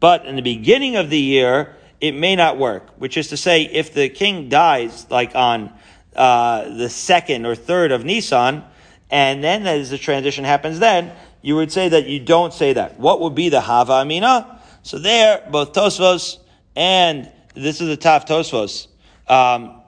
But 0.00 0.26
in 0.26 0.36
the 0.36 0.42
beginning 0.42 0.96
of 0.96 1.08
the 1.08 1.18
year, 1.18 1.76
it 2.00 2.12
may 2.12 2.34
not 2.36 2.58
work, 2.58 2.90
which 2.98 3.16
is 3.16 3.28
to 3.28 3.36
say, 3.36 3.62
if 3.62 3.94
the 3.94 4.08
king 4.08 4.48
dies, 4.48 5.06
like 5.10 5.34
on 5.34 5.72
uh, 6.16 6.68
the 6.76 6.88
second 6.88 7.46
or 7.46 7.54
third 7.54 7.92
of 7.92 8.04
Nisan, 8.04 8.64
and 9.10 9.44
then 9.44 9.66
as 9.66 9.90
the 9.90 9.98
transition 9.98 10.44
happens 10.44 10.78
then, 10.78 11.12
you 11.42 11.56
would 11.56 11.70
say 11.70 11.88
that 11.88 12.06
you 12.06 12.20
don't 12.20 12.52
say 12.52 12.72
that. 12.72 12.98
What 12.98 13.20
would 13.20 13.34
be 13.34 13.48
the 13.48 13.60
Hava 13.60 13.92
Amina? 13.92 14.60
So 14.84 14.98
there, 14.98 15.42
both 15.50 15.72
Tosfos 15.72 16.40
and 16.76 17.32
this 17.54 17.80
is 17.80 17.88
the 17.88 17.96
Taf 17.96 18.26
Tosfos 18.26 18.88
um, 19.32 19.80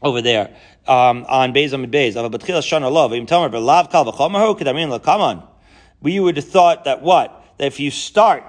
over 0.00 0.22
there 0.22 0.56
um, 0.86 1.26
on 1.28 1.52
Beis 1.52 1.70
Amud 1.70 1.90
Beis. 1.90 2.14
We 6.00 6.20
would 6.20 6.36
have 6.36 6.48
thought 6.48 6.84
that 6.84 7.02
what? 7.02 7.44
That 7.58 7.66
if 7.66 7.80
you 7.80 7.90
start 7.90 8.44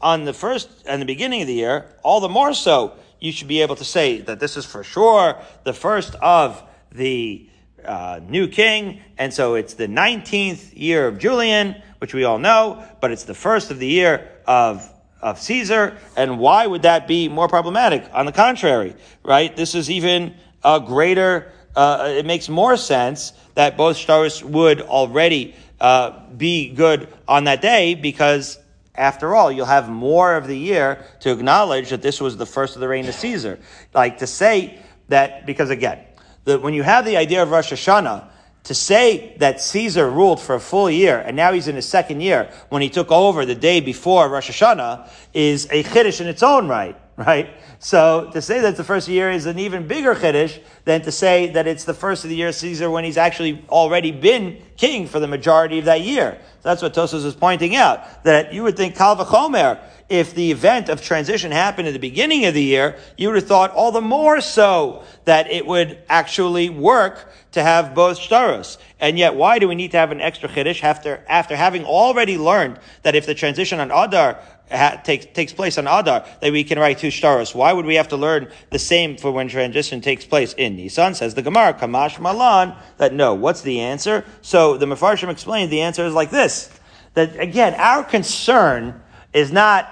on 0.00 0.24
the 0.24 0.32
first 0.32 0.68
and 0.84 1.00
the 1.00 1.06
beginning 1.06 1.42
of 1.42 1.46
the 1.46 1.54
year, 1.54 1.94
all 2.02 2.18
the 2.18 2.28
more 2.28 2.52
so 2.52 2.96
you 3.20 3.30
should 3.30 3.46
be 3.46 3.62
able 3.62 3.76
to 3.76 3.84
say 3.84 4.20
that 4.22 4.40
this 4.40 4.56
is 4.56 4.64
for 4.64 4.82
sure 4.82 5.40
the 5.62 5.72
first 5.72 6.16
of 6.16 6.60
the 6.90 7.48
uh, 7.84 8.18
new 8.28 8.48
king, 8.48 9.00
and 9.16 9.32
so 9.32 9.54
it's 9.54 9.74
the 9.74 9.86
19th 9.86 10.72
year 10.76 11.06
of 11.06 11.20
Julian, 11.20 11.80
which 11.98 12.14
we 12.14 12.24
all 12.24 12.40
know, 12.40 12.84
but 13.00 13.12
it's 13.12 13.24
the 13.24 13.34
first 13.34 13.70
of 13.70 13.78
the 13.78 13.86
year 13.86 14.28
of 14.44 14.92
of 15.22 15.40
Caesar, 15.40 15.96
and 16.16 16.38
why 16.38 16.66
would 16.66 16.82
that 16.82 17.06
be 17.06 17.28
more 17.28 17.48
problematic? 17.48 18.04
On 18.12 18.26
the 18.26 18.32
contrary, 18.32 18.94
right? 19.24 19.54
This 19.54 19.74
is 19.74 19.90
even 19.90 20.34
a 20.64 20.80
greater, 20.80 21.52
uh, 21.76 22.06
it 22.16 22.26
makes 22.26 22.48
more 22.48 22.76
sense 22.76 23.32
that 23.54 23.76
both 23.76 23.96
shtars 23.96 24.42
would 24.42 24.80
already 24.80 25.54
uh, 25.80 26.20
be 26.36 26.70
good 26.74 27.08
on 27.26 27.44
that 27.44 27.62
day 27.62 27.94
because 27.94 28.58
after 28.94 29.34
all, 29.34 29.50
you'll 29.50 29.66
have 29.66 29.88
more 29.88 30.36
of 30.36 30.46
the 30.46 30.56
year 30.56 31.04
to 31.20 31.30
acknowledge 31.30 31.90
that 31.90 32.02
this 32.02 32.20
was 32.20 32.36
the 32.36 32.46
first 32.46 32.74
of 32.74 32.80
the 32.80 32.88
reign 32.88 33.06
of 33.06 33.14
Caesar. 33.14 33.58
Like 33.94 34.18
to 34.18 34.26
say 34.26 34.78
that, 35.08 35.46
because 35.46 35.70
again, 35.70 36.00
that 36.44 36.60
when 36.60 36.74
you 36.74 36.82
have 36.82 37.04
the 37.04 37.16
idea 37.16 37.42
of 37.42 37.50
Rosh 37.50 37.72
Hashanah, 37.72 38.28
to 38.64 38.74
say 38.74 39.34
that 39.38 39.60
Caesar 39.60 40.10
ruled 40.10 40.40
for 40.40 40.54
a 40.54 40.60
full 40.60 40.90
year 40.90 41.18
and 41.18 41.36
now 41.36 41.52
he's 41.52 41.68
in 41.68 41.76
his 41.76 41.88
second 41.88 42.20
year 42.20 42.50
when 42.68 42.82
he 42.82 42.88
took 42.88 43.10
over 43.10 43.46
the 43.46 43.54
day 43.54 43.80
before 43.80 44.28
Rosh 44.28 44.50
Hashanah 44.50 45.08
is 45.32 45.66
a 45.70 45.82
chiddush 45.82 46.20
in 46.20 46.26
its 46.26 46.42
own 46.42 46.68
right, 46.68 46.96
right? 47.20 47.50
So 47.80 48.30
to 48.32 48.40
say 48.40 48.60
that 48.60 48.76
the 48.76 48.84
first 48.84 49.06
year 49.06 49.30
is 49.30 49.44
an 49.44 49.58
even 49.58 49.86
bigger 49.86 50.14
chiddush 50.14 50.58
than 50.84 51.02
to 51.02 51.12
say 51.12 51.50
that 51.50 51.66
it's 51.66 51.84
the 51.84 51.92
first 51.92 52.24
of 52.24 52.30
the 52.30 52.36
year 52.36 52.50
Caesar 52.50 52.90
when 52.90 53.04
he's 53.04 53.18
actually 53.18 53.62
already 53.68 54.10
been 54.10 54.62
king 54.78 55.06
for 55.06 55.20
the 55.20 55.28
majority 55.28 55.78
of 55.78 55.84
that 55.84 56.00
year. 56.00 56.38
So 56.62 56.68
that's 56.70 56.80
what 56.80 56.94
Tosfos 56.94 57.26
is 57.26 57.34
pointing 57.34 57.76
out, 57.76 58.24
that 58.24 58.54
you 58.54 58.62
would 58.62 58.76
think 58.76 58.96
Kal 58.96 59.16
V'chomer, 59.16 59.80
if 60.08 60.34
the 60.34 60.50
event 60.50 60.88
of 60.88 61.02
transition 61.02 61.52
happened 61.52 61.88
at 61.88 61.92
the 61.92 62.00
beginning 62.00 62.46
of 62.46 62.54
the 62.54 62.62
year, 62.62 62.98
you 63.18 63.28
would 63.28 63.36
have 63.36 63.46
thought 63.46 63.70
all 63.72 63.92
the 63.92 64.00
more 64.00 64.40
so 64.40 65.04
that 65.24 65.50
it 65.50 65.66
would 65.66 66.02
actually 66.08 66.70
work 66.70 67.30
to 67.52 67.62
have 67.62 67.94
both 67.94 68.18
shtaros. 68.18 68.78
And 68.98 69.18
yet, 69.18 69.34
why 69.34 69.58
do 69.58 69.68
we 69.68 69.74
need 69.74 69.92
to 69.92 69.98
have 69.98 70.10
an 70.10 70.20
extra 70.20 70.48
chiddush 70.48 70.82
after, 70.82 71.24
after 71.28 71.54
having 71.54 71.84
already 71.84 72.38
learned 72.38 72.78
that 73.02 73.14
if 73.14 73.26
the 73.26 73.34
transition 73.34 73.78
on 73.78 73.90
Adar 73.90 74.38
takes, 74.70 75.26
takes 75.26 75.52
place 75.52 75.78
on 75.78 75.86
Adar, 75.86 76.24
that 76.40 76.52
we 76.52 76.64
can 76.64 76.78
write 76.78 76.98
two 76.98 77.08
shtaros? 77.08 77.54
Why 77.54 77.72
would 77.72 77.86
we 77.86 77.96
have 77.96 78.08
to 78.08 78.16
learn 78.16 78.50
the 78.70 78.78
same 78.78 79.16
for 79.16 79.30
when 79.32 79.48
transition 79.48 80.00
takes 80.00 80.24
place 80.24 80.54
in 80.54 80.76
Nisan? 80.76 81.14
Says 81.14 81.34
the 81.34 81.42
Gemara, 81.42 81.74
Kamash 81.74 82.20
Malan, 82.20 82.74
that 82.98 83.12
no. 83.12 83.34
What's 83.34 83.62
the 83.62 83.80
answer? 83.80 84.24
So 84.42 84.76
the 84.76 84.86
Mefarshim 84.86 85.28
explained 85.28 85.70
the 85.70 85.82
answer 85.82 86.04
is 86.04 86.14
like 86.14 86.30
this. 86.30 86.70
That 87.14 87.38
again, 87.38 87.74
our 87.74 88.04
concern 88.04 89.02
is 89.32 89.52
not 89.52 89.90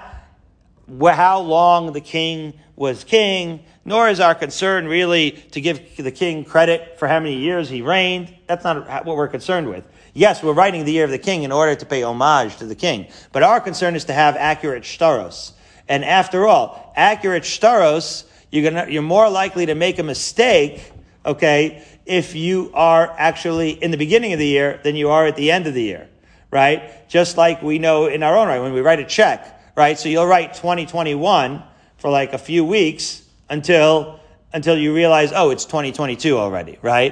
how 1.01 1.39
long 1.39 1.93
the 1.93 2.01
king 2.01 2.53
was 2.75 3.03
king, 3.03 3.65
nor 3.83 4.07
is 4.07 4.19
our 4.19 4.33
concern 4.33 4.87
really 4.87 5.31
to 5.31 5.61
give 5.61 5.97
the 5.97 6.11
king 6.11 6.45
credit 6.45 6.97
for 6.97 7.07
how 7.07 7.19
many 7.19 7.35
years 7.35 7.69
he 7.69 7.81
reigned. 7.81 8.33
That's 8.47 8.63
not 8.63 9.05
what 9.05 9.17
we're 9.17 9.27
concerned 9.27 9.69
with. 9.69 9.83
Yes, 10.13 10.41
we're 10.43 10.53
writing 10.53 10.85
the 10.85 10.91
year 10.91 11.05
of 11.05 11.11
the 11.11 11.19
king 11.19 11.43
in 11.43 11.51
order 11.51 11.75
to 11.75 11.85
pay 11.85 12.03
homage 12.03 12.57
to 12.57 12.65
the 12.65 12.75
king, 12.75 13.07
but 13.31 13.43
our 13.43 13.59
concern 13.59 13.95
is 13.95 14.05
to 14.05 14.13
have 14.13 14.35
accurate 14.35 14.83
shtaros. 14.83 15.51
And 15.87 16.05
after 16.05 16.47
all, 16.47 16.93
accurate 16.95 17.43
shtaros, 17.43 18.25
you're 18.51 18.69
gonna, 18.69 18.89
you're 18.89 19.01
more 19.01 19.29
likely 19.29 19.65
to 19.67 19.75
make 19.75 19.99
a 19.99 20.03
mistake, 20.03 20.91
okay, 21.25 21.83
if 22.05 22.35
you 22.35 22.71
are 22.73 23.13
actually 23.17 23.71
in 23.71 23.91
the 23.91 23.97
beginning 23.97 24.33
of 24.33 24.39
the 24.39 24.47
year 24.47 24.79
than 24.83 24.95
you 24.95 25.09
are 25.09 25.27
at 25.27 25.35
the 25.35 25.51
end 25.51 25.67
of 25.67 25.73
the 25.73 25.83
year, 25.83 26.09
right? 26.51 27.07
Just 27.07 27.37
like 27.37 27.61
we 27.61 27.77
know 27.77 28.07
in 28.07 28.23
our 28.23 28.35
own 28.35 28.47
right, 28.47 28.59
when 28.59 28.73
we 28.73 28.81
write 28.81 28.99
a 28.99 29.05
check, 29.05 29.61
right? 29.75 29.97
So 29.97 30.09
you'll 30.09 30.25
write 30.25 30.55
2021 30.55 31.63
for 31.97 32.09
like 32.09 32.33
a 32.33 32.37
few 32.37 32.65
weeks 32.65 33.23
until, 33.49 34.19
until 34.53 34.77
you 34.77 34.93
realize, 34.93 35.31
oh, 35.35 35.51
it's 35.51 35.65
2022 35.65 36.37
already, 36.37 36.79
right? 36.81 37.07